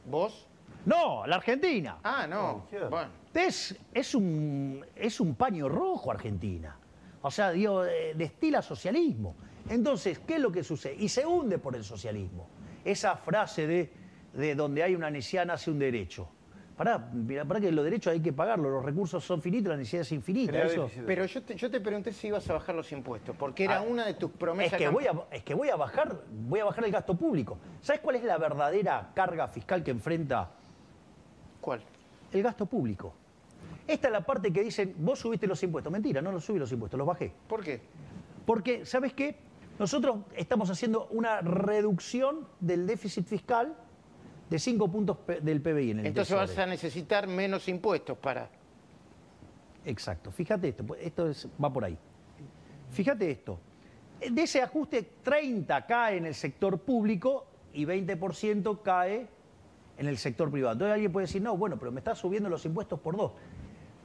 ¿Vos? 0.09 0.48
No, 0.85 1.25
la 1.27 1.35
Argentina. 1.37 1.97
Ah, 2.03 2.25
no. 2.27 2.63
izquierda. 2.65 2.89
Bueno. 2.89 3.09
Es, 3.33 3.75
es, 3.93 4.15
un, 4.15 4.83
es 4.95 5.19
un 5.19 5.35
paño 5.35 5.69
rojo 5.69 6.11
Argentina. 6.11 6.75
O 7.21 7.29
sea, 7.31 7.51
digo, 7.51 7.85
eh, 7.85 8.13
destila 8.15 8.61
socialismo. 8.61 9.35
Entonces, 9.69 10.19
¿qué 10.19 10.35
es 10.35 10.39
lo 10.41 10.51
que 10.51 10.63
sucede? 10.63 10.95
Y 10.95 11.09
se 11.09 11.25
hunde 11.25 11.57
por 11.59 11.75
el 11.75 11.83
socialismo. 11.83 12.47
Esa 12.83 13.15
frase 13.17 13.67
de, 13.67 13.91
de 14.33 14.55
donde 14.55 14.81
hay 14.83 14.95
una 14.95 15.09
necesidad 15.11 15.45
nace 15.45 15.69
un 15.69 15.79
derecho. 15.79 16.27
Pará, 16.75 16.97
mira, 16.97 17.43
pará 17.43 17.59
que 17.59 17.71
los 17.73 17.83
derechos 17.83 18.13
hay 18.13 18.21
que 18.21 18.31
pagarlos, 18.31 18.71
los 18.71 18.83
recursos 18.85 19.21
son 19.23 19.41
finitos, 19.41 19.69
la 19.69 19.75
necesidad 19.75 20.01
es 20.03 20.11
infinita. 20.13 20.63
Eso. 20.63 20.89
Pero 21.05 21.25
yo 21.25 21.43
te, 21.43 21.55
yo 21.55 21.69
te 21.69 21.81
pregunté 21.81 22.13
si 22.13 22.27
ibas 22.27 22.49
a 22.49 22.53
bajar 22.53 22.73
los 22.73 22.89
impuestos, 22.93 23.35
porque 23.37 23.65
era 23.65 23.79
Ah, 23.79 23.81
una 23.81 24.05
de 24.05 24.13
tus 24.13 24.31
es 24.31 24.37
promesas. 24.37 24.77
que, 24.77 24.85
camp- 24.85 24.93
voy 24.95 25.05
a, 25.05 25.11
es 25.29 25.43
que 25.43 25.53
voy 25.53 25.67
a 25.69 25.75
bajar, 25.75 26.21
voy 26.31 26.61
a 26.61 26.65
bajar 26.65 26.85
el 26.85 26.91
gasto 26.91 27.15
público. 27.17 27.57
¿Sabes 27.81 27.99
cuál 28.01 28.15
es 28.15 28.23
la 28.23 28.37
verdadera 28.37 29.11
carga 29.13 29.49
fiscal 29.49 29.83
que 29.83 29.91
enfrenta 29.91 30.51
¿Cuál? 31.61 31.81
el 32.31 32.43
gasto 32.43 32.65
público? 32.67 33.13
Esta 33.87 34.07
es 34.07 34.13
la 34.13 34.21
parte 34.21 34.53
que 34.53 34.63
dicen, 34.63 34.93
vos 34.99 35.17
subiste 35.19 35.47
los 35.47 35.61
impuestos. 35.63 35.91
Mentira, 35.91 36.21
no 36.21 36.31
los 36.31 36.45
subí 36.45 36.59
los 36.59 36.71
impuestos, 36.71 36.97
los 36.97 37.07
bajé. 37.07 37.33
¿Por 37.47 37.63
qué? 37.63 37.81
Porque, 38.45 38.85
¿sabes 38.85 39.13
qué? 39.13 39.35
Nosotros 39.79 40.17
estamos 40.35 40.69
haciendo 40.69 41.07
una 41.07 41.41
reducción 41.41 42.47
del 42.59 42.85
déficit 42.85 43.25
fiscal 43.25 43.75
de 44.49 44.59
5 44.59 44.91
puntos 44.91 45.17
del 45.41 45.61
PBI 45.61 45.91
en 45.91 45.99
el 45.99 46.05
Entonces 46.07 46.29
Tesoro. 46.35 46.41
vas 46.47 46.57
a 46.57 46.65
necesitar 46.67 47.27
menos 47.27 47.67
impuestos 47.67 48.17
para. 48.17 48.49
Exacto. 49.85 50.31
Fíjate 50.31 50.69
esto, 50.69 50.83
pues, 50.85 51.01
esto 51.03 51.29
es- 51.29 51.47
va 51.63 51.71
por 51.71 51.83
ahí. 51.85 51.97
Fíjate 52.91 53.31
esto. 53.31 53.59
De 54.19 54.41
ese 54.43 54.61
ajuste, 54.61 55.01
30 55.23 55.85
cae 55.85 56.17
en 56.17 56.25
el 56.25 56.35
sector 56.35 56.79
público 56.79 57.47
y 57.73 57.85
20% 57.85 58.81
cae 58.83 59.27
en 59.99 60.07
el 60.07 60.17
sector 60.17 60.49
privado. 60.49 60.73
Entonces 60.73 60.93
alguien 60.93 61.11
puede 61.11 61.27
decir, 61.27 61.41
no, 61.41 61.55
bueno, 61.57 61.77
pero 61.77 61.91
me 61.91 61.99
estás 61.99 62.17
subiendo 62.17 62.49
los 62.49 62.65
impuestos 62.65 62.99
por 62.99 63.17
dos. 63.17 63.33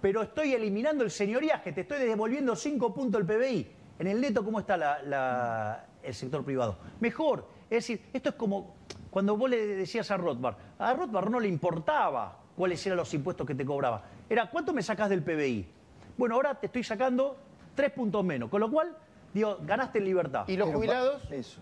Pero 0.03 0.23
estoy 0.23 0.53
eliminando 0.53 1.05
el 1.05 1.11
señoriaje, 1.11 1.73
te 1.73 1.83
estoy 1.83 1.99
devolviendo 2.01 2.55
5 2.57 2.93
puntos 2.93 3.21
el 3.21 3.27
PBI. 3.27 3.71
En 4.01 4.09
el 4.09 4.21
neto, 4.21 4.45
¿cómo 4.45 4.59
está 4.59 4.77
la- 4.77 5.01
la- 5.03 5.87
el 6.03 6.13
sector 6.13 6.45
privado? 6.45 6.77
Mejor. 7.01 7.47
Es 7.71 7.87
decir, 7.87 8.03
esto 8.13 8.31
es 8.31 8.35
como 8.35 8.75
cuando 9.09 9.37
vos 9.37 9.49
le 9.49 9.65
decías 9.67 10.11
a 10.11 10.17
Rothbard, 10.17 10.57
a 10.79 10.93
Rothbard 10.93 11.31
no 11.31 11.39
le 11.39 11.47
importaba 11.49 12.39
cuáles 12.57 12.85
eran 12.87 12.99
los 12.99 13.15
impuestos 13.15 13.47
que 13.47 13.55
te 13.55 13.65
cobraba. 13.65 14.03
Era, 14.29 14.51
¿cuánto 14.51 14.73
me 14.75 14.83
sacás 14.83 15.09
del 15.09 15.23
PBI? 15.23 15.67
Bueno, 16.19 16.35
ahora 16.35 16.57
te 16.57 16.67
estoy 16.67 16.83
sacando 16.83 17.37
3 17.77 17.93
puntos 17.93 18.25
menos, 18.25 18.51
con 18.51 18.61
lo 18.61 18.69
cual, 18.71 18.97
digo, 19.33 19.59
ganaste 19.63 19.99
en 20.01 20.05
libertad. 20.07 20.45
¿Y 20.49 20.57
los 20.57 20.67
Pero, 20.67 20.79
jubilados? 20.79 21.31
Eso. 21.31 21.61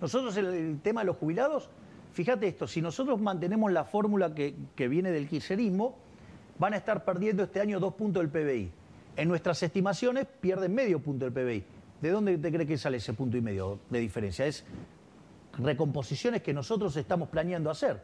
Nosotros 0.00 0.36
el, 0.36 0.46
el 0.46 0.80
tema 0.80 1.02
de 1.02 1.06
los 1.06 1.16
jubilados, 1.16 1.70
fíjate 2.12 2.48
esto, 2.48 2.66
si 2.66 2.80
nosotros 2.82 3.20
mantenemos 3.20 3.70
la 3.72 3.84
fórmula 3.84 4.34
que, 4.34 4.54
viene 4.88 5.10
del 5.10 5.28
kirchnerismo, 5.28 5.96
van 6.58 6.74
a 6.74 6.76
estar 6.76 7.04
perdiendo 7.04 7.42
este 7.44 7.60
año 7.60 7.80
dos 7.80 7.94
puntos 7.94 8.22
del 8.22 8.30
PBI. 8.30 8.70
En 9.16 9.28
nuestras 9.28 9.62
estimaciones 9.62 10.26
pierden 10.40 10.74
medio 10.74 11.00
punto 11.00 11.24
del 11.28 11.32
PBI. 11.32 11.64
¿De 12.00 12.10
dónde 12.10 12.38
te 12.38 12.50
crees 12.50 12.66
que 12.68 12.78
sale 12.78 12.96
ese 12.98 13.12
punto 13.12 13.36
y 13.36 13.40
medio 13.40 13.78
de 13.90 13.98
diferencia? 14.00 14.46
Es 14.46 14.64
recomposiciones 15.58 16.42
que 16.42 16.52
nosotros 16.54 16.96
estamos 16.96 17.28
planeando 17.28 17.70
hacer. 17.70 18.00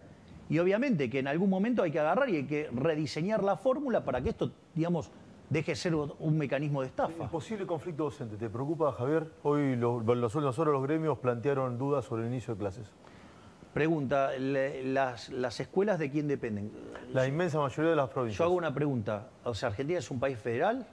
Y 0.48 0.58
obviamente 0.58 1.10
que 1.10 1.18
en 1.18 1.28
algún 1.28 1.50
momento 1.50 1.82
hay 1.82 1.90
que 1.90 2.00
agarrar 2.00 2.28
y 2.28 2.36
hay 2.36 2.44
que 2.46 2.68
rediseñar 2.72 3.42
la 3.42 3.56
fórmula 3.56 4.04
para 4.04 4.20
que 4.20 4.30
esto, 4.30 4.52
digamos, 4.74 5.10
deje 5.50 5.72
de 5.72 5.76
ser 5.76 5.94
un 5.94 6.36
mecanismo 6.38 6.80
de 6.82 6.86
El 6.86 6.90
estafa. 6.90 7.28
posible 7.30 7.66
conflicto 7.66 8.04
docente, 8.04 8.36
¿te 8.36 8.48
preocupa, 8.50 8.92
Javier? 8.92 9.30
Hoy, 9.42 9.76
lo- 9.76 10.00
en 10.12 10.20
las 10.20 10.34
últimas 10.34 10.58
horas, 10.58 10.72
los 10.72 10.82
gremios 10.82 11.18
plantearon 11.18 11.78
dudas 11.78 12.04
sobre 12.04 12.22
el 12.22 12.28
inicio 12.28 12.54
de 12.54 12.60
clases. 12.60 12.86
Pregunta, 13.76 14.30
le- 14.38 14.82
las, 14.84 15.28
¿las 15.28 15.60
escuelas 15.60 15.98
de 15.98 16.10
quién 16.10 16.26
dependen? 16.26 16.72
La 17.12 17.26
inmensa 17.26 17.58
mayoría 17.58 17.90
de 17.90 17.96
las 17.96 18.08
provincias. 18.08 18.38
Yo 18.38 18.44
hago 18.46 18.54
una 18.54 18.72
pregunta. 18.72 19.26
O 19.44 19.52
sea, 19.52 19.68
¿Argentina 19.68 19.98
es 19.98 20.10
un 20.10 20.18
país 20.18 20.38
federal? 20.38 20.86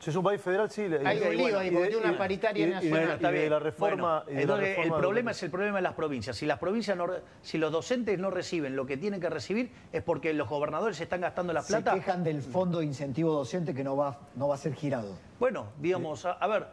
Si 0.00 0.10
es 0.10 0.16
un 0.16 0.24
país 0.24 0.40
federal, 0.40 0.68
sí. 0.68 0.82
Hay 1.04 1.20
un 1.22 1.36
lío 1.36 1.56
ahí, 1.56 1.70
porque 1.70 1.86
tiene 1.90 2.04
una 2.08 2.18
paritaria 2.18 2.66
nacional. 2.66 3.18
la 3.48 3.58
reforma. 3.60 4.24
Bueno, 4.24 4.24
y 4.26 4.30
de 4.30 4.34
la 4.34 4.42
entonces, 4.42 4.78
el 4.86 4.92
problema 4.92 5.30
es 5.30 5.42
el 5.44 5.50
problema 5.52 5.76
de 5.76 5.82
las 5.82 5.94
provincias. 5.94 6.36
Si 6.36 6.46
las 6.46 6.58
provincias 6.58 6.96
no 6.96 7.06
si 7.42 7.58
los 7.58 7.70
docentes 7.70 8.18
no 8.18 8.30
reciben 8.32 8.74
lo 8.74 8.84
que 8.84 8.96
tienen 8.96 9.20
que 9.20 9.30
recibir, 9.30 9.70
es 9.92 10.02
porque 10.02 10.34
los 10.34 10.48
gobernadores 10.48 11.00
están 11.00 11.20
gastando 11.20 11.52
la 11.52 11.62
Se 11.62 11.74
plata. 11.74 11.94
quejan 11.94 12.24
del 12.24 12.42
fondo 12.42 12.80
de 12.80 12.86
incentivo 12.86 13.32
docente 13.32 13.72
que 13.72 13.84
no 13.84 13.96
va, 13.96 14.18
no 14.34 14.48
va 14.48 14.56
a 14.56 14.58
ser 14.58 14.74
girado. 14.74 15.16
Bueno, 15.38 15.68
digamos, 15.80 16.26
a, 16.26 16.32
a 16.32 16.46
ver, 16.48 16.66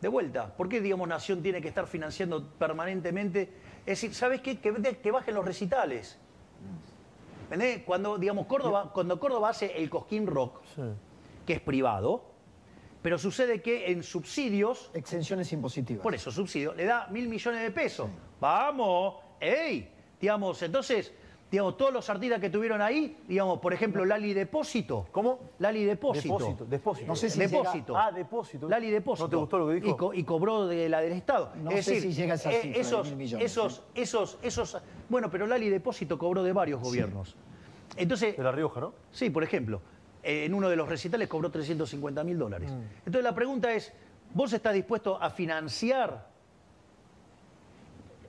de 0.00 0.08
vuelta, 0.08 0.48
¿por 0.56 0.68
qué, 0.68 0.80
digamos, 0.80 1.06
Nación 1.06 1.42
tiene 1.44 1.62
que 1.62 1.68
estar 1.68 1.86
financiando 1.86 2.44
permanentemente? 2.58 3.52
Es 3.86 4.00
decir, 4.00 4.14
¿sabes 4.14 4.40
qué? 4.40 4.58
Que, 4.58 4.72
que 5.00 5.10
bajen 5.10 5.34
los 5.34 5.44
recitales. 5.44 6.18
¿Entendés? 7.44 7.82
Cuando, 7.84 8.18
digamos, 8.18 8.46
Córdoba, 8.46 8.90
cuando 8.92 9.20
Córdoba 9.20 9.50
hace 9.50 9.76
el 9.80 9.88
Cosquín 9.88 10.26
Rock, 10.26 10.60
Sí. 10.74 10.82
que 11.46 11.52
es 11.54 11.60
privado, 11.60 12.24
pero 13.02 13.18
sucede 13.18 13.62
que 13.62 13.92
en 13.92 14.02
subsidios 14.02 14.90
Exenciones 14.94 15.52
impositivas. 15.52 16.02
Por 16.02 16.14
eso, 16.14 16.32
subsidio, 16.32 16.74
le 16.74 16.84
da 16.84 17.06
mil 17.06 17.28
millones 17.28 17.62
de 17.62 17.70
pesos. 17.70 18.08
Vamos, 18.40 19.16
¡ey! 19.38 19.92
Digamos, 20.20 20.60
entonces, 20.62 21.12
digamos, 21.56 21.78
todos 21.78 21.90
los 21.90 22.10
artistas 22.10 22.38
que 22.38 22.50
tuvieron 22.50 22.82
ahí, 22.82 23.16
digamos, 23.26 23.60
por 23.60 23.72
ejemplo, 23.72 24.04
Lali 24.04 24.34
Depósito. 24.34 25.06
¿Cómo? 25.10 25.38
Lali 25.58 25.84
Depósito. 25.84 26.34
Depósito. 26.36 26.64
Depósito. 26.66 27.06
No 27.06 27.16
sé 27.16 27.30
si 27.30 27.38
Depósito. 27.38 27.94
llega- 27.94 28.06
Ah, 28.06 28.12
depósito. 28.12 28.68
Lali 28.68 28.90
Depósito. 28.90 29.24
¿No 29.24 29.30
te 29.30 29.36
gustó 29.36 29.58
lo 29.58 29.68
que 29.68 29.74
dijo? 29.76 29.86
Y, 29.88 29.96
co- 29.96 30.12
y 30.12 30.22
cobró 30.24 30.66
de 30.66 30.88
la 30.90 31.00
del 31.00 31.12
Estado. 31.12 31.52
No 31.62 31.70
es 31.70 31.86
sé 31.86 31.94
decir, 31.94 32.12
si 32.12 32.20
llega 32.20 32.34
a 32.34 32.36
esa 32.36 32.50
eh, 32.52 32.60
cifra 32.60 32.74
de 32.74 32.80
esos, 32.80 33.06
mil 33.08 33.16
millones, 33.16 33.46
esos, 33.50 33.82
esos, 33.94 34.38
esos, 34.42 34.76
bueno, 35.08 35.30
pero 35.30 35.46
Lali 35.46 35.70
Depósito 35.70 36.18
cobró 36.18 36.42
de 36.42 36.52
varios 36.52 36.78
gobiernos. 36.82 37.34
Entonces, 37.96 38.36
De 38.36 38.42
La 38.42 38.52
Rioja, 38.52 38.78
¿no? 38.80 38.92
Sí, 39.10 39.30
por 39.30 39.42
ejemplo, 39.42 39.80
eh, 40.22 40.44
en 40.44 40.52
uno 40.52 40.68
de 40.68 40.76
los 40.76 40.86
recitales 40.88 41.26
cobró 41.28 41.50
350 41.50 42.22
mil 42.22 42.36
dólares. 42.38 42.70
Mm. 42.70 42.80
Entonces 42.98 43.22
la 43.24 43.34
pregunta 43.34 43.72
es, 43.72 43.94
¿vos 44.34 44.52
estás 44.52 44.74
dispuesto 44.74 45.16
a 45.22 45.30
financiar 45.30 46.28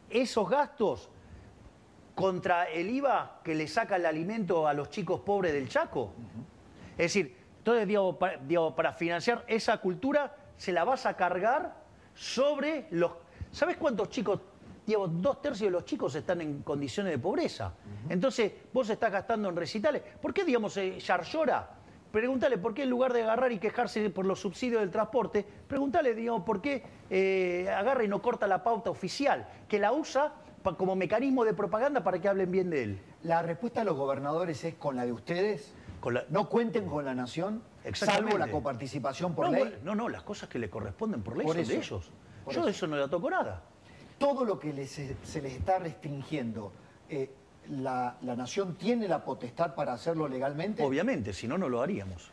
esos 0.10 0.50
gastos 0.50 1.10
contra 2.18 2.64
el 2.64 2.90
IVA 2.90 3.42
que 3.44 3.54
le 3.54 3.68
saca 3.68 3.96
el 3.96 4.06
alimento 4.08 4.68
a 4.68 4.74
los 4.74 4.90
chicos 4.90 5.20
pobres 5.20 5.54
del 5.54 5.70
Chaco? 5.70 6.14
Es 6.94 7.14
decir, 7.14 7.38
entonces, 7.60 7.88
digo, 7.88 8.18
para, 8.18 8.38
digo, 8.38 8.76
para 8.76 8.92
financiar 8.94 9.46
esa 9.48 9.78
cultura, 9.78 10.36
se 10.58 10.72
la 10.72 10.84
vas 10.84 11.06
a 11.06 11.16
cargar 11.16 11.76
sobre 12.16 12.88
los... 12.90 13.12
¿Sabes 13.52 13.78
cuántos 13.78 14.10
chicos? 14.10 14.42
Digo, 14.84 15.08
dos 15.08 15.44
tercios 15.44 15.68
de 15.68 15.72
los 15.72 15.86
chicos 15.86 16.16
están 16.16 16.42
en 16.42 16.64
condiciones 16.64 17.12
de 17.12 17.20
pobreza. 17.20 17.74
Entonces, 18.10 18.52
vos 18.74 18.90
estás 18.90 19.12
gastando 19.12 19.50
en 19.50 19.56
recitales. 19.56 20.02
¿Por 20.20 20.34
qué, 20.34 20.44
digamos, 20.44 20.76
eh, 20.78 21.00
Yarlora? 21.00 21.70
Pregúntale 22.12 22.58
por 22.58 22.74
qué 22.74 22.82
en 22.82 22.90
lugar 22.90 23.14
de 23.14 23.22
agarrar 23.22 23.52
y 23.52 23.60
quejarse 23.60 24.10
por 24.10 24.26
los 24.26 24.40
subsidios 24.40 24.82
del 24.82 24.90
transporte, 24.90 25.46
pregúntale, 25.68 26.16
digamos, 26.16 26.42
por 26.44 26.62
qué 26.62 26.84
eh, 27.12 27.70
agarra 27.70 28.04
y 28.04 28.08
no 28.08 28.24
corta 28.24 28.48
la 28.48 28.64
pauta 28.64 28.90
oficial, 28.90 29.48
que 29.68 29.78
la 29.78 29.92
usa 29.92 30.34
como 30.76 30.96
mecanismo 30.96 31.46
de 31.46 31.54
propaganda 31.54 32.04
para 32.04 32.20
que 32.20 32.28
hablen 32.28 32.52
bien 32.52 32.70
de 32.70 32.84
él. 32.84 33.02
La 33.24 33.42
respuesta 33.42 33.82
de 33.82 33.86
los 33.86 33.96
gobernadores 33.98 34.64
es 34.64 34.76
con 34.76 34.96
la 34.96 35.06
de 35.06 35.12
ustedes. 35.14 35.74
Con 36.00 36.14
la- 36.14 36.26
No 36.30 36.48
cuenten 36.50 36.88
con 36.88 37.06
la 37.06 37.16
nación, 37.16 37.64
salvo 37.94 38.38
la 38.38 38.50
coparticipación 38.52 39.34
por 39.34 39.46
no, 39.48 39.52
ley. 39.54 39.80
no, 39.84 39.96
no, 39.96 40.10
las 40.10 40.24
cosas 40.24 40.48
que 40.50 40.60
le 40.60 40.70
corresponden 40.70 41.22
por 41.24 41.38
ley 41.38 41.46
Por 41.46 41.56
son 41.56 41.66
de 41.68 41.74
ellos. 41.76 42.12
Yo 42.46 42.52
eso. 42.52 42.66
de 42.66 42.72
eso 42.72 42.88
no 42.88 42.98
le 42.98 43.08
toco 43.08 43.30
nada. 43.30 43.64
Todo 44.18 44.46
lo 44.46 44.60
que 44.60 44.74
les- 44.74 44.92
se 45.24 45.42
les 45.42 45.54
está 45.54 45.80
restringiendo, 45.80 46.72
eh, 47.10 47.32
la, 47.70 48.16
la 48.22 48.36
nación 48.36 48.76
tiene 48.76 49.08
la 49.08 49.24
potestad 49.24 49.76
para 49.76 49.94
hacerlo 49.94 50.28
legalmente. 50.28 50.84
Obviamente, 50.84 51.34
si 51.34 51.48
no, 51.48 51.58
no 51.58 51.68
lo 51.68 51.82
haríamos. 51.82 52.32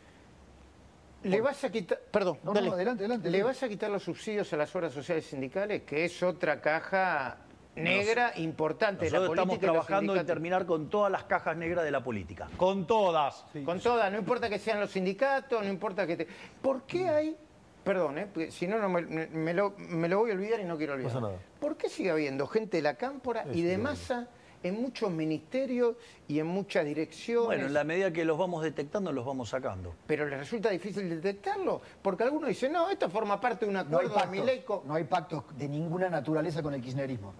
¿Le 1.24 1.40
vas 1.40 1.64
a 1.64 1.72
quitar, 1.72 1.98
perdón, 2.10 2.38
No, 2.44 2.52
no, 2.52 2.60
dale. 2.60 2.70
adelante, 2.70 3.02
adelante, 3.04 3.30
¿Le 3.30 3.38
adelante. 3.38 3.54
vas 3.56 3.62
a 3.62 3.68
quitar 3.68 3.90
los 3.90 4.02
subsidios 4.02 4.52
a 4.52 4.56
las 4.58 4.76
obras 4.76 4.92
sociales 4.92 5.24
sindicales? 5.24 5.82
Que 5.84 6.04
es 6.04 6.22
otra 6.22 6.60
caja 6.60 7.38
negra 7.76 8.32
importante 8.36 9.06
de 9.06 9.10
la 9.10 9.18
política. 9.18 9.42
estamos 9.42 9.58
trabajando 9.60 10.16
en 10.16 10.26
terminar 10.26 10.66
con 10.66 10.88
todas 10.88 11.10
las 11.10 11.24
cajas 11.24 11.56
negras 11.56 11.84
de 11.84 11.90
la 11.90 12.02
política. 12.02 12.48
Con 12.56 12.86
todas. 12.86 13.44
Con 13.64 13.80
todas, 13.80 14.10
no 14.12 14.18
importa 14.18 14.48
que 14.48 14.58
sean 14.58 14.80
los 14.80 14.90
sindicatos, 14.90 15.62
no 15.62 15.68
importa 15.68 16.06
que 16.06 16.16
te... 16.16 16.28
¿Por 16.62 16.82
qué 16.82 17.08
hay, 17.08 17.36
perdón, 17.82 18.18
eh, 18.18 18.28
porque 18.32 18.50
si 18.50 18.66
no, 18.66 18.78
no 18.78 18.88
me, 18.88 19.02
me 19.02 19.54
lo, 19.54 19.74
me 19.76 20.08
lo 20.08 20.20
voy 20.20 20.30
a 20.30 20.34
olvidar 20.34 20.60
y 20.60 20.64
no 20.64 20.76
quiero 20.76 20.94
olvidar. 20.94 21.14
Nada. 21.20 21.38
¿Por 21.60 21.76
qué 21.76 21.88
sigue 21.88 22.10
habiendo 22.10 22.46
gente 22.46 22.78
de 22.78 22.82
la 22.82 22.94
cámpora 22.94 23.44
y 23.52 23.62
de 23.62 23.78
masa 23.78 24.28
en 24.62 24.80
muchos 24.80 25.10
ministerios 25.10 25.96
y 26.26 26.38
en 26.38 26.46
muchas 26.46 26.84
direcciones? 26.84 27.46
Bueno, 27.46 27.66
en 27.66 27.74
la 27.74 27.84
medida 27.84 28.12
que 28.12 28.24
los 28.24 28.38
vamos 28.38 28.62
detectando, 28.62 29.12
los 29.12 29.24
vamos 29.24 29.50
sacando. 29.50 29.94
Pero 30.06 30.26
les 30.26 30.38
resulta 30.38 30.70
difícil 30.70 31.08
detectarlo, 31.10 31.82
porque 32.00 32.22
algunos 32.22 32.48
dicen, 32.48 32.72
no, 32.72 32.88
esto 32.88 33.10
forma 33.10 33.40
parte 33.40 33.66
de 33.66 33.68
un 33.68 33.74
no 33.74 33.80
acuerdo 33.80 34.08
de 34.08 34.14
pactos, 34.14 34.30
Mileico. 34.30 34.82
no 34.86 34.94
hay 34.94 35.04
pactos 35.04 35.44
de 35.56 35.68
ninguna 35.68 36.08
naturaleza 36.08 36.62
con 36.62 36.72
el 36.74 36.80
kirchnerismo. 36.80 37.34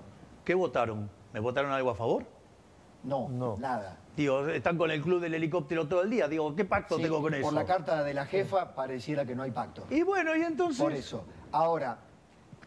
¿Qué 0.45 0.55
votaron? 0.55 1.11
¿Me 1.33 1.41
votaron 1.41 1.73
algo 1.73 1.91
a 1.91 1.95
favor? 1.95 2.25
No, 3.03 3.29
No. 3.29 3.57
nada. 3.59 3.99
Digo, 4.17 4.47
están 4.49 4.79
con 4.79 4.91
el 4.91 5.03
club 5.03 5.21
del 5.21 5.35
helicóptero 5.35 5.89
todo 5.89 6.03
el 6.03 6.11
día. 6.11 6.29
Digo, 6.29 6.55
¿qué 6.55 6.65
pacto 6.65 6.97
Sí, 6.97 7.03
tengo 7.03 7.17
con 7.17 7.25
por 7.33 7.35
eso? 7.35 7.51
la 7.51 7.65
carta 7.65 8.05
de 8.05 8.15
la 8.15 8.27
jefa 8.27 8.75
pareciera 8.75 9.25
que 9.25 9.35
no 9.35 9.43
hay 9.43 9.51
pacto. 9.51 9.85
Y 9.91 10.03
bueno, 10.03 10.37
y 10.37 10.43
entonces. 10.43 10.81
Por 10.83 10.93
eso. 10.93 11.25
Ahora, 11.51 11.99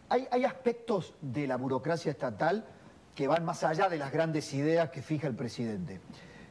hay, 0.08 0.28
hay 0.30 0.44
aspectos 0.44 1.14
de 1.22 1.46
la 1.46 1.56
burocracia 1.56 2.10
estatal 2.10 2.66
que 3.14 3.26
van 3.26 3.44
más 3.44 3.64
allá 3.64 3.88
de 3.88 3.96
las 3.96 4.12
grandes 4.12 4.52
ideas 4.54 4.90
que 4.90 5.00
fija 5.02 5.26
el 5.26 5.34
presidente. 5.34 6.00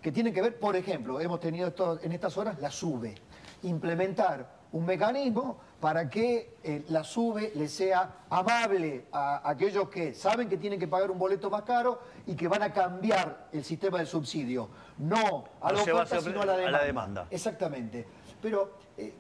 Que 0.02 0.12
tienen 0.12 0.34
que 0.34 0.42
ver, 0.42 0.60
por 0.60 0.76
ejemplo, 0.76 1.20
hemos 1.22 1.40
tenido 1.40 1.68
esto- 1.68 2.00
en 2.02 2.12
estas 2.12 2.36
horas 2.38 2.60
la 2.60 2.72
SUBE. 2.72 3.16
Implementar 3.64 4.50
un 4.72 4.86
mecanismo 4.86 5.60
para 5.80 6.10
que 6.10 6.56
eh, 6.64 6.84
la 6.90 7.04
SUBE 7.04 7.52
le 7.56 7.68
sea 7.68 8.22
amable 8.30 9.06
a 9.12 9.48
aquellos 9.48 9.90
que 9.90 10.14
saben 10.14 10.50
que 10.50 10.58
tienen 10.58 10.80
que 10.80 10.88
pagar 10.88 11.12
un 11.12 11.20
boleto 11.20 11.50
más 11.50 11.62
caro 11.64 12.00
y 12.26 12.36
que 12.36 12.48
van 12.48 12.64
a 12.64 12.74
cambiar 12.74 13.48
el 13.52 13.64
sistema 13.64 14.00
de 14.00 14.06
subsidio. 14.08 14.70
No 14.98 15.46
a 15.62 15.72
No 15.72 15.78
la 15.78 15.84
se 15.84 15.92
va 15.92 16.00
a 16.00 16.04
oferta, 16.04 16.18
hacer 16.18 16.32
sino 16.32 16.42
a 16.42 16.46
la 16.46 16.54
a 16.54 16.58
la 16.58 16.62
demanda. 16.64 16.86
demanda. 16.86 17.28
Exactamente. 17.30 18.08
Pero 18.42 18.72
eh, 18.98 19.14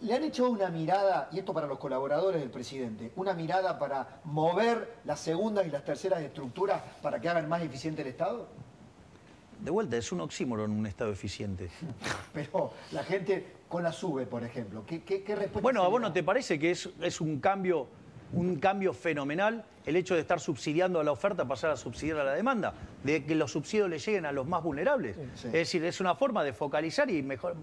le 0.00 0.14
han 0.14 0.24
hecho 0.24 0.50
una 0.50 0.70
mirada, 0.70 1.28
y 1.30 1.38
esto 1.38 1.54
para 1.54 1.68
los 1.68 1.78
colaboradores 1.78 2.40
del 2.40 2.50
presidente, 2.50 3.12
una 3.14 3.34
mirada 3.34 3.78
para 3.78 4.20
mover 4.24 4.96
las 5.04 5.20
segundas 5.20 5.66
y 5.66 5.70
las 5.70 5.84
terceras 5.84 6.20
estructuras 6.22 6.82
para 7.00 7.20
que 7.20 7.28
hagan 7.28 7.48
más 7.48 7.62
eficiente 7.62 8.02
el 8.02 8.08
Estado. 8.08 8.48
De 9.60 9.70
vuelta, 9.70 9.96
es 9.96 10.10
un 10.10 10.20
oxímoron 10.22 10.70
un 10.72 10.86
Estado 10.86 11.12
eficiente. 11.12 11.70
Pero 12.32 12.72
la 12.92 13.04
gente 13.04 13.59
con 13.70 13.84
la 13.84 13.92
SUBE, 13.92 14.26
por 14.26 14.42
ejemplo, 14.42 14.84
¿qué, 14.84 15.02
qué, 15.04 15.22
qué 15.22 15.36
respuesta 15.36 15.60
Bueno, 15.60 15.84
¿a 15.84 15.88
vos 15.88 16.00
no 16.00 16.12
te 16.12 16.24
parece 16.24 16.58
que 16.58 16.72
es, 16.72 16.90
es 17.00 17.20
un, 17.20 17.38
cambio, 17.38 17.86
un 18.32 18.56
cambio 18.56 18.92
fenomenal 18.92 19.64
el 19.86 19.94
hecho 19.94 20.14
de 20.16 20.20
estar 20.20 20.40
subsidiando 20.40 20.98
a 20.98 21.04
la 21.04 21.12
oferta, 21.12 21.46
pasar 21.46 21.70
a 21.70 21.76
subsidiar 21.76 22.18
a 22.18 22.24
la 22.24 22.34
demanda? 22.34 22.74
De 23.04 23.24
que 23.24 23.36
los 23.36 23.52
subsidios 23.52 23.88
le 23.88 24.00
lleguen 24.00 24.26
a 24.26 24.32
los 24.32 24.44
más 24.48 24.64
vulnerables. 24.64 25.16
Sí. 25.36 25.46
Es 25.46 25.52
decir, 25.52 25.84
es 25.84 26.00
una 26.00 26.16
forma 26.16 26.42
de 26.42 26.52
focalizar 26.52 27.08
y 27.10 27.22
mejor... 27.22 27.54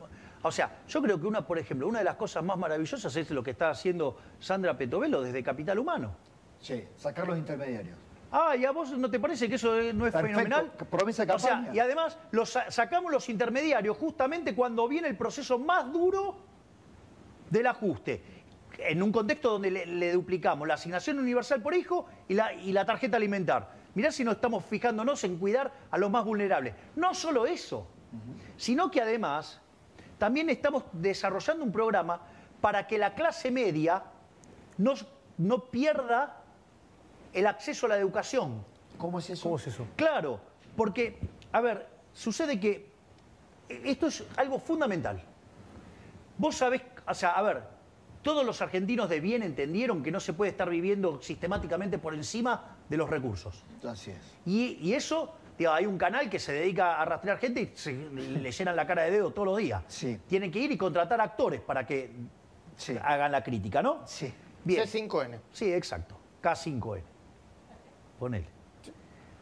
O 0.44 0.52
sea, 0.52 0.78
yo 0.88 1.02
creo 1.02 1.20
que 1.20 1.28
una, 1.28 1.46
por 1.46 1.60
ejemplo, 1.60 1.90
una 1.90 2.00
de 2.00 2.06
las 2.06 2.16
cosas 2.16 2.42
más 2.42 2.58
maravillosas 2.58 3.14
es 3.14 3.30
lo 3.32 3.44
que 3.44 3.52
está 3.52 3.70
haciendo 3.70 4.18
Sandra 4.40 4.78
Petovelo 4.78 5.22
desde 5.22 5.44
Capital 5.44 5.78
Humano. 5.78 6.16
Sí, 6.62 6.86
sacar 6.96 7.28
los 7.28 7.38
intermediarios. 7.38 7.98
Ah, 8.32 8.56
¿y 8.58 8.66
a 8.66 8.72
vos 8.72 8.92
no 8.98 9.10
te 9.10 9.20
parece 9.20 9.48
que 9.48 9.56
eso 9.56 9.78
eh, 9.80 9.94
no 9.94 10.06
es 10.06 10.12
Perfecto. 10.12 10.38
fenomenal? 10.40 10.72
Promesa 10.90 11.26
de 11.26 11.34
O 11.34 11.40
sea, 11.40 11.52
campaña. 11.52 11.76
y 11.76 11.80
además 11.80 12.18
los 12.32 12.50
sa- 12.52 12.70
sacamos 12.70 13.12
los 13.12 13.30
intermediarios 13.30 13.96
justamente 13.98 14.54
cuando 14.54 14.88
viene 14.88 15.08
el 15.08 15.16
proceso 15.18 15.58
más 15.58 15.92
duro 15.94 16.36
del 17.50 17.68
ajuste. 17.68 18.22
En 18.80 19.02
un 19.02 19.12
contexto 19.12 19.52
donde 19.52 19.72
le, 19.72 19.86
le 19.86 20.12
duplicamos 20.12 20.68
la 20.68 20.74
asignación 20.76 21.18
universal 21.20 21.62
por 21.62 21.74
hijo 21.74 22.06
y 22.28 22.34
la, 22.36 22.54
y 22.54 22.74
la 22.74 22.86
tarjeta 22.86 23.18
alimentar. 23.18 23.72
Mirá 23.96 24.12
si 24.12 24.24
no 24.24 24.32
estamos 24.34 24.64
fijándonos 24.66 25.24
en 25.24 25.38
cuidar 25.38 25.72
a 25.90 25.98
los 25.98 26.12
más 26.12 26.24
vulnerables. 26.26 26.76
No 26.96 27.14
solo 27.16 27.48
eso, 27.48 27.88
sino 28.58 28.92
que 28.92 29.02
además 29.02 29.62
también 30.20 30.50
estamos 30.50 30.84
desarrollando 30.92 31.64
un 31.64 31.72
programa 31.72 32.22
para 32.62 32.86
que 32.86 32.98
la 32.98 33.16
clase 33.16 33.50
media 33.52 34.04
no, 34.78 34.94
no 35.38 35.60
pierda 35.66 36.44
el 37.40 37.48
acceso 37.48 37.86
a 37.86 37.90
la 37.90 37.98
educación. 37.98 38.64
¿Cómo 38.98 39.20
es 39.20 39.30
eso? 39.30 39.44
¿Cómo 39.44 39.58
es 39.58 39.68
eso? 39.68 39.86
Claro, 39.96 40.40
porque, 40.76 41.20
a 41.52 41.62
ver, 41.62 41.88
sucede 42.14 42.60
que 42.60 42.90
esto 43.70 44.08
es 44.08 44.24
algo 44.38 44.60
fundamental. 44.60 45.22
Vos 46.38 46.56
sabés, 46.56 46.82
o 47.08 47.14
sea, 47.14 47.32
a 47.32 47.42
ver, 47.42 47.64
todos 48.22 48.46
los 48.46 48.62
argentinos 48.62 49.10
de 49.10 49.20
bien 49.20 49.44
entendieron 49.44 50.02
que 50.04 50.12
no 50.12 50.20
se 50.20 50.34
puede 50.34 50.52
estar 50.52 50.70
viviendo 50.70 51.22
sistemáticamente 51.22 51.98
por 52.00 52.14
encima 52.14 52.78
de 52.90 52.98
los 52.98 53.10
recursos. 53.10 53.64
Así 53.88 54.12
es. 54.12 54.18
Y, 54.46 54.78
y 54.82 54.94
eso, 54.94 55.34
digo, 55.58 55.72
hay 55.72 55.86
un 55.86 55.98
canal 55.98 56.30
que 56.30 56.40
se 56.40 56.52
dedica 56.54 57.00
a 57.02 57.06
rastrear 57.06 57.38
gente 57.38 57.62
y 57.62 57.72
se- 57.76 57.94
le 57.94 58.52
llenan 58.52 58.76
la 58.76 58.86
cara 58.88 59.04
de 59.04 59.12
dedo 59.12 59.32
todos 59.32 59.48
los 59.48 59.58
días. 59.58 59.84
Sí. 59.88 60.20
Tienen 60.28 60.52
que 60.52 60.60
ir 60.60 60.72
y 60.72 60.78
contratar 60.78 61.22
actores 61.22 61.62
para 61.62 61.86
que 61.86 62.12
Sí. 62.76 62.96
hagan 63.02 63.32
la 63.32 63.44
crítica, 63.44 63.82
¿no? 63.82 64.02
Sí. 64.06 64.34
Bien. 64.64 64.84
C5N. 64.86 65.40
Sí, 65.52 65.72
exacto. 65.74 66.16
K5N. 66.44 67.02
Ponele. 68.20 68.48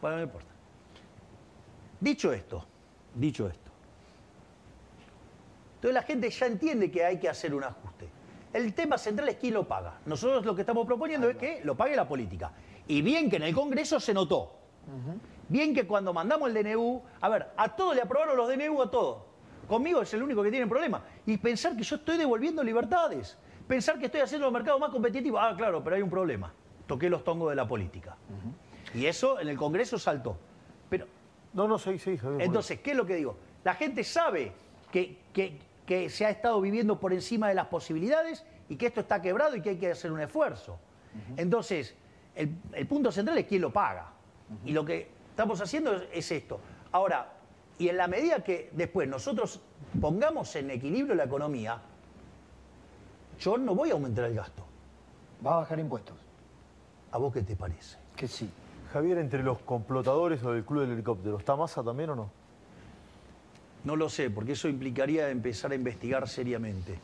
Bueno, 0.00 0.16
no 0.16 0.22
importa. 0.22 0.50
Dicho 2.00 2.32
esto, 2.32 2.64
dicho 3.14 3.48
esto. 3.48 3.70
Entonces 5.76 5.94
la 5.94 6.02
gente 6.02 6.30
ya 6.30 6.46
entiende 6.46 6.90
que 6.90 7.04
hay 7.04 7.18
que 7.18 7.28
hacer 7.28 7.54
un 7.54 7.64
ajuste. 7.64 8.08
El 8.52 8.74
tema 8.74 8.98
central 8.98 9.28
es 9.28 9.36
quién 9.36 9.54
lo 9.54 9.68
paga. 9.68 9.98
Nosotros 10.06 10.44
lo 10.44 10.54
que 10.54 10.62
estamos 10.62 10.86
proponiendo 10.86 11.28
es 11.28 11.36
que 11.36 11.60
lo 11.64 11.76
pague 11.76 11.94
la 11.96 12.08
política. 12.08 12.52
Y 12.88 13.02
bien 13.02 13.28
que 13.28 13.36
en 13.36 13.42
el 13.42 13.54
Congreso 13.54 14.00
se 14.00 14.14
notó. 14.14 14.52
Bien 15.48 15.74
que 15.74 15.86
cuando 15.86 16.12
mandamos 16.12 16.48
el 16.48 16.64
DNU, 16.64 17.02
a 17.20 17.28
ver, 17.28 17.48
a 17.56 17.74
todos 17.76 17.94
le 17.94 18.02
aprobaron 18.02 18.36
los 18.36 18.48
DNU 18.48 18.82
a 18.82 18.90
todos. 18.90 19.22
Conmigo 19.68 20.02
es 20.02 20.14
el 20.14 20.22
único 20.22 20.42
que 20.42 20.50
tiene 20.50 20.66
problema. 20.66 21.02
Y 21.26 21.36
pensar 21.38 21.76
que 21.76 21.82
yo 21.82 21.96
estoy 21.96 22.16
devolviendo 22.16 22.62
libertades. 22.62 23.36
Pensar 23.66 23.98
que 23.98 24.06
estoy 24.06 24.20
haciendo 24.20 24.46
los 24.46 24.52
mercados 24.52 24.80
más 24.80 24.90
competitivos. 24.90 25.40
Ah, 25.42 25.54
claro, 25.56 25.82
pero 25.82 25.96
hay 25.96 26.02
un 26.02 26.10
problema. 26.10 26.52
Toqué 26.86 27.10
los 27.10 27.24
tongos 27.24 27.50
de 27.50 27.56
la 27.56 27.66
política. 27.66 28.16
Y 28.94 29.06
eso 29.06 29.40
en 29.40 29.48
el 29.48 29.56
Congreso 29.56 29.98
saltó. 29.98 30.36
Pero 30.88 31.06
No, 31.52 31.66
no, 31.68 31.78
seguí, 31.78 31.98
Javier. 31.98 32.42
entonces, 32.42 32.80
¿qué 32.80 32.90
es 32.92 32.96
lo 32.96 33.06
que 33.06 33.14
digo? 33.16 33.36
La 33.64 33.74
gente 33.74 34.04
sabe 34.04 34.52
que, 34.90 35.18
que- 35.32 35.58
que 35.86 36.10
se 36.10 36.26
ha 36.26 36.30
estado 36.30 36.60
viviendo 36.60 36.98
por 36.98 37.12
encima 37.12 37.48
de 37.48 37.54
las 37.54 37.66
posibilidades 37.66 38.44
y 38.68 38.74
que 38.76 38.86
esto 38.86 39.00
está 39.02 39.22
quebrado 39.22 39.54
y 39.54 39.62
que 39.62 39.70
hay 39.70 39.76
que 39.76 39.92
hacer 39.92 40.10
un 40.10 40.20
esfuerzo. 40.20 40.78
Entonces, 41.36 41.94
el, 42.34 42.50
el 42.72 42.86
punto 42.88 43.12
central 43.12 43.38
es 43.38 43.46
quién 43.46 43.62
lo 43.62 43.72
paga. 43.72 44.10
Y 44.64 44.72
lo 44.72 44.84
que 44.84 45.08
estamos 45.30 45.60
haciendo 45.60 45.94
es, 45.94 46.02
es 46.12 46.32
esto. 46.32 46.58
Ahora, 46.92 47.32
y 47.78 47.88
en 47.88 47.96
la 47.98 48.08
medida 48.08 48.42
que 48.42 48.70
después 48.72 49.08
nosotros 49.08 49.60
pongamos 50.00 50.54
en 50.56 50.70
equilibrio 50.72 51.14
la 51.14 51.24
economía, 51.24 51.80
yo 53.38 53.56
no 53.58 53.74
voy 53.74 53.90
a 53.90 53.92
aumentar 53.92 54.24
el 54.24 54.34
gasto. 54.34 54.64
Va 55.46 55.54
a 55.54 55.56
bajar 55.58 55.78
impuestos. 55.78 56.16
¿A 57.12 57.18
vos 57.18 57.32
qué 57.32 57.42
te 57.42 57.54
parece? 57.54 57.96
Que 58.16 58.26
sí. 58.26 58.50
Javier, 58.96 59.18
entre 59.18 59.42
los 59.42 59.58
complotadores 59.58 60.42
o 60.42 60.52
del 60.52 60.64
Club 60.64 60.80
del 60.80 60.92
Helicóptero, 60.92 61.36
¿está 61.38 61.54
Massa 61.54 61.82
también 61.82 62.08
o 62.08 62.16
no? 62.16 62.30
No 63.84 63.94
lo 63.94 64.08
sé, 64.08 64.30
porque 64.30 64.52
eso 64.52 64.68
implicaría 64.68 65.28
empezar 65.28 65.70
a 65.72 65.74
investigar 65.74 66.26
seriamente. 66.26 66.98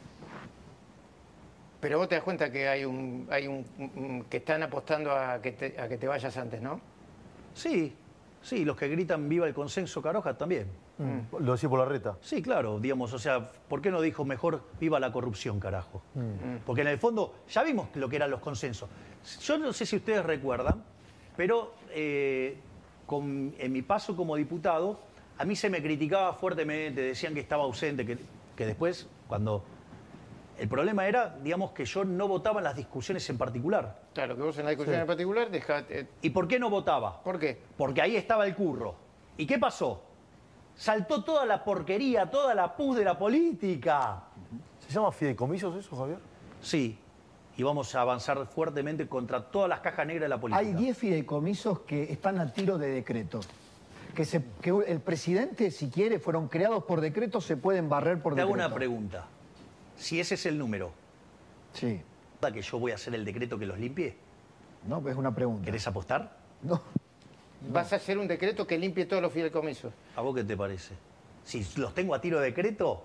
Pero 1.81 1.99
vos 1.99 2.09
te 2.09 2.15
das 2.15 2.25
cuenta 2.25 2.51
que 2.51 2.67
hay 2.67 2.87
un, 2.87 3.29
hay 3.31 3.47
un, 3.47 4.25
que 4.31 4.39
están 4.39 4.63
apostando 4.63 5.13
a 5.13 5.43
que, 5.43 5.53
te, 5.53 5.79
a 5.79 5.87
que 5.87 5.99
te 5.99 6.09
vayas 6.09 6.35
antes, 6.39 6.63
¿no? 6.63 6.81
Sí, 7.53 7.95
sí, 8.41 8.65
los 8.65 8.75
que 8.75 8.89
gritan 8.89 9.29
viva 9.29 9.47
el 9.47 9.53
consenso 9.53 10.01
Caroja 10.01 10.33
también. 10.39 10.69
Lo 11.41 11.53
decía 11.53 11.69
por 11.69 11.81
la 11.81 11.85
reta. 11.85 12.17
Sí, 12.23 12.41
claro, 12.41 12.81
digamos, 12.81 13.13
o 13.13 13.19
sea, 13.19 13.51
¿por 13.69 13.83
qué 13.83 13.91
no 13.91 14.01
dijo 14.01 14.25
mejor 14.25 14.63
viva 14.81 14.99
la 14.99 15.13
corrupción, 15.13 15.61
carajo? 15.61 16.01
Porque 16.65 16.81
en 16.81 16.89
el 16.89 16.99
fondo 16.99 17.35
ya 17.51 17.63
vimos 17.63 17.89
lo 17.97 18.09
que 18.09 18.17
eran 18.17 18.31
los 18.31 18.41
consensos. 18.41 18.89
Yo 19.43 19.59
no 19.59 19.75
sé 19.75 19.85
si 19.85 19.97
ustedes 19.97 20.25
recuerdan, 20.25 20.83
pero 21.37 21.75
eh, 21.91 22.57
con- 23.07 23.55
en 23.59 23.73
mi 23.73 23.83
paso 23.83 24.17
como 24.17 24.37
diputado, 24.37 24.99
a 25.39 25.45
mí 25.45 25.57
se 25.57 25.69
me 25.71 25.83
criticaba 25.83 26.33
fuertemente, 26.35 27.01
decían 27.01 27.35
que 27.35 27.41
estaba 27.41 27.65
ausente, 27.65 28.05
que, 28.07 28.19
que 28.57 28.67
después, 28.67 29.07
cuando... 29.29 29.65
El 30.59 30.69
problema 30.69 31.07
era, 31.09 31.35
digamos, 31.43 31.73
que 31.73 31.85
yo 31.85 32.05
no 32.05 32.29
votaba 32.29 32.61
en 32.61 32.65
las 32.65 32.77
discusiones 32.77 33.29
en 33.31 33.39
particular. 33.39 34.03
Claro, 34.15 34.37
que 34.37 34.43
vos 34.43 34.57
en 34.59 34.65
la 34.65 34.71
discusión 34.71 35.01
en 35.01 35.07
particular 35.07 35.51
dejate. 35.51 36.07
¿Y 36.21 36.31
por 36.31 36.47
qué 36.47 36.59
no 36.61 36.69
votaba? 36.71 37.21
¿Por 37.23 37.39
qué? 37.39 37.61
Porque 37.77 38.01
ahí 38.03 38.15
estaba 38.17 38.47
el 38.47 38.55
curro. 38.55 38.95
¿Y 39.39 39.47
qué 39.47 39.59
pasó? 39.59 40.03
Saltó 40.77 41.25
toda 41.25 41.47
la 41.47 41.65
porquería, 41.65 42.31
toda 42.31 42.55
la 42.55 42.77
pus 42.77 42.97
de 42.97 43.05
la 43.05 43.19
política. 43.19 44.23
¿Se 44.87 44.93
llama 44.93 45.11
fideicomisos 45.11 45.75
eso, 45.75 45.97
Javier? 45.97 46.19
Sí, 46.61 46.99
y 47.57 47.63
vamos 47.63 47.95
a 47.95 48.01
avanzar 48.01 48.47
fuertemente 48.47 49.07
contra 49.09 49.43
todas 49.51 49.69
las 49.69 49.81
cajas 49.81 50.07
negras 50.07 50.23
de 50.23 50.29
la 50.29 50.41
política. 50.41 50.61
Hay 50.67 50.73
10 50.75 50.97
fideicomisos 50.97 51.81
que 51.81 52.05
están 52.13 52.39
a 52.39 52.53
tiro 52.53 52.79
de 52.79 52.89
decreto. 52.89 53.41
Que, 54.15 54.25
se- 54.25 54.43
que 54.61 54.71
el 54.89 55.01
presidente, 55.01 55.71
si 55.71 55.89
quiere, 55.89 56.19
fueron 56.19 56.49
creados 56.49 56.85
por 56.85 57.01
decreto, 57.01 57.41
se 57.41 57.57
pueden 57.57 57.89
barrer 57.89 58.21
por 58.21 58.35
Te 58.35 58.41
hago 58.43 58.51
decreto. 58.51 58.67
una 58.69 58.75
pregunta. 58.75 59.27
Si 59.97 60.21
ese 60.21 60.35
es 60.35 60.47
el 60.47 60.59
número, 60.59 60.93
Sí. 61.73 62.01
¿verdad 62.41 62.55
que 62.55 62.63
yo 62.63 62.79
voy 62.79 62.93
a 62.93 62.97
hacer 62.97 63.15
el 63.15 63.25
decreto 63.25 63.59
que 63.59 63.67
los 63.67 63.79
limpie? 63.79 64.17
No, 64.87 65.07
es 65.09 65.17
una 65.17 65.35
pregunta. 65.35 65.65
¿Querés 65.65 65.87
apostar? 65.87 66.37
No. 66.63 66.81
Vas 67.71 67.93
a 67.93 67.97
hacer 67.97 68.19
un 68.19 68.27
decreto 68.27 68.67
que 68.67 68.77
limpie 68.77 69.07
todos 69.07 69.23
los 69.23 69.33
fideicomisos. 69.33 69.93
¿A 70.17 70.21
vos 70.21 70.35
qué 70.35 70.43
te 70.45 70.57
parece? 70.57 70.95
Si 71.45 71.65
los 71.77 71.95
tengo 71.95 72.15
a 72.15 72.21
tiro 72.21 72.39
de 72.41 72.47
decreto, 72.47 73.05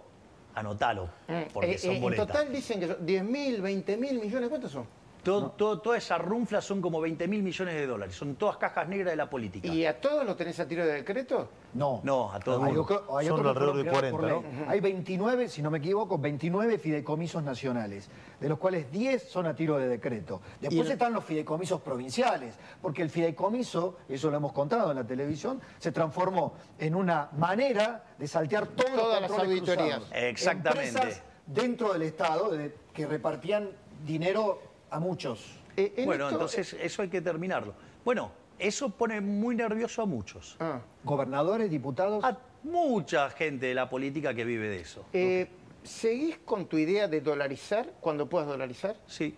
anotalo, 0.57 1.07
porque 1.53 1.73
Eh, 1.73 1.77
son 1.77 1.91
eh, 1.91 1.95
en 1.95 2.01
boletas. 2.01 2.27
total 2.27 2.51
dicen 2.51 2.79
que 2.79 2.87
son 2.87 3.05
10 3.05 3.23
mil, 3.23 3.61
20 3.61 3.97
mil 3.97 4.19
millones. 4.19 4.49
¿Cuántos 4.49 4.71
son? 4.71 4.87
Todo- 5.27 5.51
todo- 5.51 5.79
toda 5.79 5.97
esa 5.97 6.17
runfla 6.17 6.61
son 6.61 6.81
como 6.81 7.01
20 7.01 7.27
mil 7.27 7.43
millones 7.43 7.75
de 7.75 7.85
dólares. 7.85 8.15
Son 8.15 8.35
todas 8.35 8.57
cajas 8.57 8.87
negras 8.87 9.11
de 9.11 9.17
la 9.17 9.29
política. 9.29 9.67
¿Y 9.67 9.85
a 9.85 9.99
todos 9.99 10.25
los 10.25 10.37
tenés 10.37 10.59
a 10.59 10.67
tiro 10.67 10.85
de 10.85 10.93
decreto? 10.93 11.49
No. 11.73 11.99
No, 12.03 12.31
a 12.31 12.39
todos. 12.39 12.63
Hay, 12.63 12.71
no. 12.73 12.81
otro- 12.83 13.17
hay 13.17 13.27
Son 13.27 13.45
alrededor 13.45 13.75
de 13.77 13.81
creados 13.83 14.11
por 14.11 14.19
40, 14.21 14.49
ley. 14.49 14.65
Hay 14.69 14.79
29, 14.79 15.49
si 15.49 15.61
no 15.61 15.69
me 15.69 15.79
equivoco, 15.79 16.17
29 16.17 16.77
fideicomisos 16.79 17.43
nacionales, 17.43 18.09
de 18.39 18.49
los 18.49 18.57
cuales 18.57 18.91
10 18.91 19.29
son 19.29 19.45
a 19.47 19.55
tiro 19.55 19.77
de 19.77 19.87
decreto. 19.87 20.41
Después 20.61 20.87
Y 20.87 20.91
están 20.93 21.11
los 21.13 21.25
fideicomisos 21.25 21.81
provinciales, 21.81 22.55
porque 22.81 23.01
el 23.01 23.09
fideicomiso, 23.09 23.97
eso 24.07 24.31
lo 24.31 24.37
hemos 24.37 24.53
contado 24.53 24.91
en 24.91 24.95
la 24.97 25.03
televisión, 25.05 25.59
se 25.77 25.91
transformó 25.91 26.53
en 26.79 26.95
una 26.95 27.29
manera 27.37 28.03
de 28.17 28.27
saltear 28.27 28.67
todos 28.67 28.89
los 28.91 28.99
Todas 29.01 29.21
las 29.21 29.29
controles 29.31 29.59
auditorías. 29.59 29.97
cruzados. 29.99 30.23
Exactamente. 30.23 30.87
Empresas 30.87 31.23
dentro 31.45 31.93
del 31.93 32.01
Estado 32.03 32.49
de- 32.51 32.73
que 32.93 33.05
repartían 33.05 33.69
dinero 34.05 34.61
a 34.89 34.99
muchos. 34.99 35.45
Eh, 35.75 35.93
en 35.97 36.05
Bueno, 36.05 36.25
esto- 36.25 36.35
entonces 36.35 36.73
eso 36.79 37.01
hay 37.01 37.09
que 37.09 37.21
terminarlo. 37.21 37.73
Bueno, 38.03 38.31
eso 38.57 38.89
pone 38.89 39.21
muy 39.21 39.55
nervioso 39.55 40.01
a 40.01 40.05
muchos. 40.05 40.55
Ah. 40.59 40.79
Gobernadores, 41.03 41.69
diputados. 41.69 42.23
A 42.23 42.37
mucha 42.63 43.29
gente 43.29 43.67
de 43.67 43.75
la 43.75 43.89
política 43.89 44.33
que 44.33 44.43
vive 44.45 44.67
de 44.69 44.79
eso. 44.81 45.05
Eh, 45.13 45.47
¿Seguís 45.83 46.37
con 46.39 46.65
tu 46.65 46.77
idea 46.77 47.07
de 47.07 47.21
dolarizar 47.21 47.93
cuando 48.01 48.27
puedas 48.27 48.47
dolarizar? 48.47 48.97
Sí. 49.07 49.37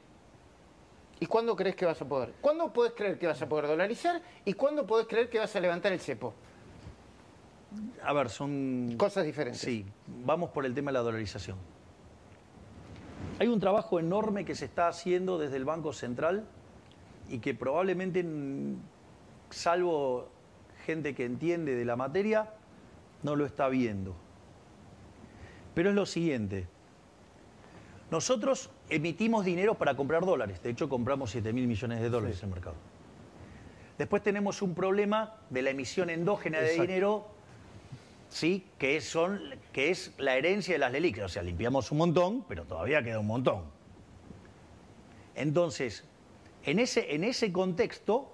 ¿Y 1.20 1.26
cuándo 1.26 1.56
crees 1.56 1.76
que 1.76 1.86
vas 1.86 2.02
a 2.02 2.06
poder? 2.08 2.34
¿Cuándo 2.42 2.72
puedes 2.72 2.94
creer 2.94 3.20
que 3.20 3.28
vas 3.28 3.42
a 3.42 3.50
poder 3.50 3.68
dolarizar? 3.68 4.22
¿Y 4.46 4.54
cuándo 4.54 4.88
puedes 4.88 5.06
creer 5.06 5.30
que 5.30 5.38
vas 5.38 5.54
a 5.56 5.60
levantar 5.60 5.92
el 5.92 6.00
cepo? 6.00 6.34
A 8.04 8.14
ver, 8.14 8.30
son... 8.30 8.96
Cosas 8.98 9.26
diferentes. 9.26 9.62
Sí, 9.62 9.86
vamos 10.26 10.50
por 10.52 10.66
el 10.66 10.74
tema 10.74 10.90
de 10.90 10.94
la 10.94 11.02
dolarización. 11.02 11.58
Hay 13.40 13.48
un 13.48 13.62
trabajo 13.62 14.00
enorme 14.00 14.44
que 14.44 14.54
se 14.54 14.66
está 14.66 14.90
haciendo 14.90 15.38
desde 15.38 15.56
el 15.56 15.64
Banco 15.64 15.94
Central 15.94 16.46
y 17.30 17.40
que 17.40 17.54
probablemente, 17.54 18.22
mm, 18.22 18.76
salvo 19.50 20.28
gente 20.86 21.16
que 21.16 21.24
entiende 21.24 21.74
de 21.74 21.86
la 21.86 21.96
materia, 21.96 22.54
no 23.24 23.38
lo 23.38 23.46
está 23.46 23.70
viendo. 23.70 24.14
Pero 25.74 25.90
es 25.90 25.96
lo 25.96 26.06
siguiente. 26.06 26.68
Nosotros 28.12 28.72
emitimos 28.90 29.46
dinero 29.46 29.76
para 29.76 29.96
comprar 29.96 30.26
dólares. 30.26 30.62
De 30.62 30.72
hecho, 30.72 30.90
compramos 30.90 31.32
7 31.32 31.54
mil 31.54 31.68
millones 31.68 32.02
de 32.02 32.10
dólares 32.10 32.40
en 32.44 32.50
el 32.50 32.56
mercado. 32.56 32.76
Después 33.98 34.22
tenemos 34.22 34.62
un 34.62 34.76
problema 34.76 35.36
de 35.50 35.62
la 35.62 35.70
emisión 35.70 36.10
endógena 36.10 36.60
de 36.60 36.74
dinero, 36.74 37.28
¿sí? 38.30 38.68
que, 38.78 38.98
es, 38.98 39.10
son, 39.10 39.42
que 39.74 39.90
es 39.92 40.14
la 40.18 40.36
herencia 40.38 40.74
de 40.76 40.80
las 40.80 40.92
LELIC. 40.92 41.24
O 41.24 41.30
sea, 41.30 41.44
limpiamos 41.44 41.92
un 41.92 41.98
montón, 42.00 42.46
pero 42.48 42.64
todavía 42.66 43.04
queda 43.04 43.20
un 43.20 43.28
montón. 43.28 43.64
Entonces, 45.36 46.04
en 46.64 46.80
ese, 46.80 47.14
en 47.16 47.24
ese 47.24 47.52
contexto, 47.52 48.32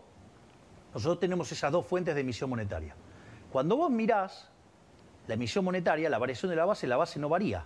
nosotros 0.94 1.20
tenemos 1.20 1.52
esas 1.52 1.72
dos 1.72 1.86
fuentes 1.86 2.16
de 2.16 2.22
emisión 2.22 2.50
monetaria. 2.50 2.96
Cuando 3.52 3.76
vos 3.78 3.92
mirás 3.92 4.50
la 5.28 5.34
emisión 5.36 5.66
monetaria, 5.66 6.10
la 6.10 6.18
variación 6.18 6.50
de 6.50 6.56
la 6.56 6.66
base, 6.66 6.88
la 6.88 6.98
base 6.98 7.20
no 7.20 7.30
varía. 7.30 7.66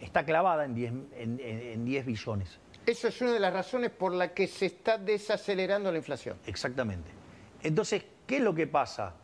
Está 0.00 0.24
clavada 0.24 0.64
en 0.64 0.74
10, 0.74 0.90
en, 0.92 1.08
en- 1.16 1.40
en 1.40 1.84
10 1.84 2.06
billones. 2.06 2.58
Eso 2.84 3.08
es 3.08 3.20
una 3.20 3.32
de 3.32 3.40
las 3.40 3.52
razones 3.52 3.90
por 3.90 4.12
la 4.12 4.32
que 4.34 4.46
se 4.46 4.66
está 4.66 4.98
desacelerando 4.98 5.90
la 5.90 5.98
inflación. 5.98 6.36
Exactamente. 6.46 7.10
Entonces, 7.62 8.04
¿qué 8.26 8.36
es 8.36 8.42
lo 8.42 8.54
que 8.54 8.66
pasa? 8.66 9.14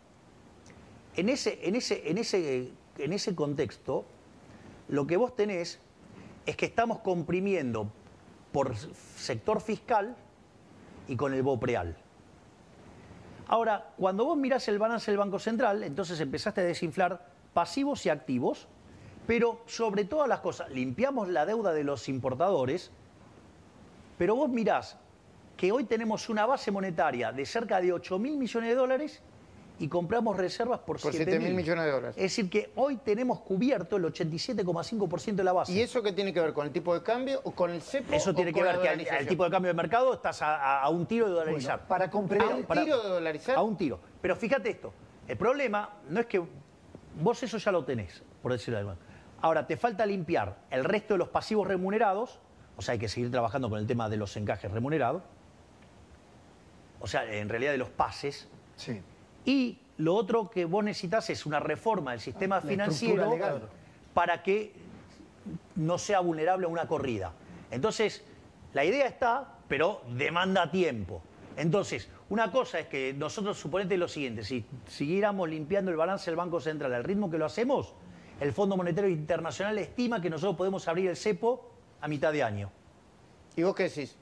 En 1.17 1.29
ese, 1.29 1.59
en 1.63 1.77
ese, 1.77 2.11
en 2.11 2.19
ese, 2.19 2.73
en 2.99 3.13
ese 3.13 3.35
contexto, 3.35 4.05
lo 4.89 5.07
que 5.07 5.17
vos 5.17 5.37
tenés 5.37 5.79
es 6.47 6.57
que 6.57 6.67
estamos 6.67 6.99
comprimiendo 6.99 7.91
por 8.53 8.75
sector 8.77 9.61
fiscal 9.61 10.17
y 11.09 11.17
con 11.17 11.35
el 11.35 11.43
BOPREAL. 11.43 11.97
Ahora, 13.49 13.93
cuando 13.99 14.25
vos 14.25 14.37
mirás 14.37 14.67
el 14.69 14.79
balance 14.79 15.11
del 15.11 15.19
Banco 15.19 15.39
Central, 15.39 15.83
entonces 15.83 16.19
empezaste 16.21 16.63
a 16.63 16.65
desinflar 16.65 17.27
pasivos 17.53 18.07
y 18.07 18.09
activos, 18.09 18.67
pero 19.27 19.63
sobre 19.67 20.05
todas 20.05 20.29
las 20.29 20.41
cosas, 20.41 20.71
limpiamos 20.71 21.29
la 21.29 21.45
deuda 21.45 21.73
de 21.73 21.85
los 21.85 22.09
importadores, 22.09 22.91
pero 24.17 24.37
vos 24.37 24.49
mirás 24.49 24.97
que 25.57 25.71
hoy 25.71 25.85
tenemos 25.85 26.29
una 26.29 26.47
base 26.47 26.71
monetaria 26.71 27.33
de 27.33 27.45
cerca 27.45 27.81
de 27.81 27.93
8 27.93 28.19
mil 28.19 28.37
millones 28.37 28.71
de 28.71 28.75
dólares 28.75 29.23
y 29.79 29.89
compramos 29.89 30.37
reservas 30.37 30.79
por, 30.81 31.01
Por 31.01 31.13
7 31.13 31.25
7 31.25 31.39
mil 31.41 31.55
millones 31.55 31.85
de 31.85 31.91
dólares. 31.91 32.17
Es 32.17 32.23
decir, 32.23 32.49
que 32.49 32.71
hoy 32.77 32.97
tenemos 32.99 33.41
cubierto 33.41 33.97
el 33.97 34.05
87,5% 34.05 35.35
de 35.35 35.45
la 35.45 35.53
base. 35.53 35.73
¿Y 35.73 35.81
eso 35.81 36.03
qué 36.03 36.13
tiene 36.13 36.33
que 36.33 36.41
ver 36.41 36.53
con 36.53 36.67
el 36.67 36.73
tipo 36.73 36.95
de 36.95 37.03
cambio 37.03 37.41
o 37.45 37.51
con 37.53 37.71
el 37.71 37.83
cepo? 37.83 38.13
Eso 38.15 38.31
o 38.31 38.35
tiene 38.35 38.53
que 38.53 38.63
ver 38.63 38.81
que 38.81 38.89
al, 38.89 39.07
al 39.09 39.27
tipo 39.27 39.45
de 39.45 39.51
cambio 39.51 39.71
de 39.71 39.75
mercado 39.75 40.13
estás 40.15 40.41
a, 40.43 40.89
un 40.89 41.07
tiro 41.07 41.27
de 41.27 41.33
dolarizar. 41.33 41.79
Bueno, 41.79 41.89
para 41.89 42.11
comprender- 42.11 42.53
¿A 42.53 42.57
un 42.57 42.65
Para- 42.65 42.85
tiro 42.85 43.03
de 43.03 43.09
dolarizar? 43.09 43.57
A 43.57 43.63
un 43.63 43.77
tiro. 43.77 43.99
Pero 44.21 44.37
fíjate 44.37 44.71
esto, 44.71 44.93
el 45.27 45.37
problema 45.37 45.91
no 46.09 46.21
es 46.21 46.27
que 46.27 46.43
vos 47.21 47.43
eso 47.43 47.59
ya 47.59 47.73
lo 47.73 47.85
tenés, 47.85 48.23
por 48.43 48.53
decirlo 48.53 48.77
de 48.77 48.81
alguna 48.81 48.97
manera. 48.97 49.13
Ahora, 49.41 49.67
te 49.67 49.77
falta 49.77 50.07
limpiar 50.07 50.57
el 50.71 50.85
resto 50.85 51.15
de 51.15 51.19
los 51.19 51.29
pasivos 51.29 51.67
remunerados, 51.67 52.39
o 52.77 52.83
sea, 52.83 52.93
hay 52.93 52.99
que 53.01 53.09
seguir 53.09 53.31
trabajando 53.33 53.69
con 53.69 53.81
el 53.81 53.87
tema 53.89 54.09
de 54.09 54.17
los 54.17 54.37
encajes 54.37 54.71
remunerados, 54.71 55.25
o 57.01 57.07
sea, 57.09 57.25
en 57.35 57.49
realidad 57.49 57.73
de 57.73 57.79
los 57.79 57.89
pases, 57.91 58.47
Sí. 58.77 59.01
Y 59.45 59.79
lo 59.99 60.15
otro 60.15 60.51
que 60.51 60.65
vos 60.65 60.85
necesitas 60.85 61.29
es 61.31 61.47
una 61.47 61.61
reforma 61.61 62.13
del 62.13 62.21
sistema 62.21 62.57
La 62.57 62.63
financiero 62.63 63.31
legal. 63.31 63.63
para 64.15 64.43
que 64.43 64.73
no 65.77 65.99
sea 65.99 66.21
vulnerable 66.21 66.67
a 66.67 66.69
una 66.69 66.87
corrida. 66.87 67.33
Entonces, 67.71 68.25
la 68.73 68.85
idea 68.85 69.07
está, 69.07 69.55
pero 69.69 70.03
demanda 70.17 70.71
tiempo. 70.71 71.23
Entonces, 71.57 72.09
una 72.31 72.51
cosa 72.51 72.79
es 72.81 72.87
que 72.87 73.13
nosotros 73.13 73.59
suponete 73.59 73.97
lo 73.99 74.09
siguiente, 74.09 74.43
si 74.45 74.65
siguiéramos 74.87 75.49
limpiando 75.49 75.91
el 75.91 75.97
balance 75.97 76.31
del 76.31 76.37
Banco 76.37 76.61
Central 76.61 76.95
al 76.95 77.05
ritmo 77.05 77.31
que 77.31 77.39
lo 77.39 77.45
hacemos, 77.45 77.93
el 78.41 78.53
Fondo 78.53 78.77
Monetario 78.77 79.11
Internacional 79.11 79.77
estima 79.79 80.21
que 80.21 80.31
nosotros 80.31 80.57
podemos 80.57 80.89
abrir 80.89 81.09
el 81.11 81.17
cepo 81.17 81.71
a 82.01 82.09
mitad 82.09 82.33
de 82.33 82.43
año. 82.43 82.71
¿Y 83.55 83.63
vos 83.63 83.75
qué 83.75 83.85
decís? 83.85 84.17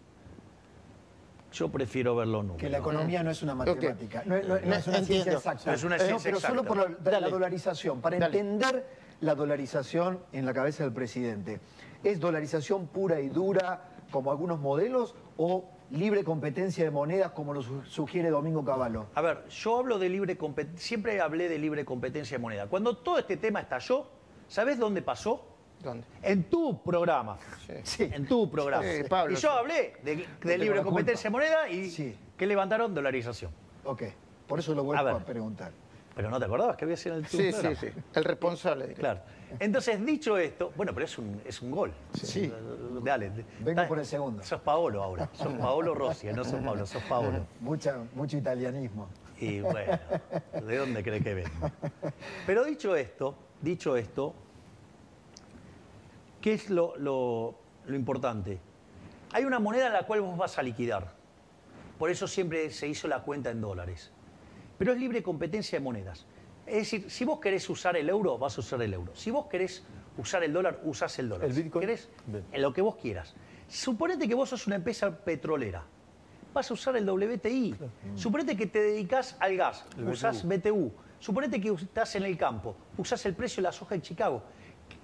Yo 1.53 1.69
prefiero 1.69 2.15
verlo 2.15 2.43
nunca. 2.43 2.59
Que 2.59 2.69
la 2.71 2.79
economía 2.79 3.23
no 3.23 3.31
es 3.31 3.43
una 3.43 3.55
matemática, 3.55 4.23
no, 4.25 4.37
no- 4.37 4.43
no 4.49 4.55
es 4.55 4.87
una 4.87 4.99
Entiendo. 4.99 5.05
ciencia 5.07 5.33
exacta. 5.33 5.65
No 5.67 5.73
es 5.73 5.85
una 5.85 5.99
ciencia 5.99 6.31
pero 6.31 6.41
solo 6.41 6.63
exacta. 6.63 6.97
por 7.03 7.13
la, 7.13 7.29
dolarización. 7.29 8.01
Para 8.01 8.19
Dale. 8.19 8.39
entender 8.39 8.87
la 9.21 9.35
dolarización 9.35 10.21
en 10.33 10.47
la 10.47 10.55
cabeza 10.55 10.85
del 10.85 10.93
presidente, 10.93 11.61
¿es 12.05 12.21
dolarización 12.21 12.87
pura 12.87 13.21
y 13.21 13.29
dura 13.29 13.83
como 14.13 14.31
algunos 14.31 14.61
modelos 14.61 15.15
o 15.37 15.69
libre 15.91 16.23
competencia 16.23 16.85
de 16.85 16.91
monedas 16.93 17.33
como 17.33 17.53
lo 17.53 17.63
su- 17.63 17.83
sugiere 17.83 18.31
Domingo 18.31 18.65
Cavallo? 18.65 19.07
A 19.15 19.21
ver, 19.21 19.45
yo 19.49 19.79
hablo 19.79 19.99
de 19.99 20.09
libre 20.09 20.37
competencia, 20.37 20.87
siempre 20.87 21.21
hablé 21.21 21.49
de 21.49 21.59
libre 21.59 21.85
competencia 21.85 22.39
de 22.39 22.43
moneda. 22.43 22.69
Cuando 22.69 22.97
todo 22.97 23.19
este 23.19 23.37
tema 23.37 23.61
estalló, 23.61 24.07
¿sabés 24.47 24.79
dónde 24.79 25.03
pasó? 25.03 25.47
¿Dónde? 25.83 26.07
En 26.23 26.45
tu 26.45 26.83
programa. 26.83 27.39
Sí. 27.85 28.11
En 28.13 28.27
tu 28.27 28.51
programa. 28.51 28.83
Sí, 28.85 29.03
Pablo, 29.09 29.33
y 29.33 29.37
yo 29.37 29.41
sí. 29.41 29.57
hablé 29.59 29.95
de, 30.03 30.27
de 30.43 30.59
libre 30.59 30.83
competencia 30.83 31.25
de 31.29 31.31
moneda 31.33 31.69
y 31.69 31.91
Sí. 31.91 32.17
que 32.37 32.47
levantaron 32.47 32.95
dolarización. 32.95 33.51
Ok, 33.85 34.03
por 34.47 34.59
eso 34.59 34.75
lo 34.75 34.85
vuelvo 34.85 35.09
A 35.09 35.19
preguntar. 35.21 35.73
Pero 36.15 36.29
no 36.29 36.39
te 36.39 36.45
acordabas 36.45 36.77
que 36.77 36.85
había 36.85 36.97
sido 36.97 37.17
en 37.17 37.25
el 37.25 37.31
tu 37.31 37.37
Sí, 37.39 37.45
sí, 37.45 37.53
programa. 37.53 37.77
sí. 37.81 37.87
El 38.15 38.25
responsable. 38.25 38.87
de- 38.89 38.95
Claro. 38.95 39.21
Entonces, 39.59 40.05
dicho 40.05 40.37
esto, 40.37 40.73
bueno, 40.77 40.93
pero 40.93 41.07
es 41.07 41.17
un, 41.19 41.41
es 41.47 41.63
un 41.63 41.71
gol. 41.71 41.93
Sí. 42.23 42.53
Dale. 43.03 43.31
Vengo 43.61 43.87
por 43.89 43.99
el 44.01 44.05
segundo. 44.07 44.43
Sos 44.43 44.61
Paolo 44.61 45.03
ahora. 45.03 45.31
Sos 45.33 45.53
Paolo 45.55 45.95
Rossi, 45.95 46.27
no 46.33 46.45
sos 46.45 46.61
Pablo, 46.63 46.85
sos 46.85 47.03
Paolo. 47.05 47.47
Mucha, 47.61 47.97
mucho 48.15 48.37
italianismo. 48.37 49.09
Y 49.39 49.61
bueno, 49.61 49.99
¿de 50.67 50.77
dónde 50.77 51.03
cree 51.03 51.23
que 51.23 51.33
vengo? 51.35 51.71
Pero 52.47 52.65
dicho 52.65 52.95
esto, 52.95 53.35
dicho 53.63 53.97
esto, 53.97 54.35
¿qué 56.41 56.55
es 56.55 56.71
lo, 56.71 56.97
lo- 56.97 57.59
lo 57.87 57.97
importante? 57.97 58.61
Hay 59.33 59.45
una 59.45 59.59
moneda 59.59 59.87
en 59.87 59.93
la 59.93 60.05
cual 60.07 60.21
vos 60.23 60.37
vas 60.37 60.59
a 60.59 60.63
liquidar. 60.63 61.13
Por 61.99 62.11
eso 62.11 62.27
siempre 62.27 62.71
se 62.71 62.89
hizo 62.89 63.07
la 63.09 63.23
cuenta 63.23 63.51
en 63.51 63.61
dólares. 63.61 64.11
Pero 64.79 64.93
es 64.93 64.99
libre 64.99 65.23
competencia 65.23 65.79
de 65.79 65.85
monedas. 65.85 66.27
Es 66.67 66.77
decir, 66.91 67.11
si 67.11 67.25
vos 67.25 67.41
querés 67.41 67.69
usar 67.69 67.97
el 67.97 68.09
euro, 68.09 68.39
vas 68.39 68.57
a 68.57 68.61
usar 68.61 68.81
el 68.83 68.95
euro. 68.95 69.15
Si 69.15 69.31
vos 69.31 69.47
querés 69.47 69.85
usar 70.17 70.43
el 70.43 70.53
dólar, 70.53 70.81
usás 70.85 71.19
el 71.19 71.29
dólar. 71.29 71.49
¿El 71.49 71.53
Bitcoin? 71.55 71.81
querés, 71.81 72.09
en 72.53 72.63
lo 72.63 72.73
que 72.73 72.81
vos 72.81 72.97
quieras. 72.97 73.35
Suponete 73.69 74.27
que 74.27 74.35
vos 74.35 74.49
sos 74.49 74.67
una 74.67 74.77
empresa 74.77 75.15
petrolera. 75.25 75.85
Vas 76.53 76.71
a 76.71 76.75
usar 76.75 76.97
el 76.97 77.09
WTI. 77.09 77.77
Suponete 78.17 78.57
que 78.57 78.67
te 78.67 78.81
dedicas 78.81 79.37
al 79.39 79.57
gas. 79.57 79.85
El 79.97 80.09
usás 80.09 80.45
BTU. 80.47 80.91
Suponete 81.21 81.61
que 81.61 81.69
estás 81.71 82.17
en 82.17 82.25
el 82.25 82.37
campo. 82.37 82.75
Usás 82.97 83.25
el 83.27 83.35
precio 83.35 83.57
de 83.63 83.69
la 83.69 83.73
soja 83.73 83.95
en 83.95 84.03
Chicago. 84.03 84.43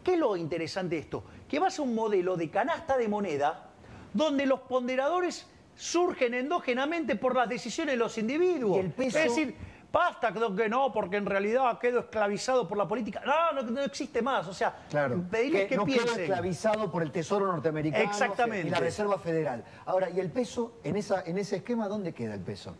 ¿Qué 0.06 0.12
es 0.14 0.20
lo 0.20 0.36
interesante 0.36 0.94
de 0.94 1.00
esto? 1.00 1.24
Que 1.48 1.58
vas 1.58 1.80
a 1.80 1.82
un 1.82 1.92
modelo 1.92 2.36
de 2.36 2.48
canasta 2.48 2.96
de 2.96 3.08
moneda 3.08 3.70
donde 4.14 4.46
los 4.46 4.60
ponderadores 4.60 5.48
surgen 5.74 6.32
endógenamente 6.34 7.16
por 7.16 7.34
las 7.34 7.48
decisiones 7.48 7.94
de 7.94 7.96
los 7.96 8.16
individuos. 8.16 8.76
Y 8.76 8.80
el 8.82 8.92
peso- 8.92 9.18
Es 9.18 9.24
decir, 9.24 9.56
basta 9.92 10.32
que 10.32 10.68
no, 10.68 10.92
porque 10.92 11.16
en 11.16 11.26
realidad 11.26 11.76
quedo 11.80 11.98
esclavizado 11.98 12.68
por 12.68 12.78
la 12.78 12.86
política. 12.86 13.20
No, 13.26 13.60
no, 13.60 13.68
no 13.68 13.80
existe 13.82 14.22
más. 14.22 14.46
O 14.46 14.54
sea, 14.54 14.76
Claro, 14.88 15.20
pedirles 15.28 15.66
que, 15.66 15.76
no 15.76 15.84
queda 15.84 15.96
piensen. 16.04 16.20
esclavizado 16.22 16.88
por 16.92 17.02
el 17.02 17.10
Tesoro 17.10 17.48
norteamericano 17.48 18.04
Exactamente. 18.04 18.68
y 18.68 18.70
la 18.70 18.78
Reserva 18.78 19.18
Federal. 19.18 19.64
Ahora, 19.86 20.08
¿y 20.08 20.20
el 20.20 20.30
peso, 20.30 20.74
en, 20.84 20.94
esa, 20.94 21.24
en 21.26 21.36
ese 21.36 21.56
esquema, 21.56 21.88
dónde 21.88 22.14
queda 22.14 22.34
el 22.34 22.42
peso? 22.42 22.76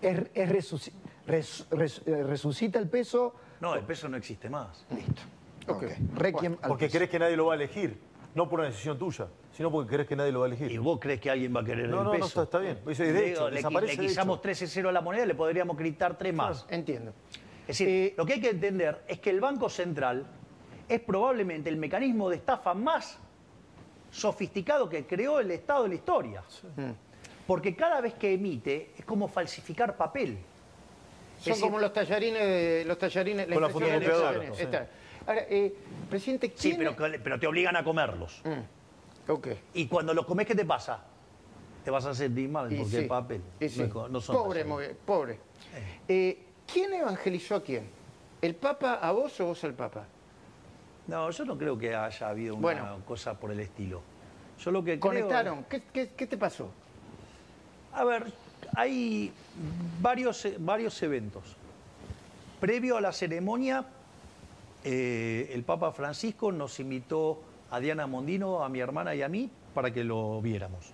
¿Es, 0.00 0.16
es 0.32 0.48
resuci- 0.48 0.92
res- 1.26 1.66
res- 1.72 2.02
eh, 2.06 2.22
¿Resucita 2.22 2.78
el 2.78 2.88
peso? 2.88 3.34
No, 3.60 3.74
el 3.74 3.82
peso 3.82 4.08
no 4.08 4.16
existe 4.16 4.48
más. 4.48 4.86
Listo. 4.90 5.22
Requiem 6.16 6.56
Porque 6.56 6.88
crees 6.90 7.10
que 7.10 7.18
nadie 7.18 7.36
lo 7.36 7.46
va 7.46 7.52
a 7.54 7.56
elegir. 7.56 7.98
No 8.34 8.48
por 8.48 8.60
una 8.60 8.68
decisión 8.70 8.98
tuya, 8.98 9.26
sino 9.52 9.70
porque 9.70 9.90
crees 9.94 10.08
que 10.08 10.16
nadie 10.16 10.32
lo 10.32 10.40
va 10.40 10.46
a 10.46 10.48
¿Y 10.48 10.52
elegir. 10.52 10.80
vos 10.80 10.98
crees 10.98 11.20
que 11.20 11.30
alguien 11.30 11.54
va 11.54 11.60
a 11.60 11.64
querer 11.64 11.88
No, 11.90 11.98
el 11.98 12.04
no, 12.04 12.04
no, 12.04 12.10
peso? 12.12 12.26
está- 12.26 12.42
está 12.44 12.58
bien. 12.60 12.78
Eso 12.88 13.04
es 13.04 13.12
de 13.12 13.30
hecho, 13.30 13.50
le, 13.50 13.60
le 13.62 13.96
de 13.96 13.98
quitamos 14.08 14.36
hecho. 14.38 14.42
13 14.42 14.80
a 14.88 14.92
la 14.92 15.00
moneda, 15.02 15.26
le 15.26 15.34
podríamos 15.34 15.76
quitar 15.76 16.16
3 16.16 16.32
más. 16.34 16.64
Entiendo. 16.70 17.12
Es 17.62 17.66
decir, 17.78 17.88
Eh, 17.88 18.14
lo 18.16 18.24
que 18.24 18.32
hay 18.34 18.40
que 18.40 18.48
entender 18.50 19.02
es 19.06 19.20
que 19.20 19.28
el 19.28 19.40
Banco 19.40 19.68
Central 19.68 20.24
es 20.88 21.00
probablemente 21.00 21.68
el 21.68 21.76
mecanismo 21.76 22.30
de 22.30 22.36
estafa 22.36 22.72
más 22.72 23.18
sofisticado 24.10 24.88
que 24.88 25.06
creó 25.06 25.38
el 25.40 25.50
Estado 25.50 25.82
de 25.84 25.88
la 25.90 25.94
historia. 25.96 26.42
Porque 27.46 27.76
cada 27.76 28.00
vez 28.00 28.14
que 28.14 28.32
emite 28.32 28.92
es 28.96 29.04
como 29.04 29.28
falsificar 29.28 29.94
papel. 29.96 30.38
Son 31.38 31.52
Es 31.52 31.60
como 31.60 31.72
decir, 31.78 31.82
los 31.82 31.92
tallarines, 31.92 32.40
de- 32.42 32.84
los 32.86 32.98
tallarines, 32.98 33.46
Con 33.46 33.60
la 33.62 33.68
fotocopiadora. 33.68 34.88
Ahora, 35.26 35.42
eh, 35.48 35.74
presidente, 36.10 36.52
Sí, 36.56 36.68
¿quién 36.70 36.78
pero, 36.78 36.90
es- 36.90 36.96
que- 37.12 37.18
pero 37.18 37.38
te 37.38 37.46
obligan 37.46 37.76
a 37.76 37.84
comerlos. 37.84 38.40
Mm, 38.44 39.30
ok. 39.30 39.48
Y 39.74 39.86
cuando 39.86 40.14
los 40.14 40.26
comes, 40.26 40.46
¿qué 40.46 40.54
te 40.54 40.64
pasa? 40.64 41.00
Te 41.84 41.90
vas 41.90 42.04
a 42.06 42.14
sentir 42.14 42.48
mal 42.48 42.72
Y 42.72 42.76
porque 42.76 43.02
sí, 43.02 43.06
papel. 43.08 43.40
y 43.60 43.68
sí. 43.68 43.88
No, 44.10 44.20
son 44.20 44.36
pobre, 44.36 44.64
muy- 44.64 44.86
pobre. 45.04 45.38
Eh, 46.08 46.46
¿Quién 46.72 46.94
evangelizó 46.94 47.56
a 47.56 47.62
quién? 47.62 47.88
¿El 48.40 48.54
Papa 48.54 48.94
a 48.94 49.12
vos 49.12 49.38
o 49.40 49.46
vos 49.46 49.62
al 49.64 49.74
Papa? 49.74 50.04
No, 51.08 51.30
yo 51.30 51.44
no 51.44 51.58
creo 51.58 51.76
que 51.76 51.94
haya 51.94 52.28
habido 52.28 52.54
una 52.54 52.62
Bueno. 52.62 52.98
cosa 53.04 53.34
por 53.34 53.50
el 53.50 53.60
estilo. 53.60 54.00
Yo 54.60 54.70
lo 54.70 54.82
que 54.84 54.92
creo- 54.98 55.00
¿Conectaron? 55.00 55.64
¿Qué, 55.64 55.82
qué, 55.92 56.10
qué 56.16 56.26
te 56.26 56.36
pasó? 56.38 56.70
A 57.92 58.04
ver, 58.04 58.32
hay 58.76 59.32
varios, 60.00 60.46
varios 60.58 61.02
eventos. 61.02 61.42
Previo 62.60 62.96
a 62.96 63.00
la 63.00 63.12
ceremonia, 63.12 63.84
eh, 64.84 65.50
el 65.52 65.62
Papa 65.64 65.92
Francisco 65.92 66.52
nos 66.52 66.78
invitó 66.80 67.40
a 67.70 67.80
Diana 67.80 68.06
Mondino, 68.06 68.62
a 68.64 68.68
mi 68.68 68.80
hermana 68.80 69.14
y 69.14 69.22
a 69.22 69.28
mí, 69.28 69.50
para 69.74 69.92
que 69.92 70.04
lo 70.04 70.40
viéramos. 70.42 70.92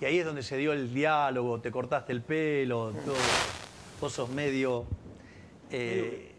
Y 0.00 0.04
ahí 0.04 0.18
es 0.18 0.26
donde 0.26 0.42
se 0.42 0.56
dio 0.56 0.72
el 0.72 0.92
diálogo, 0.92 1.60
te 1.60 1.70
cortaste 1.70 2.12
el 2.12 2.20
pelo, 2.22 2.92
todo, 3.04 3.14
vos 4.00 4.12
sos 4.12 4.28
medio... 4.28 4.84
eh, 5.70 6.30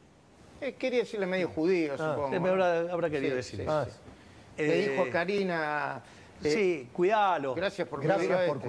Eh, 0.62 0.74
quería 0.74 1.00
decirle 1.00 1.26
medio 1.26 1.50
judío, 1.50 1.94
Ah, 2.00 2.16
supongo. 2.16 2.40
me 2.40 2.50
habrá, 2.50 2.80
habrá 2.92 3.10
querido 3.10 3.32
Sí, 3.32 3.36
decir 3.38 3.56
sí, 3.58 3.62
eso. 3.64 3.72
Ah, 3.72 3.86
sí. 3.90 4.62
Le 4.64 4.90
dijo 4.90 5.04
a 5.04 5.10
Karina... 5.10 6.02
eh, 6.44 6.50
sí, 6.50 6.90
cuidalo. 6.94 7.56
Gracias 7.56 7.88
por 7.88 8.02
Gracias 8.02 8.28
cuidarlo 8.28 8.54
por 8.54 8.62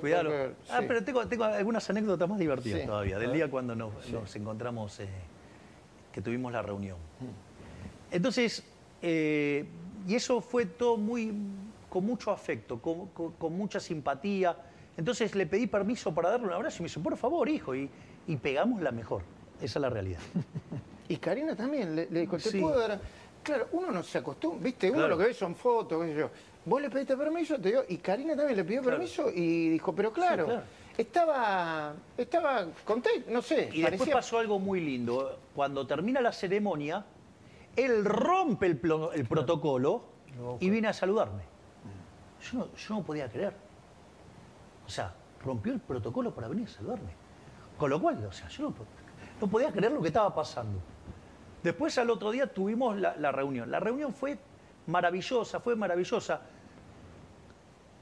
cuidarlo 0.00 0.32
a 0.32 0.42
él. 0.44 0.54
Ah, 0.70 0.80
pero 0.86 1.04
tengo, 1.04 1.26
tengo 1.28 1.44
algunas 1.44 1.88
anécdotas 1.90 2.28
más 2.28 2.38
divertidas 2.38 2.80
Sí. 2.80 2.86
todavía, 2.86 3.18
del 3.18 3.32
día 3.32 3.48
cuando 3.50 3.74
nos, 3.76 4.08
nos 4.10 4.34
encontramos, 4.36 4.98
eh, 5.00 5.08
que 6.12 6.20
tuvimos 6.20 6.52
la 6.52 6.62
reunión. 6.62 6.96
Entonces, 8.10 8.62
eh, 9.02 9.64
y 10.06 10.14
eso 10.14 10.40
fue 10.40 10.66
todo 10.66 10.96
muy, 10.96 11.32
con 11.88 12.04
mucho 12.04 12.30
afecto, 12.30 12.80
con, 12.80 13.08
con- 13.08 13.32
con 13.32 13.52
mucha 13.56 13.78
simpatía. 13.80 14.56
Entonces 14.96 15.34
le 15.34 15.46
pedí 15.46 15.66
permiso 15.66 16.12
para 16.14 16.30
darle 16.30 16.46
un 16.48 16.52
abrazo 16.52 16.78
y 16.78 16.82
me 16.82 16.88
dice, 16.88 17.00
por 17.00 17.16
favor, 17.16 17.48
hijo, 17.48 17.74
y, 17.74 17.88
y 18.26 18.36
pegamos 18.36 18.82
la 18.82 18.90
mejor. 18.90 19.22
Esa 19.60 19.78
es 19.78 19.82
la 19.82 19.90
realidad. 19.90 20.20
Y 21.08 21.16
Karina 21.16 21.56
también 21.56 21.96
le, 21.96 22.06
le 22.08 22.20
dijo, 22.20 22.36
¿te 22.36 22.50
Sí. 22.50 22.60
puedo 22.60 22.78
dar? 22.78 23.00
Claro, 23.42 23.66
uno 23.72 23.90
no 23.90 24.00
se 24.04 24.18
acostumbra, 24.18 24.62
¿viste? 24.62 24.86
Uno 24.90 24.98
Claro. 24.98 25.08
lo 25.16 25.18
que 25.18 25.24
ve 25.24 25.34
son 25.34 25.56
fotos, 25.56 26.00
qué 26.04 26.12
sé 26.12 26.18
yo. 26.20 26.30
Vos 26.64 26.80
le 26.80 26.88
pediste 26.88 27.16
permiso, 27.16 27.58
te 27.60 27.70
dio, 27.70 27.84
y 27.88 27.96
Karina 27.96 28.36
también 28.36 28.56
le 28.56 28.62
pidió 28.62 28.80
Claro. 28.80 28.96
permiso 28.98 29.28
y 29.28 29.70
dijo, 29.70 29.92
pero 29.92 30.12
claro, 30.12 30.44
claro. 30.44 30.62
Estaba, 31.00 31.94
estaba 32.16 32.66
contento, 32.84 33.30
no 33.30 33.42
sé, 33.42 33.70
Y 33.72 33.82
después 33.82 34.10
pasó 34.14 34.38
algo 34.38 34.58
muy 34.58 34.80
lindo. 34.80 35.38
Cuando 35.54 35.86
termina 35.86 36.20
la 36.20 36.32
ceremonia, 36.32 37.04
él 37.76 38.04
rompe 38.04 38.66
el, 38.66 38.80
plo- 38.80 39.10
el 39.14 39.26
protocolo 39.26 40.02
y 40.60 40.70
viene 40.70 40.88
a 40.88 40.92
saludarme. 40.92 41.42
Yo 42.50 42.58
no, 42.58 42.74
yo 42.74 42.94
no 42.94 43.02
podía 43.02 43.28
creer. 43.30 43.54
O 44.86 44.90
sea, 44.90 45.12
rompió 45.44 45.72
el 45.72 45.80
protocolo 45.80 46.34
para 46.34 46.48
venir 46.48 46.66
a 46.66 46.70
saludarme. 46.70 47.10
Con 47.78 47.90
lo 47.90 48.00
cual, 48.00 48.24
o 48.24 48.32
sea, 48.32 48.48
yo 48.48 48.64
no, 48.64 48.70
po- 48.72 48.84
no 49.40 49.46
podía 49.46 49.70
creer 49.72 49.92
lo 49.92 50.00
que 50.02 50.08
estaba 50.08 50.34
pasando. 50.34 50.78
Después 51.62 51.96
al 51.98 52.10
otro 52.10 52.30
día 52.30 52.46
tuvimos 52.46 52.96
la, 52.98 53.16
la 53.16 53.32
reunión. 53.32 53.70
La 53.70 53.80
reunión 53.80 54.14
fue 54.14 54.38
maravillosa, 54.86 55.60
fue 55.60 55.76
maravillosa. 55.76 56.40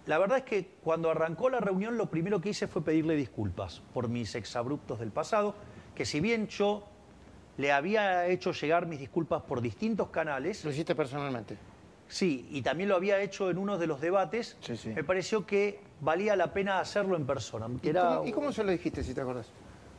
La 0.08 0.16
verdad 0.16 0.38
es 0.38 0.44
que 0.44 0.66
cuando 0.82 1.10
arrancó 1.10 1.50
la 1.50 1.60
reunión 1.60 1.98
lo 1.98 2.06
primero 2.06 2.40
que 2.40 2.48
hice 2.48 2.66
fue 2.66 2.82
pedirle 2.82 3.14
disculpas 3.14 3.82
por 3.92 4.08
mis 4.08 4.34
exabruptos 4.34 4.98
del 5.00 5.10
pasado, 5.10 5.54
que 5.94 6.06
si 6.06 6.20
bien 6.20 6.48
yo 6.48 6.88
le 7.58 7.72
había 7.72 8.26
hecho 8.26 8.52
llegar 8.52 8.86
mis 8.86 9.00
disculpas 9.00 9.42
por 9.42 9.60
distintos 9.60 10.08
canales, 10.08 10.64
Lo 10.64 10.70
hiciste 10.70 10.94
personalmente. 10.94 11.58
sí, 12.08 12.48
y 12.50 12.62
también 12.62 12.88
lo 12.88 12.96
había 12.96 13.20
hecho 13.20 13.50
en 13.50 13.58
uno 13.58 13.76
de 13.76 13.86
los 13.86 14.00
debates, 14.00 14.56
Sí, 14.62 14.78
sí. 14.78 14.88
me 14.94 15.04
pareció 15.04 15.44
que 15.44 15.78
valía 16.00 16.36
la 16.36 16.54
pena 16.54 16.80
hacerlo 16.80 17.14
en 17.14 17.26
persona. 17.26 17.66
que 17.82 17.88
¿Y, 17.88 17.90
era- 17.90 18.16
cómo, 18.16 18.26
y 18.28 18.32
cómo 18.32 18.50
se 18.52 18.64
lo 18.64 18.72
dijiste, 18.72 19.04
si 19.04 19.12
te 19.12 19.20
acordás? 19.20 19.50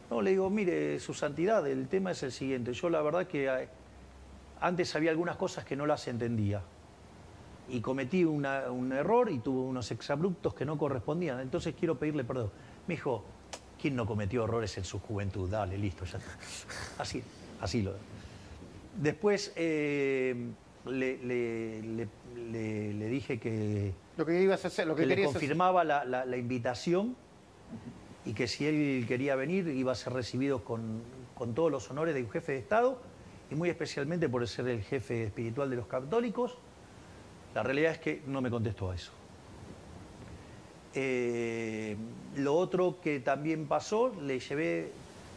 no, 0.10 0.24
le 0.24 0.32
digo, 0.32 0.50
mire, 0.50 1.00
su 1.00 1.14
santidad, 1.14 1.68
el 1.68 1.88
tema 1.88 2.10
es 2.14 2.24
el 2.24 2.32
siguiente. 2.32 2.74
Yo 2.74 2.90
la 2.90 3.04
verdad 3.04 3.28
que 3.28 3.46
eh, 3.46 3.70
antes 4.60 4.96
había 4.96 5.12
algunas 5.12 5.36
cosas 5.36 5.66
que 5.66 5.76
no 5.76 5.86
las 5.86 6.08
entendía. 6.08 6.64
Y 7.70 7.82
cometí 7.82 8.24
una- 8.26 8.72
un 8.72 8.92
error 8.92 9.30
y 9.32 9.40
tuve 9.40 9.62
unos 9.62 9.92
exabruptos 9.92 10.54
que 10.54 10.66
no 10.66 10.78
correspondían. 10.78 11.40
Entonces 11.40 11.76
quiero 11.78 11.98
pedirle 12.00 12.24
perdón. 12.24 12.52
Me 12.88 12.96
dijo, 12.96 13.24
¿quién 13.80 13.96
no 13.96 14.06
cometió 14.06 14.44
errores 14.46 14.78
en 14.78 14.84
su 14.84 15.00
juventud? 15.00 15.50
Dale, 15.50 15.78
listo, 15.78 16.06
ya 16.06 16.18
está. 16.18 16.32
Así, 16.98 17.22
así 17.62 17.82
lo. 17.84 17.94
Después 19.00 19.54
eh, 19.56 20.36
le, 20.88 21.18
le- 21.24 22.94
le- 22.94 23.08
dije 23.08 23.40
que 23.40 23.94
Lo 24.18 24.26
que 24.26 24.42
ibas 24.42 24.64
a 24.66 24.68
hacer, 24.70 24.88
lo 24.88 24.96
que, 24.96 25.04
que 25.04 25.08
le 25.16 25.24
confirmaba 25.24 25.84
la, 25.84 26.04
la- 26.06 26.26
la 26.26 26.38
invitación 26.38 27.16
y 28.26 28.34
que 28.34 28.48
si 28.48 28.66
él 28.66 29.06
quería 29.08 29.36
venir 29.36 29.68
iba 29.68 29.92
a 29.92 29.96
ser 29.96 30.14
recibido 30.14 30.64
con, 30.64 31.02
con 31.36 31.54
todos 31.54 31.72
los 31.72 31.90
honores 31.92 32.16
de 32.16 32.24
un 32.24 32.30
jefe 32.32 32.54
de 32.54 32.58
Estado 32.58 33.00
y 33.52 33.56
muy 33.56 33.70
especialmente 33.70 34.28
por 34.28 34.46
ser 34.48 34.68
el 34.68 34.82
jefe 34.84 35.24
espiritual 35.26 35.70
de 35.70 35.76
los 35.78 35.88
católicos. 35.88 36.58
La 37.56 37.64
realidad 37.64 37.92
es 37.94 37.98
que 38.00 38.22
no 38.28 38.42
me 38.42 38.50
contestó 38.50 38.92
a 38.92 38.96
eso. 38.96 39.12
Eh, 40.96 41.96
lo 42.38 42.56
otro 42.56 42.98
que 43.02 43.20
también 43.20 43.68
pasó, 43.68 44.12
le 44.22 44.40
llevé 44.40 44.92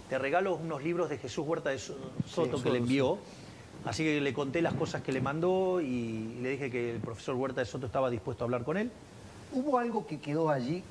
de 0.09 0.19
regalo 0.19 0.55
unos 0.57 0.83
libros 0.83 1.09
de 1.11 1.19
Jesús 1.19 1.47
Huerta 1.47 1.71
de 1.71 1.79
So- 1.79 1.97
Soto 2.27 2.63
que 2.63 2.71
le 2.71 2.79
envió. 2.79 3.19
Así 3.85 4.05
que 4.05 4.21
le 4.21 4.33
conté 4.33 4.63
las 4.63 4.75
cosas 4.75 5.03
que 5.03 5.13
le 5.13 5.21
mandó 5.21 5.81
y 5.81 6.37
le 6.41 6.51
dije 6.51 6.71
que 6.71 6.95
el 6.95 7.01
profesor 7.01 7.35
Huerta 7.35 7.61
de 7.61 7.67
Soto 7.67 7.87
estaba 7.87 8.11
dispuesto 8.11 8.45
a 8.45 8.47
hablar 8.47 8.65
con 8.65 8.77
él. 8.77 8.91
¿Hubo 9.53 9.79
algo 9.79 10.07
que 10.07 10.19
quedó 10.21 10.51
allí? 10.51 10.83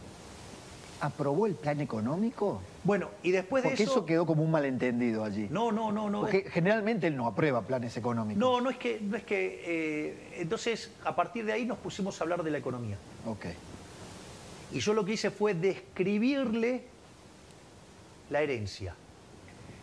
¿Aprobó 1.01 1.47
el 1.47 1.55
plan 1.55 1.81
económico? 1.81 2.61
Bueno, 2.83 3.09
y 3.23 3.31
después 3.31 3.63
de 3.63 3.69
Porque 3.69 3.83
eso... 3.83 3.91
eso 3.93 4.05
quedó 4.05 4.25
como 4.25 4.43
un 4.43 4.51
malentendido 4.51 5.23
allí. 5.23 5.47
No, 5.49 5.71
no, 5.71 5.91
no, 5.91 6.09
no. 6.09 6.21
Porque 6.21 6.45
generalmente 6.47 7.07
él 7.07 7.17
no 7.17 7.25
aprueba 7.25 7.63
planes 7.63 7.97
económicos. 7.97 8.39
No, 8.39 8.61
no 8.61 8.69
es 8.69 8.77
que, 8.77 8.99
no 9.01 9.17
es 9.17 9.23
que. 9.23 9.63
eh, 9.65 10.37
entonces, 10.37 10.91
a 11.03 11.15
partir 11.15 11.43
de 11.45 11.53
ahí 11.53 11.65
nos 11.65 11.79
pusimos 11.79 12.21
a 12.21 12.23
hablar 12.23 12.43
de 12.43 12.51
la 12.51 12.59
economía. 12.59 12.97
Ok. 13.25 13.47
Y 14.73 14.79
yo 14.79 14.93
lo 14.93 15.03
que 15.03 15.13
hice 15.13 15.31
fue 15.31 15.53
describirle 15.55 16.83
la 18.29 18.41
herencia. 18.41 18.95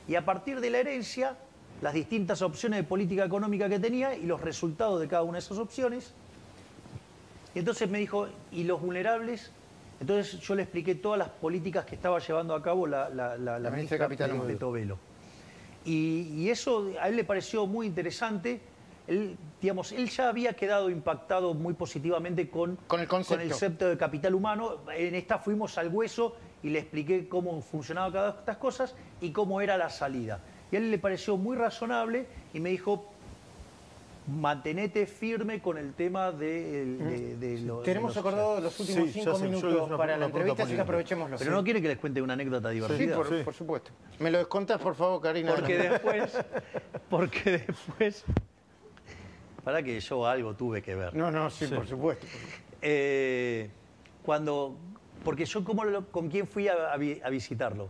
Y 0.06 0.14
a 0.14 0.24
partir 0.24 0.60
de 0.60 0.70
la 0.70 0.78
herencia, 0.78 1.36
las 1.82 1.94
distintas 1.94 2.42
opciones 2.42 2.78
de 2.78 2.84
política 2.84 3.24
económica 3.24 3.68
que 3.68 3.78
tenía 3.78 4.14
y 4.14 4.24
los 4.24 4.40
resultados 4.40 5.00
de 5.00 5.08
cada 5.08 5.22
una 5.22 5.34
de 5.34 5.38
esas 5.40 5.58
opciones. 5.58 6.12
Y 7.54 7.58
entonces 7.58 7.90
me 7.90 7.98
dijo, 7.98 8.28
¿y 8.52 8.64
los 8.64 8.80
vulnerables? 8.80 9.50
Entonces 10.00 10.38
yo 10.40 10.54
le 10.54 10.62
expliqué 10.62 10.94
todas 10.94 11.18
las 11.18 11.28
políticas 11.28 11.84
que 11.84 11.94
estaba 11.96 12.18
llevando 12.20 12.54
a 12.54 12.62
cabo 12.62 12.86
la, 12.86 13.08
la, 13.10 13.36
la- 13.36 13.38
la 13.38 13.58
La 13.58 13.70
ministra 13.70 13.96
de 13.98 14.04
Capital 14.04 14.46
de- 14.46 14.54
Tobelo. 14.56 14.98
Y, 15.84 16.20
y 16.36 16.50
eso 16.50 16.92
a 17.00 17.08
él 17.08 17.16
le 17.16 17.24
pareció 17.24 17.66
muy 17.66 17.86
interesante. 17.86 18.60
Él, 19.06 19.36
digamos, 19.60 19.90
él 19.92 20.08
ya 20.10 20.28
había 20.28 20.52
quedado 20.52 20.90
impactado 20.90 21.54
muy 21.54 21.72
positivamente 21.74 22.48
con, 22.50 22.76
Con 22.86 23.00
el 23.00 23.08
concepto. 23.08 23.42
el 23.42 23.48
concepto 23.50 23.88
de 23.88 23.96
capital 23.96 24.34
humano. 24.34 24.78
En 24.94 25.14
esta 25.14 25.38
fuimos 25.38 25.78
al 25.78 25.88
hueso 25.88 26.36
y 26.62 26.68
le 26.70 26.80
expliqué 26.80 27.26
cómo 27.28 27.60
funcionaba 27.62 28.12
cada 28.12 28.24
una 28.26 28.32
de 28.34 28.40
estas 28.40 28.56
cosas 28.58 28.94
y 29.20 29.30
cómo 29.32 29.60
era 29.60 29.76
la 29.78 29.88
salida. 29.88 30.40
Y 30.70 30.76
a 30.76 30.78
él 30.78 30.90
le 30.90 30.98
pareció 30.98 31.36
muy 31.38 31.56
razonable 31.56 32.26
y 32.52 32.60
me 32.60 32.68
dijo, 32.70 33.10
mantenete 34.28 35.06
firme 35.06 35.60
con 35.60 35.78
el 35.78 35.94
tema 35.94 36.30
de, 36.32 36.84
de- 36.96 37.36
de 37.36 37.58
los... 37.60 37.82
Tenemos 37.82 38.14
de 38.14 38.20
los- 38.20 38.26
acordado 38.26 38.60
los 38.60 38.78
últimos 38.80 39.06
Sí, 39.06 39.20
cinco 39.20 39.36
sé, 39.36 39.44
minutos 39.44 39.90
para 39.96 40.16
la 40.16 40.26
entrevista, 40.26 40.62
así 40.64 40.74
que 40.74 40.80
aprovechémoslo. 40.80 41.36
Pero 41.38 41.50
sí. 41.50 41.56
no 41.56 41.64
quiere 41.64 41.80
que 41.80 41.88
les 41.88 41.98
cuente 41.98 42.20
una 42.20 42.34
anécdota 42.34 42.68
Sí, 42.68 42.74
divertida. 42.74 43.16
por, 43.16 43.28
Sí. 43.28 43.42
por 43.44 43.54
supuesto. 43.54 43.90
Me 44.18 44.30
lo 44.30 44.46
contás, 44.48 44.80
por 44.80 44.94
favor, 44.94 45.20
Karina. 45.22 45.54
Porque 45.54 45.78
después, 45.78 46.38
porque 47.08 47.50
después, 47.66 48.24
para 49.64 49.82
que 49.82 49.98
yo 49.98 50.26
algo 50.26 50.54
tuve 50.54 50.82
que 50.82 50.94
ver. 50.94 51.14
No, 51.14 51.30
no, 51.30 51.48
sí, 51.50 51.66
por 51.66 51.86
supuesto. 51.86 52.26
Eh, 52.82 53.70
cuando, 54.22 54.76
porque 55.24 55.44
yo 55.46 55.64
como 55.64 55.84
lo- 55.84 56.06
con 56.10 56.28
quién 56.28 56.46
fui 56.46 56.68
a, 56.68 56.92
a 56.92 56.96
vi- 56.96 57.20
a 57.24 57.30
visitarlo. 57.30 57.88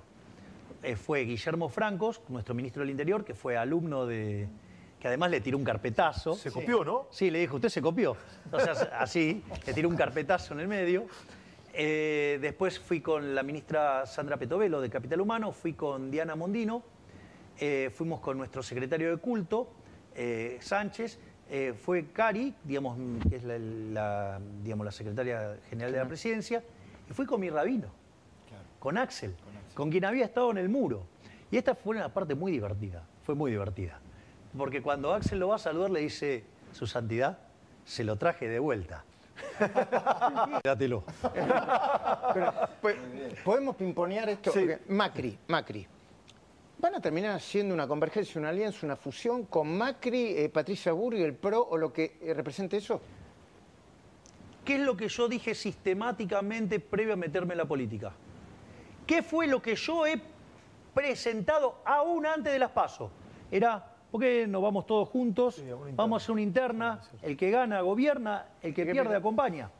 Eh, 0.85 0.95
fue 0.95 1.23
Guillermo 1.23 1.69
Francos, 1.69 2.21
nuestro 2.29 2.55
ministro 2.55 2.83
del 2.83 2.91
Interior, 2.91 3.25
que 3.25 3.35
fue 3.35 3.57
alumno 3.57 4.07
de, 4.07 4.47
que 5.01 5.09
además 5.09 5.31
le 5.31 5.41
tiró 5.41 5.59
un 5.59 5.65
carpetazo. 5.65 6.35
Se 6.35 6.51
copió, 6.51 6.85
¿no? 6.85 7.07
Sí, 7.11 7.31
le 7.31 7.39
dijo, 7.41 7.57
usted 7.57 7.69
se 7.69 7.81
copió. 7.81 8.17
O 8.51 8.61
sea, 8.61 8.73
así, 8.99 9.43
le 9.67 9.73
tiró 9.73 9.89
un 9.89 9.97
carpetazo 9.97 10.55
en 10.55 10.61
el 10.61 10.69
medio. 10.69 11.07
Eh, 11.73 12.39
después 12.41 12.79
fui 12.79 13.01
con 13.01 13.35
la 13.35 13.43
ministra 13.43 14.07
Sandra 14.07 14.37
Petovelo 14.37 14.81
de 14.81 14.91
Capital 14.91 15.21
Humano, 15.21 15.53
fui 15.53 15.75
con 15.75 16.11
Diana 16.11 16.35
Mondino, 16.35 16.83
eh, 17.61 17.91
fuimos 17.95 18.21
con 18.21 18.37
nuestro 18.37 18.63
secretario 18.63 19.11
de 19.11 19.17
culto, 19.19 19.71
eh, 20.15 20.59
Sánchez, 20.61 21.21
eh, 21.51 21.75
fue 21.75 22.07
Cari, 22.07 22.55
digamos, 22.65 22.99
que 23.29 23.37
es 23.37 23.45
la, 23.45 23.59
la, 23.59 24.41
digamos, 24.63 24.85
la 24.85 24.93
secretaria 24.93 25.59
general 25.71 25.93
de 25.93 25.99
la 25.99 26.09
presidencia, 26.09 26.65
y 27.09 27.13
fui 27.13 27.27
con 27.27 27.41
mi 27.41 27.49
rabino, 27.49 27.89
con 28.79 28.99
Axel, 28.99 29.35
con 29.75 29.91
quien 29.91 30.05
había 30.05 30.25
estado 30.25 30.51
en 30.51 30.59
el 30.59 30.69
muro. 30.69 31.07
Y 31.51 31.57
esta 31.57 31.75
fue 31.75 31.97
una 31.97 32.13
parte 32.13 32.35
muy 32.35 32.51
divertida, 32.51 33.07
fue 33.23 33.35
muy 33.35 33.51
divertida. 33.51 34.01
Porque 34.57 34.83
cuando 34.83 35.13
Axel 35.13 35.39
lo 35.39 35.49
va 35.49 35.57
a 35.57 35.59
saludar 35.59 35.91
le 35.91 36.01
dice, 36.01 36.45
su 36.73 36.87
santidad, 36.87 37.39
se 37.85 38.05
lo 38.05 38.17
traje 38.17 38.49
de 38.49 38.59
vuelta. 38.59 39.05
Dátelo. 40.65 41.05
Pues, 42.81 42.97
¿Podemos 43.45 43.77
pimponear 43.77 44.29
esto? 44.29 44.53
Macri, 44.89 45.39
Macri. 45.49 45.87
¿Van 46.81 46.95
a 46.95 47.01
terminar 47.01 47.35
haciendo 47.35 47.75
una 47.75 47.89
convergencia, 47.89 48.39
una 48.39 48.51
alianza, 48.51 48.87
una 48.87 48.95
fusión 48.95 49.45
con 49.47 49.77
Macri, 49.77 50.39
eh, 50.39 50.49
Patricia 50.49 50.93
Burri, 50.93 51.23
el 51.23 51.35
PRO 51.35 51.67
o 51.69 51.77
lo 51.77 51.93
que 51.93 52.19
eh, 52.23 52.35
represente 52.35 52.77
eso? 52.77 53.01
¿Qué 54.65 54.77
es 54.77 54.81
lo 54.83 54.97
que 54.97 55.09
yo 55.09 55.29
dije 55.29 55.55
sistemáticamente 55.55 56.79
previo 56.79 57.15
a 57.15 57.17
meterme 57.17 57.55
en 57.55 57.59
la 57.59 57.65
política? 57.65 58.13
¿Qué 59.07 59.23
fue 59.23 59.49
lo 59.49 59.61
que 59.61 59.75
yo 59.75 60.07
he 60.07 60.21
presentado 60.95 61.81
aún 61.85 62.27
antes 62.27 62.53
de 62.53 62.59
las 62.61 62.71
pasos? 62.71 63.11
Era, 63.51 63.88
¿por 64.11 64.21
qué 64.21 64.47
no 64.47 64.61
vamos 64.61 64.87
todos 64.87 65.09
juntos? 65.09 65.57
Sí, 65.57 65.65
vamos 65.95 66.21
a 66.21 66.25
hacer 66.25 66.33
una 66.33 66.43
interna, 66.43 67.01
el 67.23 67.37
que 67.37 67.51
gana 67.51 67.81
gobierna, 67.81 68.47
el 68.63 68.75
que 68.75 68.85
¿Qué 68.85 68.93
pierde 68.93 69.17
acompaña. 69.17 69.71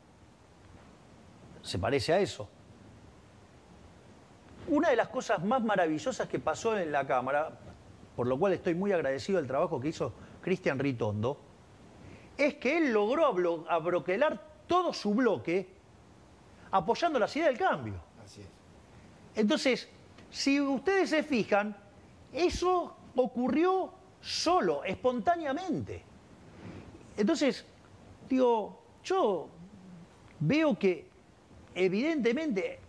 Se 1.61 1.79
parece 1.79 2.13
a 2.13 2.19
eso. 2.19 2.49
Una 4.67 4.89
de 4.89 4.95
las 4.95 5.09
cosas 5.09 5.43
más 5.43 5.63
maravillosas 5.63 6.27
que 6.27 6.39
pasó 6.39 6.77
en 6.77 6.91
la 6.91 7.05
Cámara, 7.07 7.51
por 8.15 8.27
lo 8.27 8.37
cual 8.37 8.53
estoy 8.53 8.75
muy 8.75 8.91
agradecido 8.91 9.37
del 9.37 9.47
trabajo 9.47 9.79
que 9.79 9.89
hizo 9.89 10.13
Cristian 10.41 10.77
Ritondo, 10.77 11.39
es 12.37 12.55
que 12.55 12.77
él 12.77 12.93
logró 12.93 13.65
abroquelar 13.67 14.41
todo 14.67 14.93
su 14.93 15.13
bloque 15.13 15.67
apoyando 16.71 17.19
las 17.19 17.35
ideas 17.35 17.49
del 17.49 17.57
cambio. 17.57 17.95
Así 18.23 18.41
es. 18.41 18.47
Entonces, 19.35 19.89
si 20.29 20.61
ustedes 20.61 21.09
se 21.09 21.23
fijan, 21.23 21.75
eso 22.31 22.95
ocurrió 23.15 23.91
solo, 24.21 24.83
espontáneamente. 24.83 26.03
Entonces, 27.17 27.65
digo, 28.29 28.81
yo 29.03 29.47
veo 30.39 30.77
que 30.77 31.07
evidentemente 31.75 32.79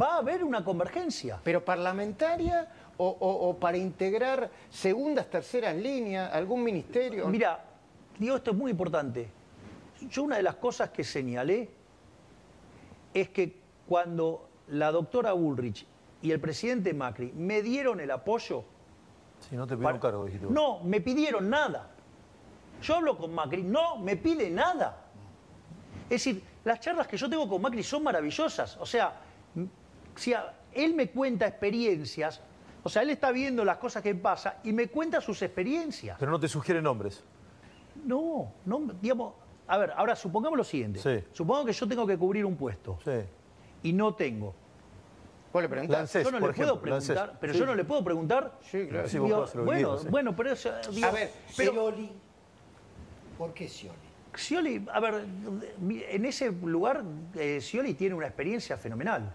va 0.00 0.14
a 0.14 0.18
haber 0.18 0.42
una 0.44 0.64
convergencia. 0.64 1.38
¿Pero 1.42 1.64
parlamentaria 1.64 2.68
o, 2.96 3.06
o- 3.08 3.48
o 3.50 3.56
para 3.58 3.76
integrar 3.76 4.50
segundas, 4.70 5.28
terceras 5.28 5.76
líneas, 5.76 6.32
algún 6.32 6.62
ministerio? 6.64 7.28
Mira, 7.28 7.62
digo, 8.18 8.36
esto 8.36 8.50
es 8.52 8.56
muy 8.56 8.70
importante. 8.70 9.28
Yo 10.10 10.22
una 10.24 10.36
de 10.36 10.42
las 10.42 10.56
cosas 10.56 10.90
que 10.90 11.04
señalé 11.04 11.68
es 13.14 13.28
que 13.28 13.56
cuando 13.86 14.48
la 14.68 14.90
doctora 14.90 15.32
Bullrich 15.32 15.86
y 16.22 16.30
el 16.30 16.40
presidente 16.40 16.94
Macri 16.94 17.32
me 17.32 17.62
dieron 17.62 18.00
el 18.00 18.10
apoyo, 18.10 18.64
Si 19.48 19.56
no 19.56 19.66
te 19.66 19.74
pido 19.74 19.84
para- 19.84 19.94
un 19.96 20.00
cargo, 20.00 20.24
dijiste 20.24 20.46
vos. 20.46 20.54
no, 20.54 20.80
me 20.80 21.00
pidieron 21.00 21.48
nada. 21.50 21.88
Yo 22.82 22.96
hablo 22.96 23.16
con 23.16 23.32
Macri, 23.34 23.62
no 23.62 23.96
me 23.98 24.16
pide 24.16 24.50
nada. 24.50 24.96
Es 26.04 26.24
decir, 26.24 26.42
las 26.64 26.80
charlas 26.80 27.06
que 27.06 27.16
yo 27.16 27.28
tengo 27.30 27.48
con 27.48 27.60
Macri 27.62 27.82
son 27.82 28.02
maravillosas. 28.02 28.76
O 28.78 28.86
sea, 28.86 29.12
si 30.16 30.34
a- 30.34 30.52
él 30.72 30.94
me 30.94 31.10
cuenta 31.10 31.46
experiencias, 31.46 32.40
o 32.82 32.88
sea, 32.88 33.02
él 33.02 33.10
está 33.10 33.30
viendo 33.30 33.64
las 33.64 33.76
cosas 33.78 34.02
que 34.02 34.14
pasa 34.14 34.56
y 34.64 34.72
me 34.72 34.88
cuenta 34.88 35.20
sus 35.20 35.40
experiencias. 35.42 36.16
Pero 36.18 36.30
no 36.32 36.40
te 36.40 36.48
sugiere 36.48 36.82
nombres. 36.82 37.22
No, 38.04 38.52
no, 38.64 38.80
digamos, 39.00 39.34
a 39.68 39.78
ver, 39.78 39.92
ahora 39.96 40.16
supongamos 40.16 40.56
lo 40.56 40.64
siguiente. 40.64 40.98
Sí. 40.98 41.24
Supongo 41.32 41.64
que 41.66 41.72
yo 41.72 41.86
tengo 41.86 42.06
que 42.06 42.18
cubrir 42.18 42.44
un 42.44 42.56
puesto 42.56 42.98
Sí. 43.04 43.20
y 43.84 43.92
no 43.92 44.14
tengo. 44.14 44.54
¿Vos 45.52 45.62
le 45.62 45.68
preguntás? 45.68 45.98
Lancés, 45.98 46.24
yo 46.24 46.30
no 46.30 46.38
por 46.40 46.48
le 46.50 46.54
puedo 46.54 46.68
ejemplo, 46.70 46.90
Lancés. 46.90 47.08
preguntar, 47.14 47.38
pero 47.40 47.52
Sí. 47.52 47.58
yo 47.58 47.66
no 47.66 47.74
le 47.74 47.84
puedo 47.84 48.04
preguntar. 48.04 48.58
Sí, 48.70 48.86
claro. 48.88 49.08
Sí, 49.08 49.18
vos 49.18 49.26
Digo, 49.28 49.36
podés 49.38 49.50
hacer 49.50 49.56
lo 49.60 49.62
que 49.64 49.84
bueno, 49.84 50.10
bueno, 50.10 50.36
pero 50.36 50.52
eso, 50.52 50.70
digo, 50.90 51.06
A 51.06 51.10
ver, 51.10 51.30
pero 51.56 51.72
Scioli. 51.72 52.12
¿Por 53.38 53.52
qué 53.54 53.68
Scioli? 53.68 53.98
Scioli, 54.34 54.86
a 54.92 55.00
ver, 55.00 55.24
en 56.08 56.24
ese 56.24 56.50
lugar 56.52 57.02
eh, 57.34 57.58
Scioli 57.60 57.92
tiene 57.94 58.14
una 58.14 58.26
experiencia 58.26 58.78
fenomenal. 58.78 59.34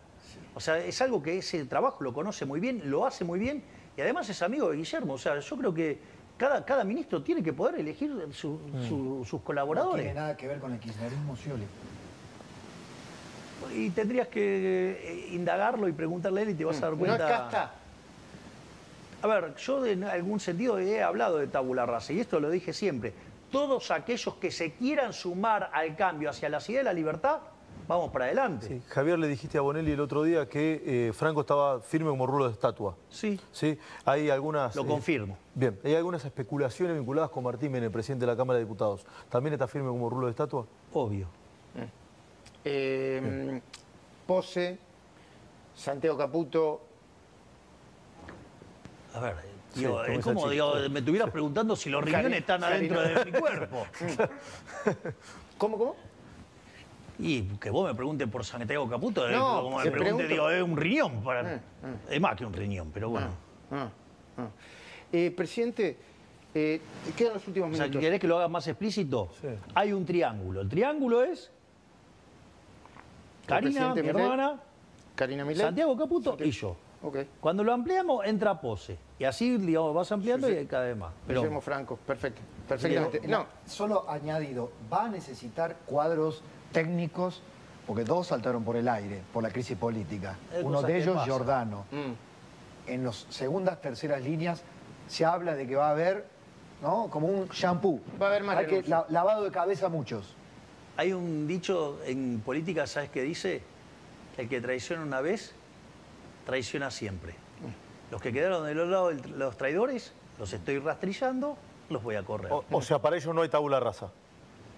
O 0.55 0.59
sea, 0.59 0.78
es 0.80 0.99
algo 1.03 1.22
que 1.22 1.38
ese 1.38 1.65
trabajo 1.65 2.03
lo 2.03 2.13
conoce 2.13 2.45
muy 2.45 2.59
bien, 2.59 2.82
lo 2.89 3.05
hace 3.05 3.24
muy 3.24 3.38
bien 3.38 3.63
y 3.95 4.01
además 4.01 4.28
es 4.30 4.41
amigo 4.41 4.72
de 4.72 4.78
Guillermo. 4.78 5.13
O 5.13 5.18
sea, 5.20 5.38
yo 5.39 5.55
creo 5.57 5.72
que 5.74 5.99
cada, 6.36 6.65
cada 6.65 6.84
ministro 6.84 7.22
tiene 7.22 7.43
que 7.43 7.53
poder 7.53 7.76
elegir 7.80 8.11
su- 8.32 8.59
su- 8.88 9.24
sus 9.24 9.34
No 9.34 9.43
colaboradores. 9.45 10.03
tiene 10.05 10.20
nada 10.20 10.36
que 10.36 10.47
ver 10.47 10.59
con 10.59 10.74
el 10.74 10.80
kirchnerismo 10.80 11.36
Scioli. 11.36 11.63
Y 13.74 13.89
tendrías 13.91 14.28
que 14.28 14.99
eh, 15.01 15.30
indagarlo 15.34 15.88
y 15.88 15.91
preguntarle 15.91 16.41
a 16.41 16.43
él 16.43 16.49
y 16.51 16.53
te 16.53 16.65
vas 16.65 16.78
a 16.78 16.82
dar 16.82 16.91
No 16.91 16.97
cuenta. 16.99 17.15
es 17.26 17.32
casta. 17.32 17.72
A 19.22 19.28
ver, 19.28 19.55
yo 19.55 19.86
en 19.86 20.03
algún 20.03 20.39
sentido 20.39 20.78
he 20.80 21.01
hablado 21.01 21.38
de 21.38 21.47
tabula 21.47 21.86
rasa 21.86 22.13
y 22.13 22.20
esto 22.20 22.39
lo 22.39 22.49
dije 22.49 22.72
siempre. 22.74 23.13
Todos 23.51 23.91
aquellos 23.91 24.36
que 24.36 24.51
se 24.51 24.74
quieran 24.74 25.13
sumar 25.13 25.70
al 25.74 25.95
cambio 25.95 26.30
hacia 26.30 26.49
la 26.49 26.59
ciudad 26.59 26.82
de 26.82 26.84
la 26.84 26.93
libertad, 26.93 27.39
vamos 27.88 28.11
para 28.11 28.26
adelante. 28.26 28.68
Sí, 28.68 28.82
Javier, 28.89 29.18
le 29.18 29.28
dijiste 29.28 29.57
a 29.57 29.61
Bonelli 29.61 29.91
el 29.93 30.01
otro 30.01 30.22
día 30.24 30.47
que 30.47 30.84
eh, 30.86 31.13
Franco 31.13 31.41
estaba 31.41 31.80
firme 31.80 32.09
como 32.09 32.28
rulo 32.28 32.45
de 32.47 32.51
estatua. 32.53 32.95
Sí, 33.09 33.39
Sí, 33.51 33.80
hay 34.05 34.30
algunas. 34.30 34.76
lo 34.76 34.84
eh, 34.84 34.88
confirmo. 34.88 35.38
Bien, 35.55 35.80
hay 35.84 35.95
algunas 35.95 36.24
especulaciones 36.24 36.95
vinculadas 36.97 37.32
con 37.32 37.43
Martín 37.43 37.72
Menem, 37.72 37.91
presidente 37.91 38.26
de 38.26 38.32
la 38.34 38.38
Cámara 38.38 38.59
de 38.59 38.65
Diputados. 38.65 39.05
¿También 39.30 39.53
está 39.53 39.68
firme 39.68 39.89
como 39.89 40.09
rulo 40.09 40.28
de 40.28 40.32
estatua? 40.32 40.65
Obvio. 40.93 41.28
Eh, 42.70 43.61
Pose, 44.26 44.78
Santiago 45.74 46.18
Caputo, 46.18 46.82
A 49.13 49.20
ver, 49.22 49.36
digo, 49.74 50.03
es 50.03 50.24
como 50.24 50.49
digo, 50.49 50.74
me 50.91 50.99
estuvieras 50.99 51.30
preguntando 51.32 51.76
si 51.78 51.89
los 51.89 52.03
riñones 52.03 52.32
Cari- 52.32 52.38
están 52.39 52.63
adentro 52.63 53.01
de 53.01 53.26
mi 53.26 53.32
cuerpo. 53.32 53.88
¿cómo, 55.57 55.78
cómo? 55.78 55.95
Y 57.20 57.43
que 57.57 57.70
vos 57.70 57.88
me 57.88 57.95
preguntes 57.95 58.28
por 58.28 58.43
Santiago 58.43 58.88
Caputo, 58.89 59.28
es 59.30 59.36
No, 59.36 59.61
como 59.63 59.78
me 59.78 59.84
se 59.84 59.91
pregunte, 59.91 60.26
pregunto- 60.26 60.28
digo, 60.28 60.49
es 60.51 60.61
un 60.61 60.76
riñón. 60.78 61.24
Para... 61.24 61.43
Mm, 61.43 62.11
Es 62.11 62.20
más 62.22 62.36
que 62.36 62.45
un 62.45 62.53
riñón, 62.53 62.91
pero 62.93 63.09
bueno. 63.09 63.30
Ah, 63.72 63.89
ah. 64.38 64.47
Eh, 65.13 65.32
presidente, 65.36 65.97
eh, 66.53 66.82
quedan 67.15 67.36
los 67.36 67.47
últimos 67.47 67.72
O 67.72 67.76
sea, 67.76 67.86
minutos. 67.86 68.01
¿querés 68.01 68.20
que 68.20 68.28
lo 68.28 68.38
haga 68.38 68.49
más 68.49 68.68
explícito? 68.68 69.30
Sí. 69.41 69.47
Hay 69.74 69.93
un 69.93 70.05
triángulo. 70.05 70.61
El 70.61 70.70
triángulo 70.70 71.24
es 71.24 71.49
Karina, 73.47 73.93
mi 73.95 74.07
hermana, 74.09 74.59
Karina. 75.15 75.45
Santiago 75.55 75.97
Caputo 75.97 76.37
y 76.43 76.51
yo. 76.51 76.75
Ok. 77.01 77.17
Cuando 77.39 77.63
lo 77.63 77.73
ampliamos, 77.73 78.25
entra 78.25 78.59
Pose. 78.59 78.97
Y 79.19 79.23
así, 79.23 79.57
digamos, 79.57 79.93
vas 79.93 80.11
ampliando 80.11 80.47
Sí, 80.47 80.53
y 80.53 80.55
sí. 80.55 80.59
hay 80.61 80.65
cada 80.67 80.85
vez 80.85 80.97
más. 80.97 81.11
Pero 81.25 81.41
Guillermo 81.41 81.61
Franco, 81.61 81.95
perfecto. 81.95 82.41
Perfectamente. 82.67 83.21
No, 83.27 83.45
Solo 83.65 84.09
añadido, 84.09 84.71
va 84.91 85.05
a 85.05 85.09
necesitar 85.09 85.75
cuadros 85.85 86.41
técnicos, 86.71 87.41
porque 87.85 88.03
dos 88.03 88.27
saltaron 88.27 88.63
por 88.63 88.75
el 88.75 88.87
aire 88.89 89.21
por 89.31 89.41
la 89.43 89.49
crisis 89.49 89.77
política. 89.77 90.35
Es 90.53 90.63
Uno 90.63 90.81
de 90.81 90.97
ellos, 90.97 91.15
pasa. 91.15 91.25
Giordano. 91.25 91.85
mm, 91.91 92.91
En 92.91 93.03
las 93.05 93.25
segundas, 93.29 93.79
terceras 93.81 94.21
líneas 94.21 94.63
se 95.07 95.23
habla 95.25 95.55
de 95.55 95.67
que 95.67 95.75
va 95.75 95.87
a 95.89 95.91
haber, 95.91 96.25
¿no? 96.81 97.09
Como 97.09 97.27
un 97.27 97.47
shampoo. 97.49 97.99
Va 98.21 98.25
a 98.25 98.29
haber 98.29 98.43
más 98.43 98.57
Hay 98.57 98.65
que 98.65 98.81
la- 98.83 99.05
lavado 99.09 99.43
de 99.43 99.51
cabeza 99.51 99.85
a 99.85 99.89
muchos. 99.89 100.35
Hay 100.97 101.13
un 101.13 101.47
dicho 101.47 101.99
en 102.05 102.41
política, 102.43 102.87
¿sabes 102.87 103.09
qué 103.09 103.21
dice? 103.21 103.61
Que 104.35 104.41
el 104.41 104.49
que 104.49 104.59
traiciona 104.59 105.03
una 105.03 105.21
vez, 105.21 105.53
traiciona 106.45 106.91
siempre. 106.91 107.35
Los 108.11 108.21
que 108.21 108.33
quedaron 108.33 108.65
del 108.65 108.79
otro 108.79 108.91
lado 108.91 109.07
de 109.09 109.27
los 109.29 109.57
traidores, 109.57 110.13
los 110.39 110.51
estoy 110.51 110.79
rastrillando, 110.79 111.57
los 111.89 112.01
voy 112.01 112.15
a 112.15 112.23
correr. 112.23 112.51
O, 112.51 112.65
o 112.71 112.81
sea, 112.81 112.99
para 112.99 113.15
ellos 113.17 113.33
no 113.33 113.43
hay 113.43 113.49
tabula 113.49 113.79
rasa. 113.79 114.11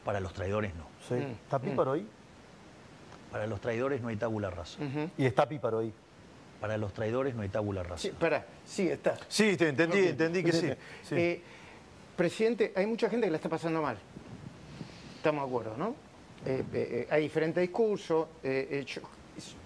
Para 0.03 0.20
los 0.20 0.34
traidores 0.34 0.74
no. 0.76 0.88
Sí. 1.07 1.15
¿Está 1.15 1.59
Píparo 1.59 1.93
ahí? 1.93 2.07
Para 3.32 3.47
los 3.47 3.61
traidores 3.61 4.01
no 4.01 4.09
hay 4.09 4.15
tabula 4.17 4.49
rasa. 4.49 4.80
Y 5.17 5.26
está 5.26 5.47
Píparo 5.47 5.80
ahí. 5.80 5.93
Para 6.59 6.78
los 6.78 6.91
traidores 6.91 7.34
no 7.34 7.43
hay 7.43 7.49
tabula 7.49 7.84
rasa. 7.84 8.01
Sí, 8.01 8.11
pará, 8.11 8.45
sí, 8.65 8.89
está. 8.89 9.17
Sí, 9.30 9.55
te 9.55 9.70
entendí, 9.70 9.99
entendí 9.99 10.43
que 10.43 10.51
sí. 10.51 10.70
sí. 11.03 11.15
Eh, 11.15 11.41
presidente, 12.17 12.74
hay 12.76 12.86
mucha 12.86 13.09
gente 13.09 13.28
que 13.28 13.32
la 13.32 13.38
está 13.38 13.47
pasando 13.47 13.82
mal. 13.82 13.97
Estamos 15.15 15.43
de 15.43 15.47
acuerdo, 15.47 15.78
¿no? 15.78 16.09
Eh, 16.46 16.64
eh, 16.74 16.88
eh, 16.92 17.08
hay 17.10 17.22
diferentes 17.24 17.62
discursos. 17.62 18.28
eh, 18.44 18.68
eh, 18.72 18.86
yo- 18.86 19.02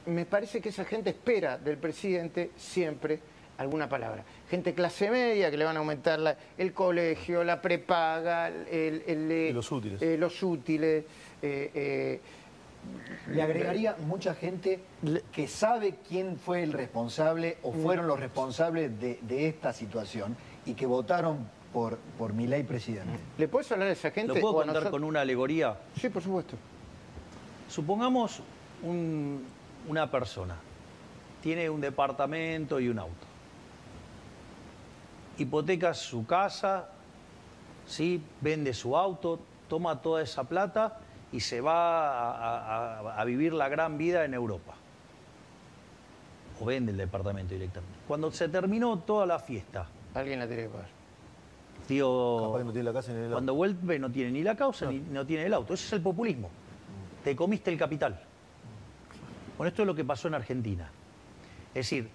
me 0.07 0.25
parece 0.25 0.61
que 0.61 0.69
esa 0.69 0.85
gente 0.85 1.09
espera 1.11 1.57
del 1.57 1.77
presidente 1.77 2.51
siempre 2.57 3.19
alguna 3.57 3.87
palabra. 3.89 4.23
Gente 4.49 4.73
clase 4.73 5.09
media 5.09 5.49
que 5.51 5.57
le 5.57 5.65
van 5.65 5.75
a 5.77 5.79
aumentar 5.79 6.19
la- 6.19 6.37
el 6.57 6.73
colegio, 6.73 7.43
la 7.43 7.61
prepaga, 7.61 8.47
el, 8.49 9.51
los 9.53 9.71
útiles. 9.71 10.01
eh, 10.01 10.17
los 10.17 10.41
útiles, 10.43 11.05
eh, 11.41 11.71
eh, 11.73 12.19
Le 13.29 13.41
agregaría 13.41 13.95
mucha 14.05 14.35
gente 14.35 14.81
que 15.31 15.47
sabe 15.47 15.95
quién 16.07 16.37
fue 16.37 16.63
el 16.63 16.73
responsable 16.73 17.57
o 17.63 17.71
fueron 17.71 18.07
los 18.07 18.19
responsables 18.19 18.99
de, 18.99 19.19
de 19.21 19.47
esta 19.47 19.71
situación 19.71 20.35
y 20.65 20.73
que 20.73 20.85
votaron 20.85 21.47
por, 21.73 21.97
por 22.17 22.33
mi 22.33 22.45
ley 22.47 22.63
presidente. 22.63 23.19
¿Le 23.37 23.47
puedes 23.47 23.71
hablar 23.71 23.87
a 23.89 23.91
esa 23.91 24.11
gente? 24.11 24.33
¿Lo 24.33 24.39
puedo 24.39 24.53
contar 24.53 24.75
nosotros? 24.75 24.91
con 24.91 25.03
una 25.03 25.21
alegoría? 25.21 25.75
Sí, 25.99 26.09
por 26.09 26.21
supuesto. 26.21 26.55
Supongamos 27.67 28.41
un- 28.83 29.43
una 29.87 30.09
persona, 30.11 30.55
tiene 31.41 31.69
un 31.69 31.81
departamento 31.81 32.79
y 32.79 32.87
un 32.89 32.99
auto. 32.99 33.25
Hipoteca 35.37 35.93
su 35.93 36.25
casa 36.25 36.89
¿sí? 37.87 38.23
vende 38.41 38.73
su 38.73 38.95
auto, 38.95 39.39
toma 39.67 40.01
toda 40.01 40.21
esa 40.21 40.43
plata 40.43 40.99
y 41.31 41.39
se 41.39 41.59
va 41.59 42.29
a, 42.31 42.99
a- 42.99 43.19
a 43.21 43.25
vivir 43.25 43.51
la 43.53 43.67
gran 43.67 43.97
vida 43.97 44.23
en 44.25 44.35
Europa. 44.35 44.75
O 46.61 46.65
vende 46.65 46.91
el 46.91 46.97
departamento 46.99 47.55
directamente. 47.55 47.97
Cuando 48.07 48.31
se 48.31 48.47
terminó 48.47 48.99
toda 48.99 49.25
la 49.25 49.39
fiesta, 49.39 49.87
Alguien 50.13 50.37
la 50.37 50.45
tiene 50.47 50.63
que 50.63 50.69
pagar. 50.69 50.87
Tío, 51.87 52.39
Capaz 52.47 52.57
que 52.59 52.63
no 52.65 52.71
tiene 52.71 52.83
la 52.85 52.93
casa 52.93 53.11
ni 53.11 53.17
el 53.17 53.23
auto. 53.25 53.33
cuando 53.35 53.53
vuelve 53.55 53.99
no 53.99 54.09
tiene 54.11 54.31
ni 54.31 54.43
la 54.43 54.55
causa 54.55 54.85
ni 54.91 54.99
no 54.99 55.25
tiene 55.25 55.45
el 55.45 55.53
auto. 55.53 55.73
Ese 55.73 55.85
es 55.87 55.93
el 55.93 56.01
populismo. 56.01 56.49
Te 57.23 57.35
comiste 57.35 57.71
el 57.71 57.77
capital. 57.77 58.19
Bueno, 59.57 59.69
esto 59.69 59.83
es 59.83 59.87
lo 59.87 59.95
que 59.95 60.03
pasó 60.03 60.27
en 60.27 60.33
Argentina. 60.35 60.89
Es 61.69 61.85
decir, 61.89 62.09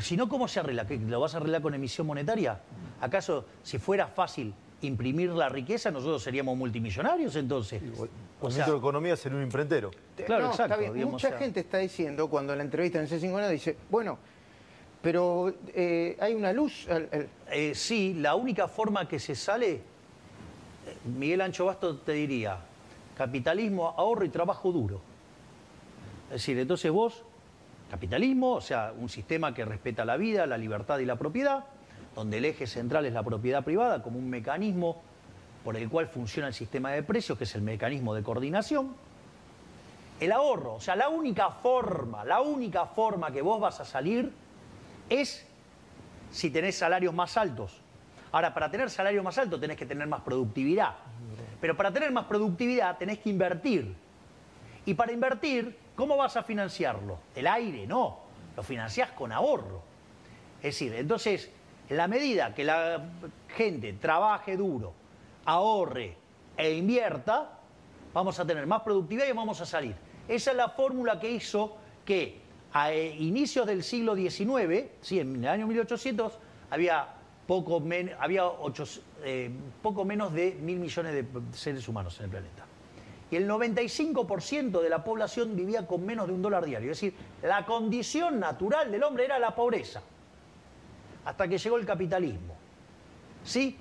si 0.00 0.16
no, 0.16 0.28
¿cómo 0.28 0.48
se 0.48 0.60
arregla? 0.60 0.86
¿Que 0.86 0.96
¿Lo 0.98 1.20
vas 1.20 1.34
a 1.34 1.38
arreglar 1.38 1.62
con 1.62 1.74
emisión 1.74 2.06
monetaria? 2.06 2.60
¿Acaso 3.00 3.46
si 3.62 3.78
fuera 3.78 4.06
fácil 4.06 4.54
imprimir 4.82 5.30
la 5.30 5.48
riqueza, 5.48 5.90
nosotros 5.90 6.22
seríamos 6.22 6.56
multimillonarios 6.56 7.36
entonces? 7.36 7.82
El 7.82 7.92
O 7.92 7.96
sea, 7.96 8.08
ministro 8.48 8.72
de 8.74 8.78
Economía 8.78 9.16
sería 9.16 9.38
un 9.38 9.44
imprentero. 9.44 9.90
Claro, 10.26 10.44
No, 10.46 10.50
está 10.50 10.64
exacto, 10.64 10.80
bien. 10.80 10.94
digamos, 10.94 11.12
Mucha 11.14 11.28
o 11.28 11.30
sea- 11.30 11.38
gente 11.38 11.60
está 11.60 11.78
diciendo, 11.78 12.28
cuando 12.28 12.52
en 12.52 12.58
la 12.58 12.64
entrevista 12.64 12.98
en 13.00 13.06
C5N 13.08 13.48
dice, 13.50 13.76
bueno, 13.90 14.18
pero 15.02 15.52
eh, 15.74 16.16
hay 16.20 16.34
una 16.34 16.52
luz. 16.52 16.88
al- 16.88 17.08
Eh, 17.50 17.74
sí, 17.74 18.14
la 18.14 18.34
única 18.34 18.66
forma 18.68 19.06
que 19.06 19.18
se 19.18 19.34
sale, 19.34 19.72
eh, 19.74 19.80
Miguel 21.18 21.40
Ancho 21.42 21.66
Basto 21.66 21.96
te 21.98 22.12
diría, 22.12 22.56
capitalismo, 23.16 23.88
ahorro 23.96 24.24
y 24.24 24.30
trabajo 24.30 24.72
duro. 24.72 25.00
Es 26.28 26.34
decir, 26.36 26.58
entonces 26.58 26.90
vos, 26.90 27.24
capitalismo, 27.90 28.52
o 28.52 28.60
sea, 28.62 28.94
un 28.96 29.08
sistema 29.10 29.52
que 29.52 29.64
respeta 29.66 30.04
la 30.06 30.16
vida, 30.16 30.46
la 30.46 30.56
libertad 30.56 30.98
y 31.00 31.04
la 31.04 31.16
propiedad, 31.16 31.64
donde 32.14 32.38
el 32.38 32.44
eje 32.46 32.66
central 32.66 33.04
es 33.04 33.12
la 33.12 33.22
propiedad 33.22 33.62
privada 33.64 34.02
como 34.02 34.18
un 34.18 34.30
mecanismo 34.30 35.02
por 35.64 35.76
el 35.76 35.88
cual 35.90 36.06
funciona 36.06 36.48
el 36.48 36.54
sistema 36.54 36.90
de 36.92 37.02
precios, 37.02 37.36
que 37.36 37.44
es 37.44 37.54
el 37.54 37.62
mecanismo 37.62 38.14
de 38.14 38.22
coordinación. 38.22 38.94
El 40.20 40.32
ahorro, 40.32 40.74
o 40.74 40.80
sea, 40.80 40.96
la 40.96 41.08
única 41.08 41.50
forma, 41.50 42.24
la 42.24 42.40
única 42.40 42.86
forma 42.86 43.30
que 43.30 43.42
vos 43.42 43.60
vas 43.60 43.80
a 43.80 43.84
salir 43.84 44.32
es 45.20 45.46
si 46.30 46.50
tenés 46.50 46.76
salarios 46.76 47.14
más 47.14 47.36
altos. 47.36 47.80
Ahora, 48.32 48.54
para 48.54 48.70
tener 48.70 48.88
salarios 48.88 49.22
más 49.22 49.36
altos 49.36 49.60
tenés 49.60 49.76
que 49.76 49.86
tener 49.86 50.06
más 50.06 50.22
productividad. 50.22 50.94
Pero 51.60 51.76
para 51.76 51.92
tener 51.92 52.10
más 52.10 52.24
productividad 52.24 52.96
tenés 52.98 53.18
que 53.18 53.30
invertir. 53.30 53.94
Y 54.86 54.94
para 54.94 55.12
invertir, 55.12 55.76
¿cómo 55.94 56.16
vas 56.16 56.36
a 56.36 56.42
financiarlo? 56.42 57.18
¿El 57.34 57.46
aire? 57.46 57.86
No. 57.86 58.20
Lo 58.56 58.62
financiás 58.62 59.10
con 59.12 59.32
ahorro. 59.32 59.82
Es 60.58 60.74
decir, 60.74 60.94
entonces, 60.94 61.50
en 61.88 61.96
la 61.96 62.08
medida 62.08 62.54
que 62.54 62.64
la 62.64 63.02
gente 63.54 63.92
trabaje 63.94 64.56
duro, 64.56 64.92
ahorre 65.44 66.16
e 66.56 66.72
invierta, 66.72 67.58
vamos 68.14 68.38
a 68.40 68.46
tener 68.46 68.66
más 68.66 68.82
productividad 68.82 69.26
y 69.26 69.32
vamos 69.32 69.60
a 69.60 69.66
salir. 69.66 69.94
Esa 70.28 70.52
es 70.52 70.56
la 70.56 70.70
fórmula 70.70 71.18
que 71.20 71.30
hizo 71.30 71.76
que 72.04 72.40
a 72.72 72.92
eh, 72.92 73.14
inicios 73.18 73.66
del 73.66 73.82
siglo 73.82 74.14
XIX, 74.16 74.86
sí, 75.00 75.20
en 75.20 75.36
el 75.36 75.48
año 75.48 75.66
1800, 75.66 76.32
había 76.70 77.08
eh, 79.24 79.50
poco 79.82 80.04
menos 80.04 80.32
de 80.32 80.54
mil 80.60 80.78
millones 80.78 81.12
de 81.12 81.26
seres 81.52 81.86
humanos 81.86 82.18
en 82.18 82.24
el 82.24 82.30
planeta. 82.30 82.64
Y 83.30 83.36
el 83.36 83.48
95% 83.48 84.82
de 84.82 84.90
la 84.90 85.02
población 85.02 85.56
vivía 85.56 85.86
con 85.86 86.04
menos 86.04 86.26
de 86.26 86.34
un 86.34 86.42
dólar 86.42 86.66
diario. 86.66 86.92
Es 86.92 87.00
decir, 87.00 87.14
la 87.42 87.64
condición 87.64 88.38
natural 88.38 88.92
del 88.92 89.02
hombre 89.02 89.24
era 89.24 89.38
la 89.38 89.54
pobreza. 89.54 90.02
Hasta 91.24 91.48
que 91.48 91.56
llegó 91.56 91.78
el 91.78 91.86
capitalismo. 91.86 92.54
¿Sí? 93.44 93.78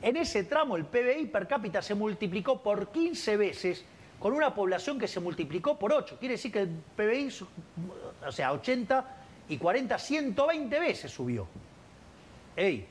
En 0.00 0.16
ese 0.16 0.44
tramo 0.44 0.76
el 0.76 0.84
PBI 0.86 1.26
per 1.26 1.46
cápita 1.46 1.82
se 1.82 1.94
multiplicó 1.94 2.62
por 2.62 2.88
15 2.88 3.36
veces 3.36 3.84
con 4.18 4.32
una 4.32 4.54
población 4.54 4.98
que 4.98 5.06
se 5.06 5.20
multiplicó 5.20 5.78
por 5.78 5.92
8. 5.92 6.16
Quiere 6.18 6.34
decir 6.34 6.50
que 6.50 6.60
el 6.60 6.68
PBI, 6.96 7.30
o 8.26 8.32
sea, 8.32 8.52
80 8.52 9.04
y 9.48 9.58
40, 9.58 9.98
120 9.98 10.80
veces 10.80 11.10
subió. 11.10 11.46
Ey, 12.56 12.86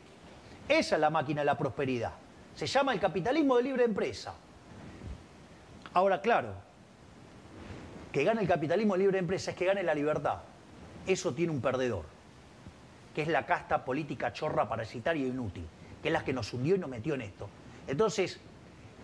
esa 0.68 0.96
es 0.96 1.02
la 1.02 1.10
máquina 1.10 1.42
de 1.42 1.46
la 1.46 1.58
prosperidad. 1.58 2.14
Se 2.56 2.68
llama 2.68 2.94
el 2.94 3.00
capitalismo 3.00 3.58
de 3.58 3.64
libre 3.64 3.84
empresa. 3.84 4.34
Ahora, 5.94 6.22
claro, 6.22 6.54
que 8.12 8.24
gane 8.24 8.42
el 8.42 8.48
capitalismo 8.48 8.94
de 8.94 9.00
libre 9.00 9.20
empresa 9.20 9.52
es 9.52 9.58
que 9.58 9.66
gane 9.66 9.84
la 9.84 9.96
libertad. 9.96 10.40
Eso 11.06 11.34
tiene 11.34 11.52
un 11.52 11.62
perdedor, 11.62 12.06
que 13.14 13.24
es 13.24 13.28
la 13.28 13.46
casta 13.46 13.84
política 13.84 14.32
chorra, 14.32 14.70
parasitaria 14.70 15.26
e 15.26 15.30
inútil, 15.30 15.66
que 16.02 16.10
es 16.10 16.14
la 16.14 16.24
que 16.24 16.34
nos 16.34 16.54
hundió 16.54 16.76
y 16.76 16.80
nos 16.80 16.90
metió 16.90 17.16
en 17.16 17.22
esto. 17.22 17.50
Entonces, 17.88 18.40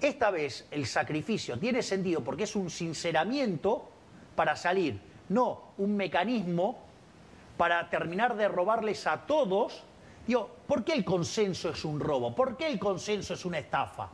esta 0.01 0.32
vez 0.32 0.65
el 0.71 0.86
sacrificio 0.86 1.59
tiene 1.59 1.84
sentido 1.84 2.23
porque 2.23 2.43
es 2.43 2.55
un 2.55 2.69
sinceramiento 2.69 3.89
para 4.36 4.55
salir, 4.55 4.99
no 5.30 5.73
un 5.77 5.95
mecanismo 5.95 6.80
para 7.57 7.89
terminar 7.89 8.36
de 8.36 8.47
robarles 8.47 9.05
a 9.07 9.17
todos. 9.25 9.84
Digo, 10.25 10.49
¿por 10.67 10.84
qué 10.84 10.93
el 10.93 11.03
consenso 11.03 11.69
es 11.69 11.84
un 11.86 11.99
robo? 11.99 12.36
¿Por 12.36 12.55
qué 12.55 12.67
el 12.67 12.80
consenso 12.80 13.34
es 13.34 13.45
una 13.45 13.59
estafa? 13.59 14.09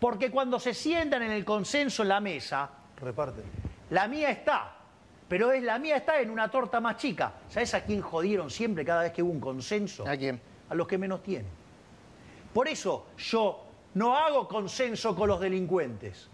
Porque 0.00 0.30
cuando 0.30 0.58
se 0.58 0.74
sientan 0.74 1.22
en 1.22 1.30
el 1.30 1.44
consenso 1.44 2.02
en 2.02 2.08
la 2.08 2.20
mesa, 2.20 2.68
Reparte. 2.96 3.42
la 3.90 4.08
mía 4.08 4.30
está, 4.30 4.72
pero 5.28 5.52
es 5.52 5.62
la 5.62 5.78
mía 5.78 5.96
está 5.96 6.20
en 6.20 6.30
una 6.30 6.50
torta 6.50 6.80
más 6.80 6.96
chica. 6.96 7.32
¿Sabes 7.48 7.74
a 7.74 7.84
quién 7.84 8.00
jodieron 8.00 8.50
siempre 8.50 8.84
cada 8.84 9.02
vez 9.02 9.12
que 9.12 9.22
hubo 9.22 9.30
un 9.30 9.40
consenso? 9.40 10.06
¿A 10.08 10.16
quién? 10.16 10.40
A 10.68 10.74
los 10.74 10.86
que 10.86 10.98
menos 10.98 11.22
tienen. 11.22 11.50
Por 12.52 12.66
eso 12.66 13.06
yo 13.18 13.64
no 13.94 14.16
hago 14.16 14.48
consenso 14.48 15.14
con 15.14 15.28
los 15.28 15.40
delincuentes. 15.40 16.28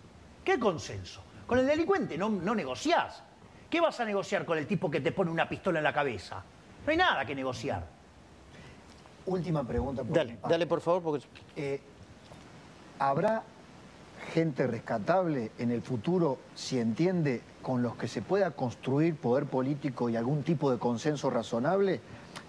¿Qué 0.44 0.58
consenso? 0.58 1.22
Con 1.46 1.58
el 1.58 1.66
delincuente 1.66 2.16
no, 2.16 2.28
no 2.28 2.54
negociás. 2.54 3.22
¿Qué 3.70 3.80
vas 3.80 3.98
a 4.00 4.04
negociar 4.04 4.44
con 4.44 4.58
el 4.58 4.66
tipo 4.66 4.90
que 4.90 5.00
te 5.00 5.12
pone 5.12 5.30
una 5.30 5.48
pistola 5.48 5.78
en 5.78 5.84
la 5.84 5.92
cabeza? 5.92 6.42
No 6.84 6.90
hay 6.90 6.96
nada 6.96 7.24
que 7.24 7.34
negociar. 7.34 7.84
Última 9.26 9.64
pregunta. 9.64 10.04
por 10.04 10.12
Dale, 10.16 10.38
dale 10.48 10.66
por 10.66 10.80
favor, 10.80 11.02
porque 11.02 11.26
Eh, 11.56 11.80
¿Habrá 12.98 13.42
gente 14.32 14.66
rescatable 14.66 15.50
en 15.58 15.70
el 15.70 15.82
futuro, 15.82 16.38
si 16.54 16.78
entiende, 16.78 17.42
con 17.60 17.82
los 17.82 17.96
que 17.96 18.08
se 18.08 18.22
pueda 18.22 18.52
construir 18.52 19.16
poder 19.16 19.44
político 19.46 20.08
y 20.08 20.16
algún 20.16 20.42
tipo 20.44 20.70
de 20.70 20.78
consenso 20.78 21.28
razonable? 21.28 22.00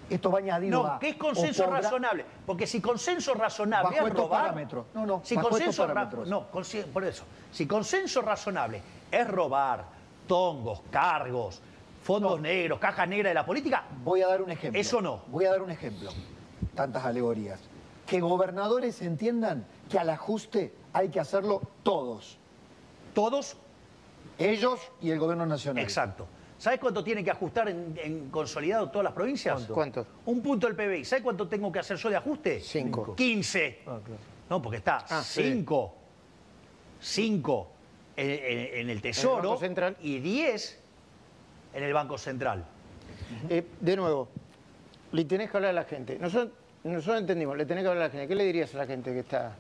Esto 0.10 0.32
va 0.32 0.40
añadido 0.40 0.84
No, 0.84 0.88
a... 0.90 1.00
¿qué 1.00 1.10
es 1.10 1.16
consenso 1.18 1.66
podrá- 1.66 1.82
razonable? 1.82 2.24
Porque 2.46 2.66
si 2.66 2.80
consenso 2.80 3.34
razonable 3.34 3.96
Bajo 3.96 4.06
es 4.08 4.12
estos 4.14 4.24
robar. 4.26 4.42
parámetros. 4.44 4.86
No, 4.94 5.06
no, 5.06 5.22
si 5.26 5.36
bajo 5.36 5.50
consenso 5.50 5.84
estos 5.84 5.94
ra- 5.96 6.26
no, 6.26 6.50
consi- 6.52 6.86
por 6.86 7.04
eso. 7.04 7.26
Si 7.52 7.68
consenso 7.68 8.22
razonable 8.22 8.82
es 9.12 9.28
robar, 9.28 9.84
tongos, 10.28 10.82
cargos, 10.92 11.62
fondos 12.04 12.34
No. 12.38 12.44
negros, 12.44 12.80
caja 12.80 13.06
negra 13.06 13.30
de 13.30 13.36
la 13.36 13.46
política, 13.46 13.86
Voy 14.04 14.22
a 14.22 14.28
dar 14.28 14.42
un 14.42 14.52
ejemplo. 14.52 14.80
Eso 14.80 15.02
no. 15.02 15.22
Voy 15.28 15.46
a 15.46 15.52
dar 15.52 15.62
un 15.62 15.72
ejemplo. 15.72 16.10
Tantas 16.76 17.04
alegorías. 17.06 17.60
Que 18.06 18.20
gobernadores 18.22 19.02
entiendan 19.02 19.66
que 19.90 20.00
al 20.00 20.10
ajuste 20.10 20.74
hay 20.94 21.10
que 21.10 21.20
hacerlo 21.20 21.62
todos. 21.84 22.38
todos, 23.14 23.58
Ellos 24.38 24.80
y 25.02 25.10
el 25.10 25.18
gobierno 25.20 25.46
nacional. 25.46 25.84
exacto. 25.84 26.28
¿Sabes 26.60 26.80
cuánto 26.80 27.04
tiene 27.04 27.24
que 27.24 27.30
ajustar 27.32 27.70
en, 27.70 27.96
en 28.04 28.30
consolidado 28.30 28.90
todas 28.90 29.04
las 29.06 29.14
provincias? 29.14 29.66
¿Cuánto? 29.66 30.06
Un 30.26 30.42
punto 30.42 30.68
del 30.68 30.76
PBI. 30.76 31.06
¿Sabes 31.06 31.24
cuánto 31.24 31.48
tengo 31.48 31.72
que 31.72 31.80
hacer 31.80 31.98
yo 31.98 32.10
de 32.10 32.16
ajuste? 32.16 32.60
Cinco. 32.62 33.16
15. 33.16 33.80
Ah, 33.86 34.00
claro. 34.04 34.22
No, 34.50 34.62
porque 34.62 34.78
está 34.78 35.06
Ah, 35.10 35.22
sí. 35.24 35.44
5, 35.44 35.94
5 37.00 37.68
en, 38.18 38.30
en- 38.30 38.80
en 38.82 38.90
el 38.90 39.02
Tesoro 39.02 39.58
Central. 39.58 39.96
y 40.02 40.20
10 40.20 40.80
en 41.74 41.84
el 41.84 41.94
Banco 41.94 42.18
Central. 42.18 42.66
Eh, 43.50 43.64
de 43.80 43.96
nuevo, 43.96 44.28
le 45.12 45.24
tenés 45.26 45.50
que 45.52 45.58
hablar 45.58 45.70
a 45.72 45.74
la 45.74 45.84
gente. 45.86 46.18
Nosotros, 46.20 46.52
nosotros 46.84 47.20
entendimos, 47.22 47.56
le 47.58 47.66
tenés 47.66 47.84
que 47.84 47.90
hablar 47.90 48.04
a 48.04 48.08
la 48.08 48.12
gente. 48.12 48.28
¿Qué 48.28 48.36
le 48.36 48.44
dirías 48.46 48.74
a 48.76 48.80
la 48.80 48.86
gente 48.88 49.14
que 49.14 49.20
está...? 49.20 49.56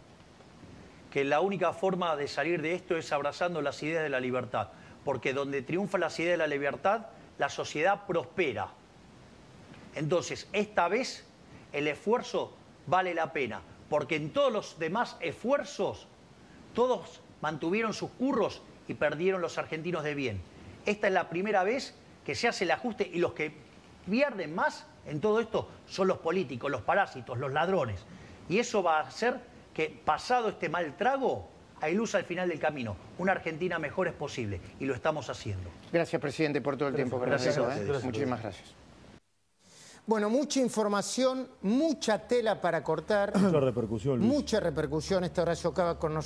Que 1.12 1.24
la 1.24 1.40
única 1.40 1.72
forma 1.74 2.16
de 2.16 2.28
salir 2.28 2.62
de 2.62 2.74
esto 2.74 2.98
es 2.98 3.12
abrazando 3.14 3.62
las 3.62 3.82
ideas 3.84 4.04
de 4.04 4.10
la 4.10 4.20
libertad. 4.20 4.70
Porque 5.06 5.34
donde 5.34 5.62
triunfa 5.62 5.98
las 5.98 6.20
ideas 6.20 6.34
de 6.34 6.38
la 6.38 6.48
libertad, 6.48 7.08
la 7.38 7.50
sociedad 7.50 8.06
prospera. 8.06 8.68
Entonces, 9.96 10.48
esta 10.54 10.88
vez 10.88 11.26
el 11.74 11.88
esfuerzo 11.88 12.54
vale 12.88 13.14
la 13.14 13.32
pena. 13.34 13.62
Porque 13.90 14.16
en 14.18 14.32
todos 14.32 14.52
los 14.52 14.80
demás 14.80 15.16
esfuerzos, 15.22 16.08
todos 16.74 17.22
mantuvieron 17.42 17.94
sus 17.94 18.10
curros 18.12 18.62
y 18.88 18.94
perdieron 18.94 19.42
los 19.42 19.58
argentinos 19.58 20.04
de 20.04 20.16
bien. 20.16 20.42
Esta 20.86 21.08
es 21.08 21.14
la 21.14 21.30
primera 21.30 21.64
vez 21.64 21.94
que 22.26 22.36
se 22.36 22.48
hace 22.48 22.64
el 22.64 22.72
ajuste 22.72 23.10
y 23.12 23.20
los 23.20 23.34
que 23.34 23.52
pierden 24.10 24.56
más 24.56 24.86
en 25.06 25.20
todo 25.22 25.40
esto 25.40 25.70
son 25.88 26.08
los 26.08 26.18
políticos, 26.20 26.70
los 26.72 26.82
parásitos, 26.82 27.38
los 27.38 27.52
ladrones. 27.54 28.02
Y 28.50 28.60
eso 28.60 28.82
va 28.84 29.00
a 29.00 29.02
hacer 29.08 29.40
que, 29.74 29.90
pasado 30.06 30.50
este 30.50 30.70
mal 30.70 30.96
trago, 30.98 31.50
hay 31.82 31.94
luz 31.94 32.16
al 32.16 32.24
final 32.24 32.50
del 32.50 32.60
camino. 32.60 32.96
Una 33.18 33.34
Argentina 33.34 33.78
mejor 33.80 34.08
es 34.08 34.14
posible 34.14 34.60
y 34.80 34.86
lo 34.86 34.96
estamos 34.96 35.30
haciendo. 35.30 35.70
Gracias, 35.92 36.22
presidente, 36.22 36.62
por 36.62 36.78
todo 36.78 36.90
el 36.90 36.96
tiempo 36.96 37.20
que 37.20 37.28
Gracias 37.28 37.58
a 37.58 37.62
dedicó, 37.62 37.68
ustedes. 37.70 37.84
¿eh? 37.84 37.88
Gracias. 37.92 38.06
Muchísimas 38.06 38.42
gracias. 38.42 38.74
Bueno, 40.06 40.30
mucha 40.30 40.62
información, 40.62 41.50
mucha 41.64 42.18
tela 42.28 42.62
para 42.62 42.82
cortar, 42.82 43.38
Mucha 43.38 43.60
repercusión, 43.60 44.20
Luis. 44.20 44.30
mucha 44.32 44.60
repercusión. 44.62 45.26
Esta 45.26 45.42
hora 45.42 45.52
acaba 45.52 46.00
con 46.00 46.14
nosotros. 46.14 46.26